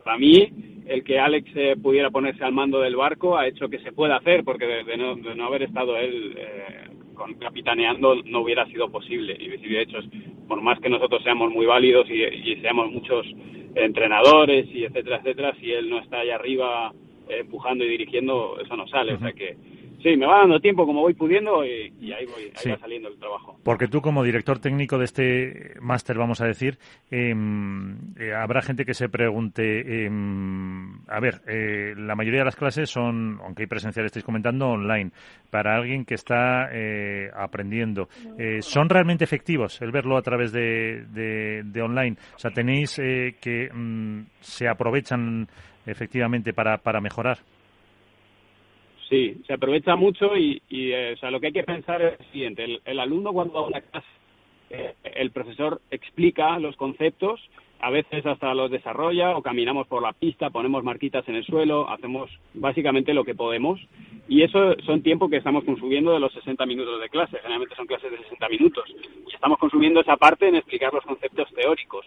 [0.05, 0.49] para mí
[0.86, 4.16] el que Alex eh, pudiera ponerse al mando del barco ha hecho que se pueda
[4.16, 8.66] hacer porque de, de, no, de no, haber estado él eh, con, capitaneando no hubiera
[8.66, 9.98] sido posible y de hecho
[10.47, 13.27] por más que nosotros seamos muy válidos y, y seamos muchos
[13.74, 16.93] entrenadores y etcétera, etcétera, si él no está ahí arriba
[17.28, 19.12] eh, empujando y dirigiendo, eso no sale.
[19.12, 19.19] Uh -huh.
[19.19, 19.56] O sea que
[20.05, 22.71] sí, me va dando tiempo como voy pudiendo y, y ahí voy, ahí sí.
[22.71, 23.59] va saliendo el trabajo.
[23.65, 26.79] Porque tú como director técnico de este máster, vamos a decir,
[27.11, 27.35] eh,
[28.19, 30.11] eh, habrá gente que se pregunte, eh,
[31.09, 35.11] a ver, eh, la mayoría de las clases son, aunque hay presencial, estáis comentando, online.
[35.51, 38.09] Para alguien que está eh, aprendiendo,
[38.61, 42.17] ¿son realmente efectivos el verlo a través de, de, de online?
[42.35, 45.47] O sea, tenéis que mm, se aprovechan
[45.87, 47.39] efectivamente para, para mejorar.
[49.15, 52.19] Sí, se aprovecha mucho y, y eh, o sea, lo que hay que pensar es
[52.19, 52.65] lo siguiente.
[52.65, 54.07] El, el alumno cuando va a una clase,
[54.70, 57.41] eh, el profesor explica los conceptos,
[57.85, 61.86] a veces hasta los desarrolla o caminamos por la pista, ponemos marquitas en el suelo,
[61.90, 63.78] hacemos básicamente lo que podemos
[64.27, 67.36] y eso son tiempo que estamos consumiendo de los 60 minutos de clase.
[67.36, 68.85] Generalmente son clases de 60 minutos
[69.31, 72.06] y estamos consumiendo esa parte en explicar los conceptos teóricos.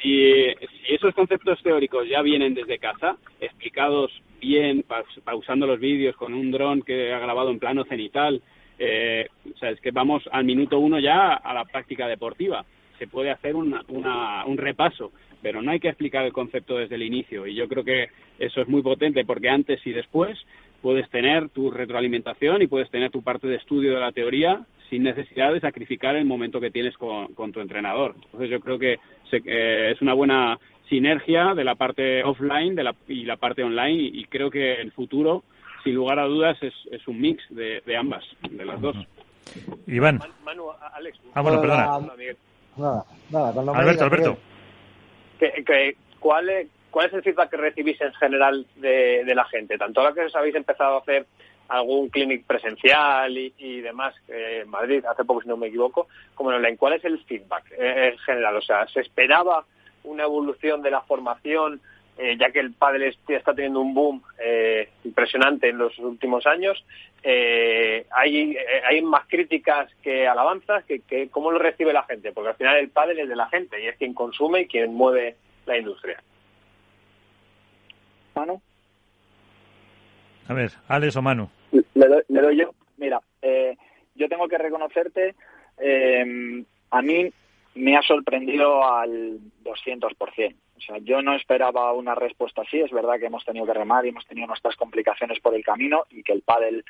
[0.00, 4.10] Si, si esos conceptos teóricos ya vienen desde casa, explicados
[4.40, 4.82] bien,
[5.24, 8.40] pausando los vídeos con un dron que ha grabado en plano cenital,
[8.78, 12.64] eh, o sea, es que vamos al minuto uno ya a la práctica deportiva.
[13.02, 15.10] Se puede hacer una, una, un repaso,
[15.42, 17.48] pero no hay que explicar el concepto desde el inicio.
[17.48, 20.38] Y yo creo que eso es muy potente porque antes y después
[20.80, 25.02] puedes tener tu retroalimentación y puedes tener tu parte de estudio de la teoría sin
[25.02, 28.14] necesidad de sacrificar el momento que tienes con, con tu entrenador.
[28.26, 32.84] Entonces yo creo que se, eh, es una buena sinergia de la parte offline de
[32.84, 35.42] la, y la parte online y, y, creo que el futuro,
[35.82, 38.96] sin lugar a dudas, es, es un mix de, de, ambas, de las dos.
[39.88, 40.20] Iván.
[40.44, 41.18] Manu, Alex.
[41.34, 41.98] Ah, bueno, perdona.
[42.76, 44.38] Nada, nada, cuando Alberto, Alberto.
[45.38, 49.44] Que, que, ¿cuál, es, ¿Cuál es el feedback que recibís en general de, de la
[49.44, 49.76] gente?
[49.78, 51.26] Tanto ahora que os habéis empezado a hacer
[51.68, 56.08] algún clinic presencial y, y demás eh, en Madrid, hace poco si no me equivoco,
[56.34, 58.56] como en online, ¿cuál es el feedback eh, en general?
[58.56, 59.64] O sea, ¿se esperaba
[60.04, 61.80] una evolución de la formación,
[62.18, 66.84] eh, ya que el pádel está teniendo un boom eh, impresionante en los últimos años.
[67.22, 70.84] Eh, hay, hay más críticas que alabanzas.
[70.84, 72.32] Que, que, ¿Cómo lo recibe la gente?
[72.32, 74.92] Porque al final el pádel es de la gente y es quien consume y quien
[74.94, 75.36] mueve
[75.66, 76.22] la industria.
[78.34, 78.60] Manu.
[80.48, 81.48] A ver, Alex o Manu.
[81.72, 82.74] Le doy, le doy yo.
[82.96, 83.76] Mira, eh,
[84.14, 85.34] yo tengo que reconocerte,
[85.78, 87.32] eh, a mí
[87.74, 90.54] me ha sorprendido al 200%.
[90.76, 92.80] O sea, yo no esperaba una respuesta así.
[92.80, 96.04] Es verdad que hemos tenido que remar y hemos tenido nuestras complicaciones por el camino
[96.10, 96.84] y que el pádel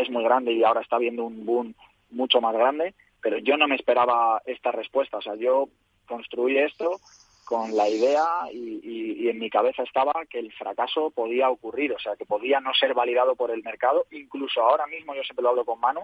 [0.00, 1.74] es muy grande y ahora está viendo un boom
[2.10, 5.18] mucho más grande, pero yo no me esperaba esta respuesta.
[5.18, 5.68] O sea, yo
[6.06, 7.00] construí esto
[7.44, 12.14] con la idea y, en mi cabeza estaba que el fracaso podía ocurrir, o sea,
[12.16, 14.06] que podía no ser validado por el mercado.
[14.12, 16.02] Incluso ahora mismo, yo siempre lo hablo con Manu,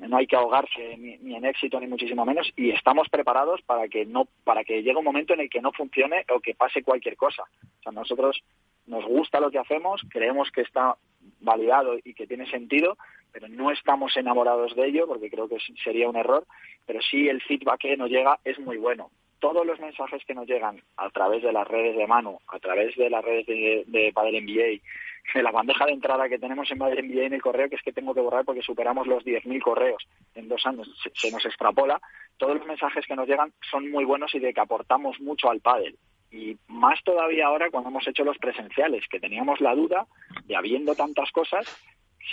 [0.00, 3.88] no hay que ahogarse ni, ni, en éxito ni muchísimo menos y estamos preparados para
[3.88, 6.82] que no para que llegue un momento en el que no funcione o que pase
[6.82, 7.42] cualquier cosa.
[7.42, 8.42] O sea, nosotros
[8.86, 10.96] nos gusta lo que hacemos, creemos que está
[11.40, 12.96] validado y que tiene sentido,
[13.32, 16.46] pero no estamos enamorados de ello porque creo que sería un error,
[16.86, 20.46] pero sí el feedback que nos llega es muy bueno todos los mensajes que nos
[20.46, 24.12] llegan a través de las redes de mano, a través de las redes de, de
[24.12, 24.80] Padel NBA,
[25.34, 27.82] de la bandeja de entrada que tenemos en Padel NBA en el correo, que es
[27.82, 31.44] que tengo que borrar porque superamos los 10.000 correos en dos años, se, se, nos
[31.44, 32.00] extrapola,
[32.36, 35.60] todos los mensajes que nos llegan son muy buenos y de que aportamos mucho al
[35.60, 35.96] pádel.
[36.30, 40.06] Y más todavía ahora cuando hemos hecho los presenciales, que teníamos la duda
[40.44, 41.66] de habiendo tantas cosas,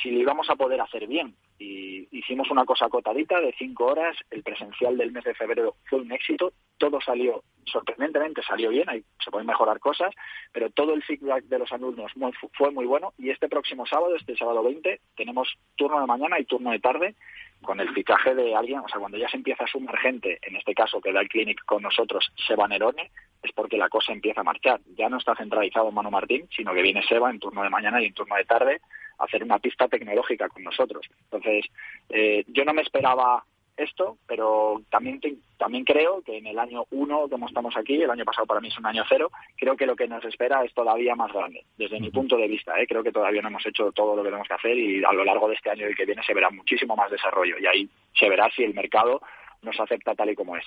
[0.02, 1.36] si lo íbamos a poder hacer bien.
[1.60, 6.00] Y hicimos una cosa acotadita de cinco horas, el presencial del mes de febrero fue
[6.00, 10.14] un éxito, todo salió, sorprendentemente salió bien, ahí se pueden mejorar cosas,
[10.52, 12.12] pero todo el feedback de los alumnos
[12.54, 16.46] fue muy bueno y este próximo sábado, este sábado 20, tenemos turno de mañana y
[16.46, 17.16] turno de tarde
[17.62, 20.58] con el fichaje de alguien, o sea, cuando ya se empieza a sumar gente, en
[20.58, 23.10] este caso que da el clinic con nosotros, Seba Nerone,
[23.44, 24.80] es porque la cosa empieza a marchar.
[24.96, 28.02] Ya no está centralizado en Manu Martín, sino que viene Seba en turno de mañana
[28.02, 28.82] y en turno de tarde
[29.20, 31.06] a hacer una pista tecnológica con nosotros.
[31.24, 31.66] Entonces,
[32.10, 33.44] eh, yo no me esperaba
[33.78, 35.22] esto, pero también
[35.58, 38.68] también creo que en el año uno como estamos aquí, el año pasado para mí
[38.68, 42.00] es un año cero, creo que lo que nos espera es todavía más grande, desde
[42.00, 42.80] mi punto de vista.
[42.80, 42.88] ¿eh?
[42.88, 45.24] Creo que todavía no hemos hecho todo lo que tenemos que hacer y a lo
[45.24, 47.90] largo de este año y el que viene se verá muchísimo más desarrollo y ahí
[48.16, 49.22] se verá si el mercado
[49.68, 50.64] nos acepta tal y como es.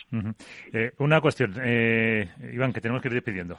[0.72, 3.58] Eh, una cuestión, eh, Iván, que tenemos que ir despidiendo.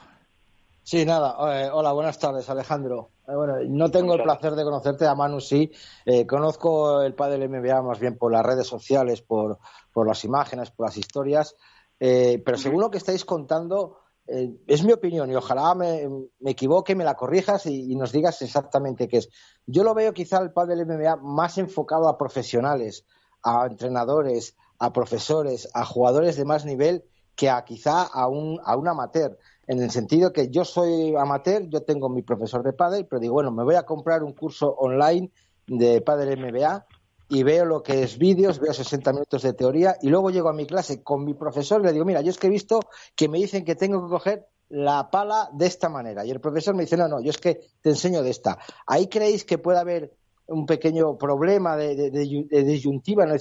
[0.84, 1.36] Sí, nada.
[1.54, 3.10] Eh, hola, buenas tardes, Alejandro.
[3.28, 5.70] Eh, bueno, no tengo el placer de conocerte, a Manu sí.
[6.04, 9.58] Eh, conozco el padre del MBA más bien por las redes sociales, por,
[9.92, 11.54] por las imágenes, por las historias.
[11.98, 16.08] pero según lo que estáis contando, es mi opinión y ojalá me,
[16.40, 19.28] me equivoque, me la corrijas y, nos digas exactamente qué es.
[19.66, 23.04] Yo lo veo quizá el padre del MBA más enfocado a profesionales,
[23.44, 27.04] a entrenadores, a profesores, a jugadores de más nivel
[27.36, 29.38] que a quizá a un, a un amateur
[29.68, 33.34] en el sentido que yo soy amateur, yo tengo mi profesor de pádel, pero digo,
[33.34, 35.30] bueno, me voy a comprar un curso online
[35.68, 36.84] de pádel MBA
[37.28, 40.52] y veo lo que es vídeos, veo 60 minutos de teoría y luego llego a
[40.52, 42.80] mi clase con mi profesor y le digo, mira, yo es que he visto
[43.14, 46.74] que me dicen que tengo que coger la pala de esta manera y el profesor
[46.74, 48.58] me dice, no, no, yo es que te enseño de esta.
[48.84, 50.12] ¿Ahí creéis que puede haber
[50.52, 53.26] un pequeño problema de, disyuntiva?
[53.26, 53.34] ¿no?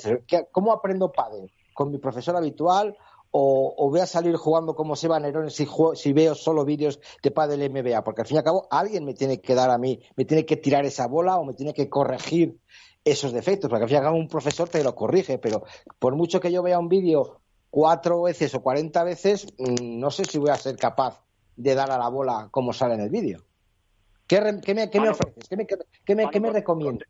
[0.52, 1.52] ¿Cómo aprendo pádel?
[1.74, 2.98] ¿Con mi profesor habitual
[3.32, 7.70] o, voy a salir jugando como Seba Nerón si, si veo solo vídeos de padre
[7.70, 10.26] MBA, porque al fin y al cabo alguien me tiene que dar a mí, me
[10.26, 12.58] tiene que tirar esa bola o me tiene que corregir
[13.04, 15.64] esos defectos, porque al fin y al cabo un profesor te lo corrige, pero
[15.98, 17.40] por mucho que yo vea un vídeo
[17.70, 21.24] cuatro veces o cuarenta veces, mm, no sé si voy a ser capaz
[21.56, 23.40] de dar a la bola como sale en el vídeo.
[24.32, 25.50] ¿Qué, me, ofreces?
[25.50, 25.66] ¿Qué me,
[26.30, 27.08] qué recomiendas?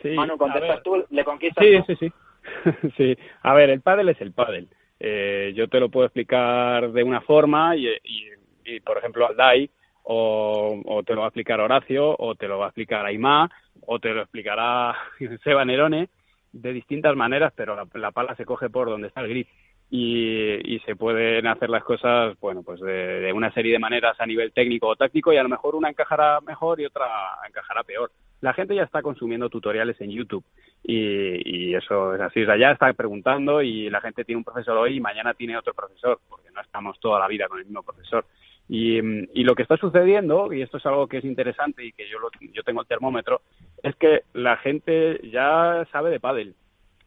[0.00, 2.12] Sí, Manu, contestas tú, le conquistas Sí, sí, sí.
[2.96, 3.18] sí.
[3.42, 4.68] A ver, el pádel es el pádel.
[4.98, 9.70] Eh, yo te lo puedo explicar de una forma y, por ejemplo, al DAI,
[10.04, 13.50] o, te lo va a explicar Horacio, o te lo va a explicar Aymá,
[13.82, 14.96] o te lo explicará
[15.44, 16.08] Seba Nerone,
[16.52, 19.48] de distintas maneras, pero la, pala se coge por donde está el grip.
[19.94, 24.50] Y, se pueden hacer las cosas, bueno, pues de, una serie de maneras a nivel
[24.50, 27.06] técnico o táctico y a lo mejor una encajará mejor y otra
[27.46, 28.10] encajará peor.
[28.40, 30.44] La gente ya está consumiendo tutoriales en YouTube
[30.82, 32.42] y, eso es así.
[32.42, 35.58] O sea, ya está preguntando y la gente tiene un profesor hoy y mañana tiene
[35.58, 38.24] otro profesor, porque no estamos toda la vida con el mismo profesor.
[38.70, 39.02] Y,
[39.42, 42.16] lo que está sucediendo, y esto es algo que es interesante y que yo,
[42.54, 43.42] yo tengo el termómetro,
[43.82, 46.54] es que la gente ya sabe de pádel.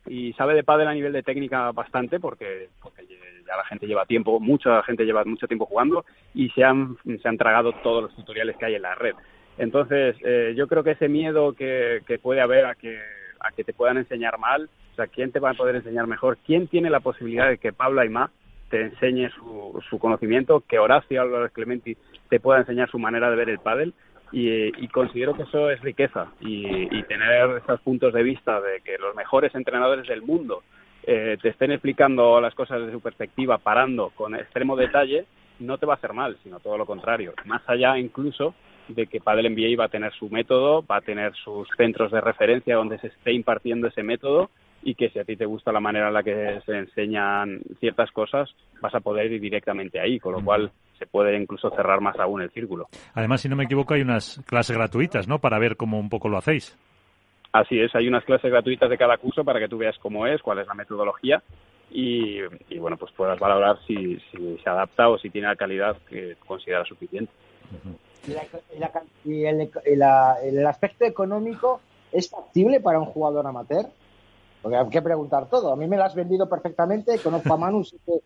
[0.08, 4.06] Y sabe de pádel a nivel de técnica bastante, porque, porque ya la gente lleva
[4.06, 8.16] tiempo, mucha gente lleva mucho tiempo jugando y se han, se han tragado todos los
[8.16, 9.16] tutoriales que hay en la red.
[9.58, 13.00] Entonces, eh, yo creo que ese miedo que, que puede haber a que
[13.40, 16.38] a que te puedan enseñar mal, o sea, ¿quién te va a poder enseñar mejor?
[16.46, 18.32] ¿Quién tiene la posibilidad de que Pablo Aymá
[18.70, 21.96] te enseñe su, su conocimiento, que Horacio Álvarez Clementi
[22.30, 23.94] te pueda enseñar su manera de ver el pádel?
[24.38, 29.16] Y, considero que eso es riqueza y, tener esos puntos de vista de que los
[29.16, 30.62] mejores entrenadores del mundo
[31.04, 35.26] eh, te estén explicando las cosas desde su perspectiva, parando con extremo detalle,
[35.60, 37.34] no te va a hacer mal, sino todo lo contrario.
[37.46, 38.56] Más allá incluso
[38.90, 42.20] de que Padel MBA va a tener su método, va a tener sus centros de
[42.20, 44.50] referencia donde se esté impartiendo ese método
[44.84, 48.12] y que si a ti te gusta la manera en la que se enseñan ciertas
[48.12, 52.18] cosas, vas a poder ir directamente ahí, con lo cual se puede incluso cerrar más
[52.20, 52.88] aún el círculo.
[53.14, 55.40] Además, si no me equivoco, hay unas clases gratuitas, ¿no?
[55.40, 56.78] Para ver cómo un poco lo hacéis.
[57.52, 60.42] Así es, hay unas clases gratuitas de cada curso para que tú veas cómo es,
[60.42, 61.42] cuál es la metodología
[61.90, 62.42] y,
[62.78, 67.32] bueno, pues puedas valorar si, se adapta o si tiene la calidad que consideras suficiente.
[69.24, 71.80] ¿Y, el, aspecto económico
[72.12, 73.86] es factible para un jugador amateur?
[74.62, 75.72] Porque hay que preguntar todo.
[75.72, 78.20] A mí me lo has vendido perfectamente, conozco a Manu, que,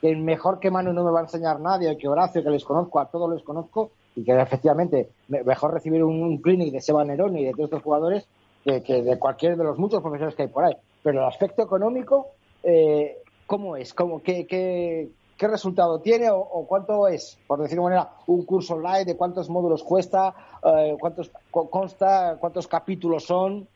[0.00, 3.00] que mejor que Manu no me va a enseñar nadie, que Horacio, que les conozco,
[3.00, 7.44] a todos les conozco, y que efectivamente mejor recibir un, clinic de Seba Nerón y
[7.44, 8.26] de todos estos jugadores
[8.64, 10.76] que, de cualquier de los muchos profesores que hay por ahí.
[11.02, 12.28] Pero el aspecto económico,
[12.62, 13.94] eh, ¿cómo es?
[13.94, 18.74] ¿Cómo, qué, qué, qué resultado tiene o, cuánto es, por decirlo de manera, un curso
[18.74, 23.68] online, de cuántos módulos cuesta, eh, cuántos consta, cuántos capítulos son.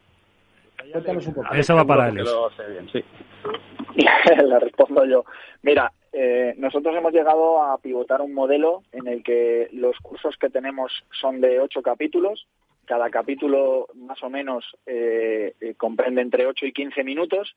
[0.93, 1.55] Cuéntanos un poco.
[1.55, 2.25] Eso va para él.
[2.93, 3.05] sí.
[4.45, 5.25] Le respondo yo.
[5.63, 10.51] Mira, eh, nosotros hemos llegado a pivotar un modelo en el que los cursos que
[10.51, 12.49] tenemos son de ocho capítulos.
[12.85, 17.57] Cada capítulo más o menos eh, comprende entre 8 y 15 minutos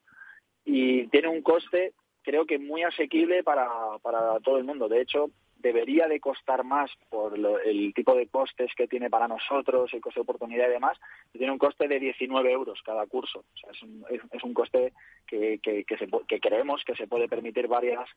[0.63, 1.93] y tiene un coste
[2.23, 3.67] creo que muy asequible para,
[4.01, 4.87] para todo el mundo.
[4.87, 5.29] De hecho,
[5.63, 10.01] debería de costar más por lo- el tipo de costes que tiene para nosotros, el
[10.01, 10.99] coste de oportunidad y demás,
[11.31, 13.39] tiene un coste de 19 euros cada curso.
[13.39, 14.93] O sea, es un, es, un coste
[15.25, 18.07] que, que, que, se que creemos que se puede permitir varias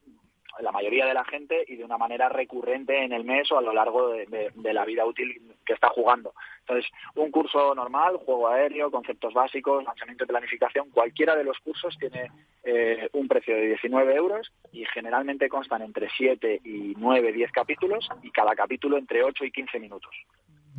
[0.61, 3.63] la mayoría de la gente y de una manera recurrente en el mes o a
[3.63, 6.33] lo largo de, de- de la vida útil que está jugando.
[6.61, 11.97] Entonces, un curso normal, juego aéreo, conceptos básicos, lanzamiento y planificación, cualquiera de los cursos
[11.99, 12.31] tiene
[12.65, 18.09] eh, un precio de 19 euros y generalmente constan entre 7 y 9, 10 capítulos
[18.23, 20.15] y cada capítulo entre 8 y 15 minutos.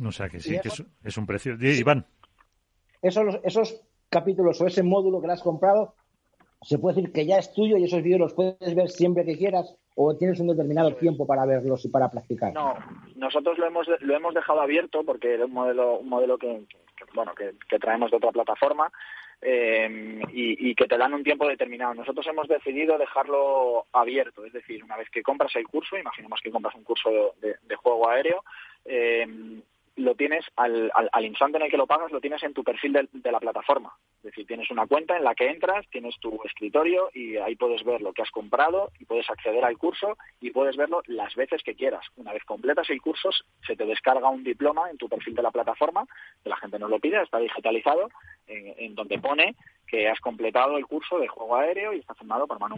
[0.04, 0.82] O sea que sí, ¿Y que eso?
[0.82, 1.54] es, es un precio.
[1.60, 2.06] Iván.
[3.02, 3.80] Esos, esos
[4.10, 5.94] capítulos o ese módulo que le has comprado,
[6.62, 9.36] se puede decir que ya es tuyo y esos vídeos los puedes ver siempre que
[9.38, 12.52] quieras o tienes un determinado tiempo para verlos y para practicar.
[12.52, 12.74] No,
[13.16, 16.64] nosotros lo hemos lo hemos dejado abierto porque era un modelo un modelo que,
[16.96, 18.90] que- bueno que, que traemos de otra plataforma
[19.40, 21.94] eh, y, y que te dan un tiempo determinado.
[21.94, 26.50] Nosotros hemos decidido dejarlo abierto, es decir, una vez que compras el curso, imaginemos que
[26.50, 28.42] compras un curso de, de juego aéreo,
[28.84, 29.26] eh,
[29.98, 32.64] lo tienes al, al, al instante en el que lo pagas, lo tienes en tu
[32.64, 33.92] perfil de, de la plataforma.
[34.18, 37.84] Es decir, tienes una cuenta en la que entras, tienes tu escritorio y ahí puedes
[37.84, 41.62] ver lo que has comprado y puedes acceder al curso y puedes verlo las veces
[41.62, 42.04] que quieras.
[42.16, 43.30] Una vez completas el curso,
[43.66, 46.06] se te descarga un diploma en tu perfil de la plataforma,
[46.42, 48.08] que la gente nos lo pide, está digitalizado,
[48.48, 49.54] en, en donde pone
[49.88, 52.76] que has completado el curso de juego aéreo y está firmado por Manu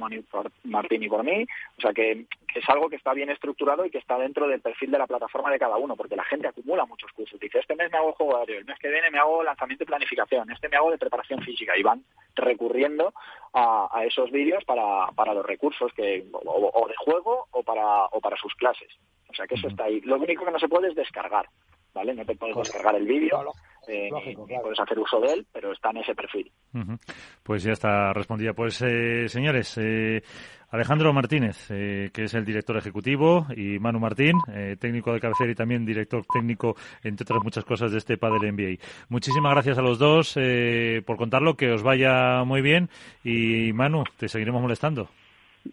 [0.65, 1.45] Martín y por mí.
[1.77, 4.61] O sea que, que es algo que está bien estructurado y que está dentro del
[4.61, 7.39] perfil de la plataforma de cada uno, porque la gente acumula muchos cursos.
[7.41, 9.89] Dice, este mes me hago juego aéreo, el mes que viene me hago lanzamiento y
[9.89, 12.05] planificación, este me hago de preparación física y van
[12.37, 13.13] recurriendo
[13.53, 18.07] a, a esos vídeos para, para los recursos que o, o de juego o para,
[18.07, 18.89] o para sus clases.
[19.29, 20.01] O sea que eso está ahí.
[20.03, 21.49] Lo único que no se puede es descargar,
[21.95, 22.15] ¿vale?
[22.15, 23.41] No te puedes descargar el vídeo,
[23.89, 26.51] eh, ni puedes hacer uso de él, pero está en ese perfil.
[26.75, 26.97] Ujú.
[27.43, 28.53] Pues ya está respondida.
[28.53, 30.23] Pues eh, señores, eh,
[30.71, 35.51] Alejandro Martínez, eh, que es el director ejecutivo, y Manu Martín, eh, técnico de cabecera
[35.51, 38.79] y también director técnico, entre otras muchas cosas, de este Padel NBA.
[39.09, 42.89] Muchísimas gracias a los dos eh, por contarlo, que os vaya muy bien
[43.25, 45.09] y Manu, te seguiremos molestando.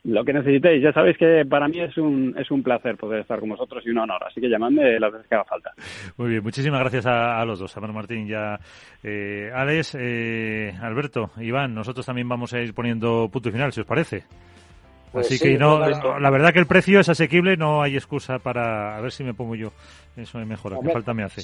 [0.03, 3.39] Lo que necesitéis, ya sabéis que para mí es un, es un placer poder estar
[3.39, 5.71] con vosotros y un honor, así que llamadme las veces que haga falta.
[6.17, 8.59] Muy bien, muchísimas gracias a, a los dos, a Manu Martín y a
[9.01, 11.73] eh, Alex, eh, Alberto, Iván.
[11.73, 14.23] Nosotros también vamos a ir poniendo punto y final, si os parece.
[15.13, 15.79] Pues Así sí, que no,
[16.19, 19.33] la verdad que el precio es asequible, no hay excusa para a ver si me
[19.33, 19.71] pongo yo.
[20.17, 21.43] Eso me mejora, qué falta me hace.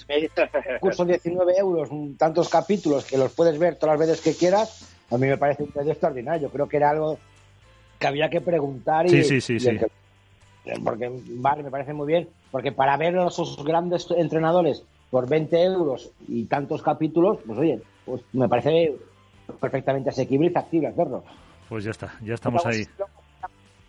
[0.82, 4.94] Curso 19 euros, un- tantos capítulos que los puedes ver todas las veces que quieras,
[5.10, 6.50] a mí me parece un precio extraordinario.
[6.50, 7.18] Creo que era algo
[8.04, 9.88] que había que preguntar y, Sí, sí, sí, y que-
[10.84, 11.10] porque
[11.40, 16.12] vale, me parece muy bien, porque para ver a esos grandes entrenadores por 20 euros
[16.28, 18.94] y tantos capítulos, pues oye, pues me parece
[19.62, 21.24] perfectamente asequible y factible hacerlo.
[21.70, 22.86] Pues ya está, ya estamos ahí.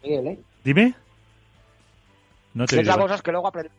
[0.05, 0.39] Miguel, ¿eh?
[0.63, 0.95] Dime.
[2.55, 3.73] No te otra cosa es que luego aprender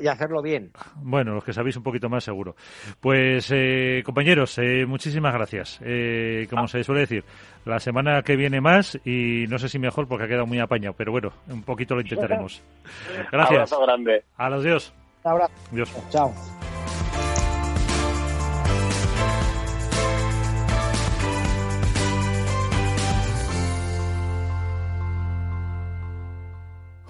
[0.00, 0.72] y hacerlo bien.
[0.96, 2.56] Bueno, los que sabéis un poquito más seguro.
[3.00, 5.80] Pues eh, compañeros, eh, muchísimas gracias.
[5.82, 7.24] Eh, como se suele decir,
[7.64, 10.94] la semana que viene más y no sé si mejor porque ha quedado muy apañado,
[10.96, 12.62] pero bueno, un poquito lo intentaremos.
[13.32, 13.72] Gracias.
[13.72, 14.24] Abrazo grande.
[14.36, 14.92] A los dios.
[15.24, 15.52] Un abrazo.
[15.70, 15.96] Dios.
[16.10, 16.32] Chao.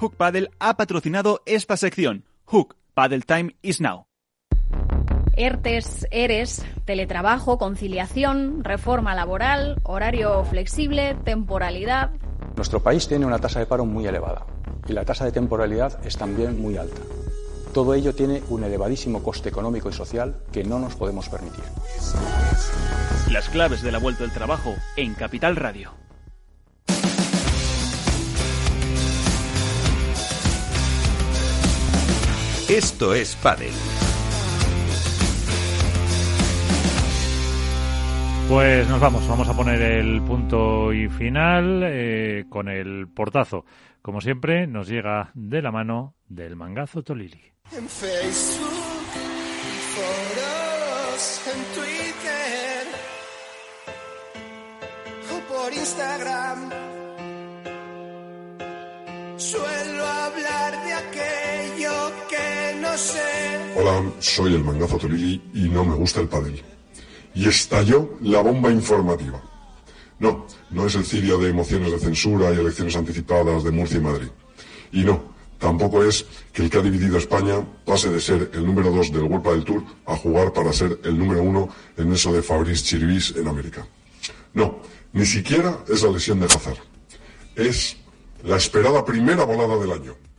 [0.01, 2.25] Hook Paddle ha patrocinado esta sección.
[2.51, 4.07] Hook Paddle Time is now.
[5.37, 12.11] ERTES, ERES, teletrabajo, conciliación, reforma laboral, horario flexible, temporalidad.
[12.57, 14.47] Nuestro país tiene una tasa de paro muy elevada
[14.89, 17.01] y la tasa de temporalidad es también muy alta.
[17.73, 21.63] Todo ello tiene un elevadísimo coste económico y social que no nos podemos permitir.
[23.31, 25.93] Las claves de la vuelta del trabajo en Capital Radio.
[32.71, 33.73] Esto es Padel.
[38.49, 43.65] Pues nos vamos, vamos a poner el punto y final eh, con el portazo.
[44.01, 47.43] Como siempre, nos llega de la mano del mangazo Tolili.
[47.77, 48.63] En Facebook,
[49.97, 52.87] foros, en Twitter
[55.35, 56.71] o por Instagram.
[59.39, 61.80] Suelo hablar de aquello.
[63.77, 66.63] Hola, soy el mangazo Tolili y no me gusta el pádel.
[67.35, 69.41] Y estalló la bomba informativa.
[70.19, 74.01] No, no es el cirio de emociones de censura y elecciones anticipadas de Murcia y
[74.01, 74.29] Madrid.
[74.93, 78.91] Y no, tampoco es que el que ha dividido España pase de ser el número
[78.91, 82.43] dos del World del Tour a jugar para ser el número uno en eso de
[82.43, 83.87] Fabrice Chirvis en América.
[84.53, 84.81] No,
[85.13, 86.79] ni siquiera es la lesión de Hazard.
[87.57, 87.97] Es
[88.45, 90.30] la esperada primera volada del año.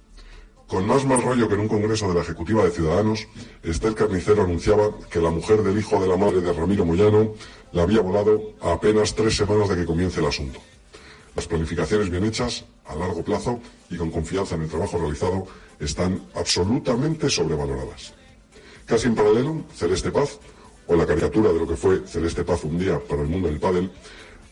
[0.72, 3.27] Con más mal rollo que en un congreso de la Ejecutiva de Ciudadanos,
[3.61, 7.34] Estel Carnicero anunciaba que la mujer del hijo de la madre de Ramiro Moyano
[7.73, 10.61] la había volado a apenas tres semanas de que comience el asunto.
[11.35, 15.45] Las planificaciones bien hechas, a largo plazo y con confianza en el trabajo realizado,
[15.77, 18.14] están absolutamente sobrevaloradas.
[18.85, 20.39] Casi en paralelo, Celeste Paz,
[20.88, 23.60] o la caricatura de lo que fue Celeste Paz un día para el mundo del
[23.60, 23.91] pádel,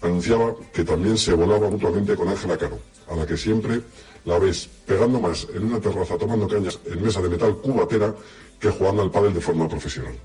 [0.02, 2.78] anunciaba que también se volaba mutuamente con Ángela Caro,
[3.10, 3.84] a la que siempre
[4.26, 8.14] la ves pegando más en una terraza tomando cañas en mesa de metal cubatera
[8.60, 10.16] que jugando al pádel de forma profesional.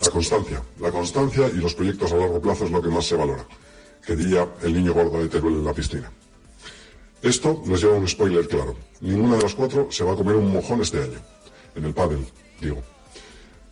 [0.00, 3.16] La constancia, la constancia y los proyectos a largo plazo es lo que más se
[3.16, 3.44] valora,
[4.04, 6.10] que diría el niño gordo de Teruel en la piscina.
[7.20, 8.76] Esto nos lleva a un spoiler claro.
[9.00, 11.18] Ninguna de las cuatro se va a comer un mojón este año.
[11.74, 12.24] En el pádel,
[12.60, 12.78] digo.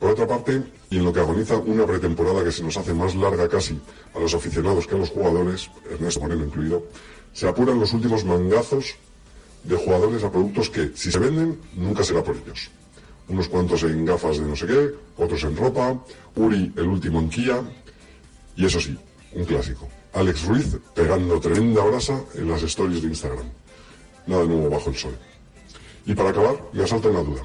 [0.01, 3.15] Por otra parte, y en lo que agoniza una pretemporada que se nos hace más
[3.15, 3.81] larga casi
[4.15, 6.83] a los aficionados que a los jugadores, Ernesto Moreno incluido,
[7.37, 8.95] se apuran los últimos mangazos
[9.63, 12.71] de jugadores a productos que, si se venden, nunca será por ellos.
[13.29, 16.03] Unos cuantos en gafas de no sé qué, otros en ropa,
[16.35, 17.61] Uri el último en Kia,
[18.57, 18.97] y eso sí,
[19.35, 19.87] un clásico.
[20.15, 23.45] Alex Ruiz pegando tremenda brasa en las stories de Instagram.
[24.27, 25.19] Nada nuevo bajo el sol.
[26.07, 27.43] Y para acabar, me asalta una duda.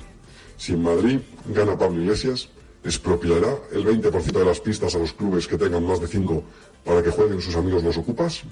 [0.55, 2.47] Si en Madrid gana Pablo Iglesias,
[2.85, 6.43] ¿expropiará el 20% de las pistas a los clubes que tengan más de 5
[6.85, 8.45] para que jueguen sus amigos los ocupas?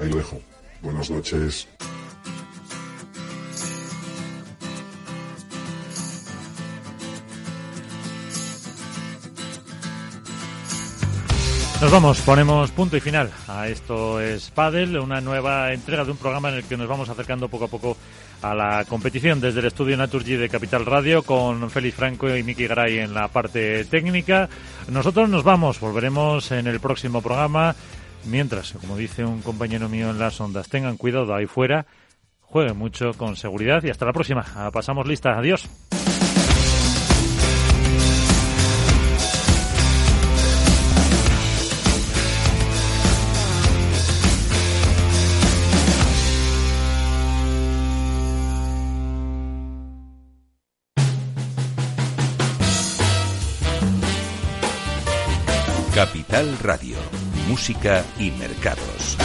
[0.00, 0.40] Ahí lo dejo.
[0.80, 1.68] Buenas noches.
[11.80, 16.18] Nos vamos, ponemos punto y final a esto es Padel, una nueva entrega de un
[16.18, 17.96] programa en el que nos vamos acercando poco a poco
[18.42, 22.66] a la competición desde el estudio Naturgy de Capital Radio con Félix Franco y Miki
[22.66, 24.50] Garay en la parte técnica.
[24.90, 27.74] Nosotros nos vamos, volveremos en el próximo programa.
[28.26, 31.86] Mientras, como dice un compañero mío en las ondas, tengan cuidado ahí fuera,
[32.40, 34.44] jueguen mucho con seguridad y hasta la próxima.
[34.72, 35.38] Pasamos lista.
[35.38, 35.68] Adiós.
[56.00, 56.96] Capital Radio,
[57.50, 59.18] Música y Mercados.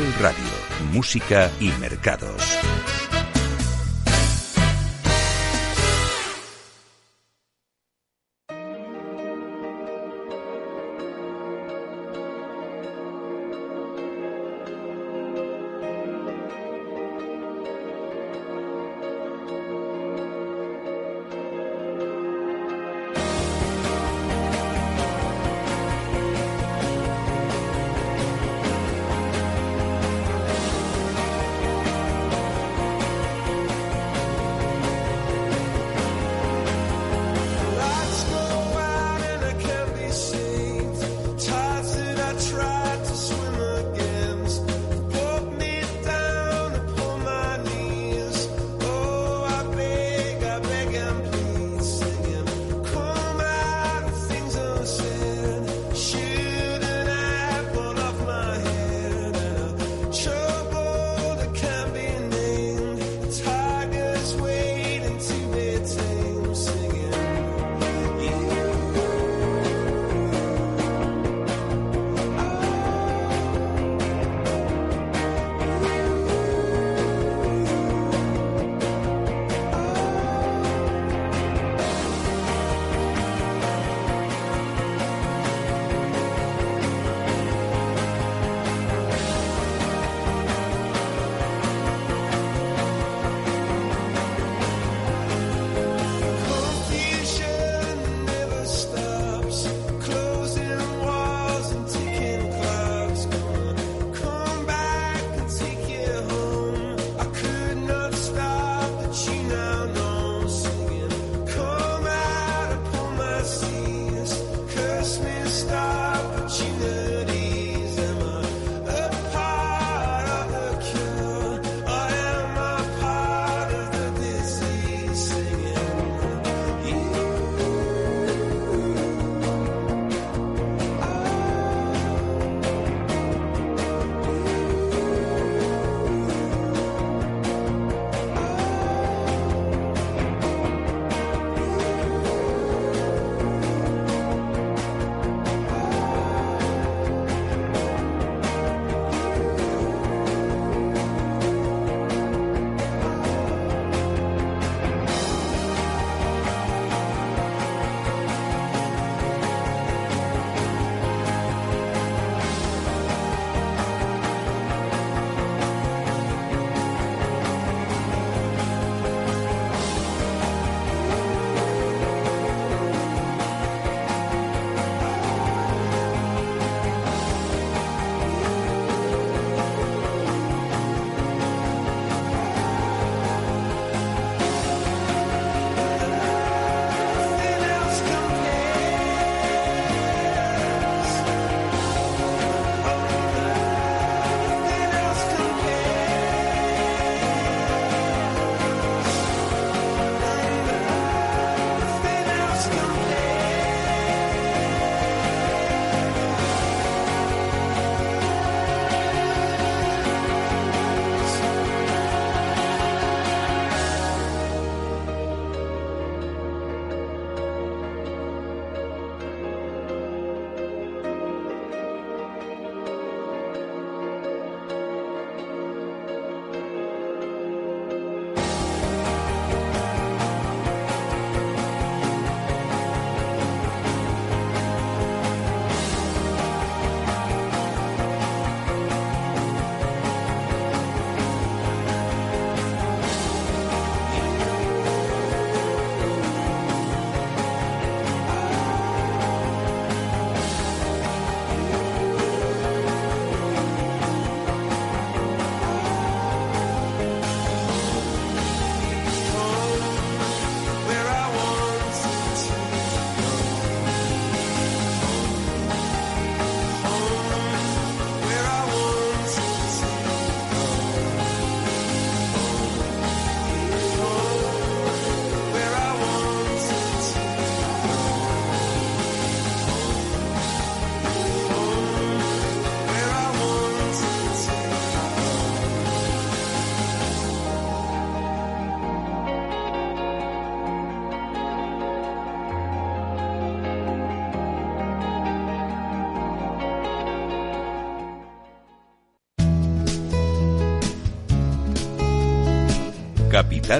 [0.00, 0.48] Radio,
[0.90, 2.42] Música y Mercados.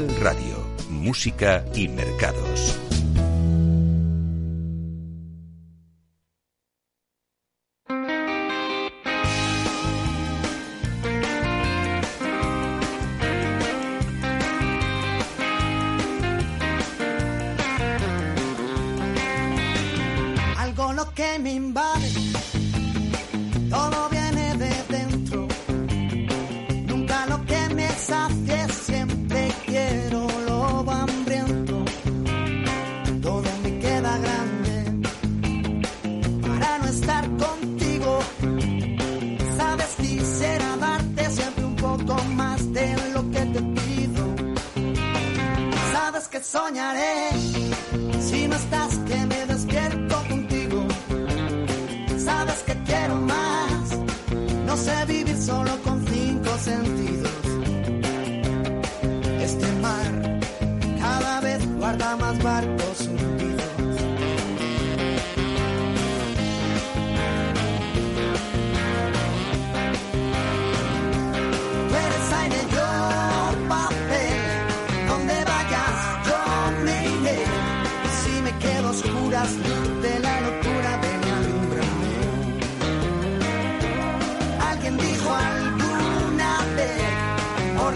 [0.01, 0.57] Radio,
[0.89, 2.82] Música y Mercados.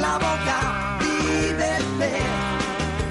[0.00, 1.26] la boca y.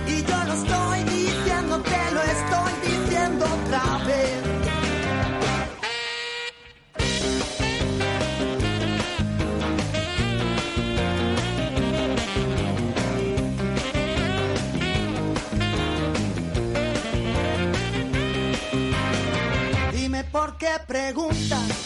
[0.07, 4.32] Y yo lo estoy diciendo, te lo estoy diciendo otra vez.
[19.94, 21.85] Dime por qué preguntas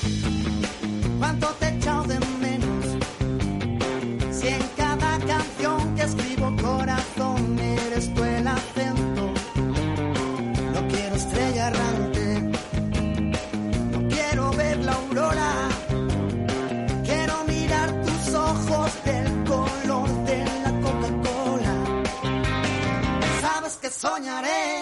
[24.00, 24.79] soñaré.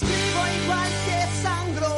[0.00, 1.97] vivo igual que sangro.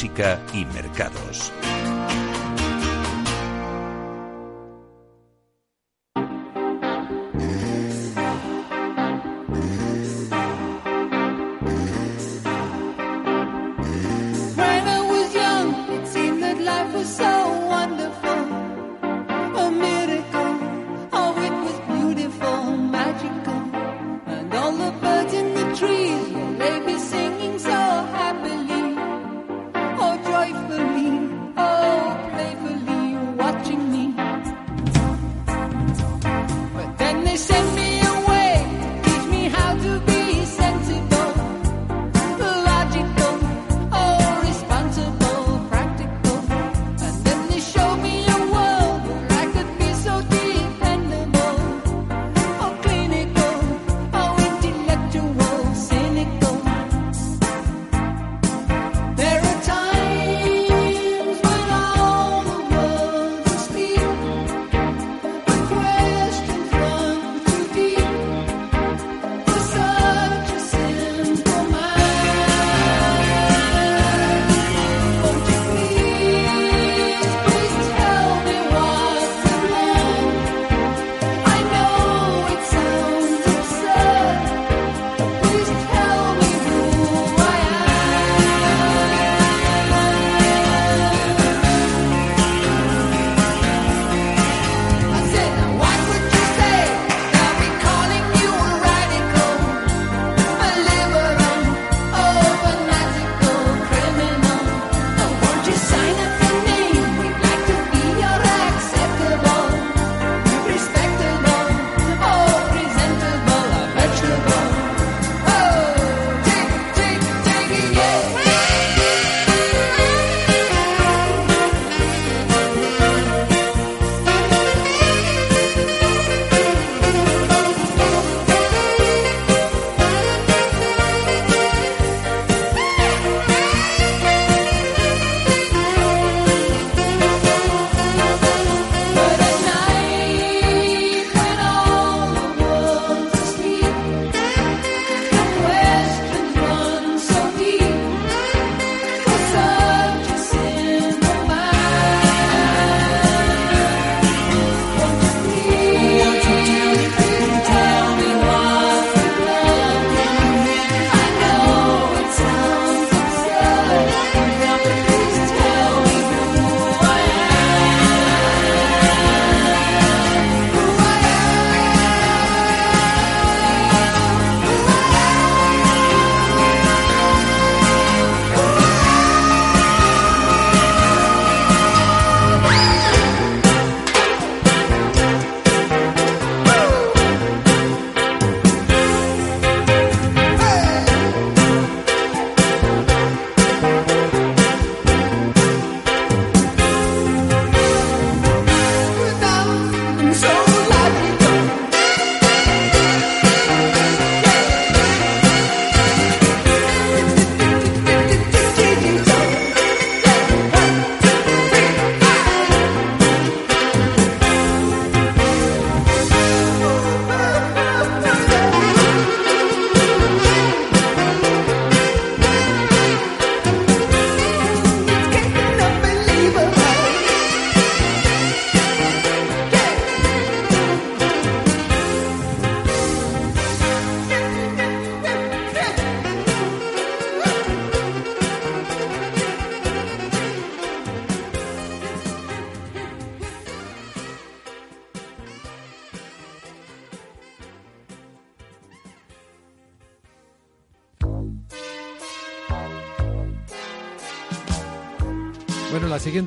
[0.00, 1.52] música y mercados.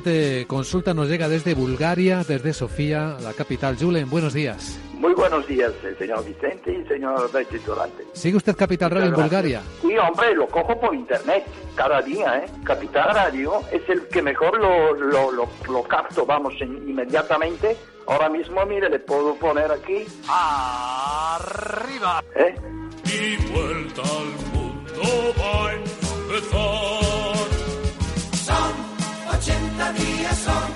[0.02, 3.76] Siguiente consulta nos llega desde Bulgaria, desde Sofía, la capital.
[3.78, 4.76] Julen, buenos días.
[4.94, 7.30] Muy buenos días, eh, señor Vicente y señor
[7.64, 8.04] Durante.
[8.12, 9.62] ¿Sigue usted Capital Radio en Bulgaria?
[9.82, 11.44] Sí, hombre, lo cojo por internet
[11.76, 12.46] cada día, ¿eh?
[12.64, 17.76] Capital Radio es el que mejor lo, lo, lo, lo capto, vamos, en- inmediatamente.
[18.08, 20.04] Ahora mismo, mire, le puedo poner aquí.
[20.28, 22.20] Arriba.
[22.34, 22.54] ¿Eh?
[23.04, 27.03] Y vuelta al mundo va a empezar.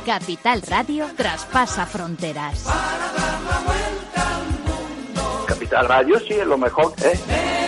[0.08, 2.64] Capital Radio traspasa fronteras.
[5.46, 7.67] Capital Radio sí es lo mejor, ¿eh?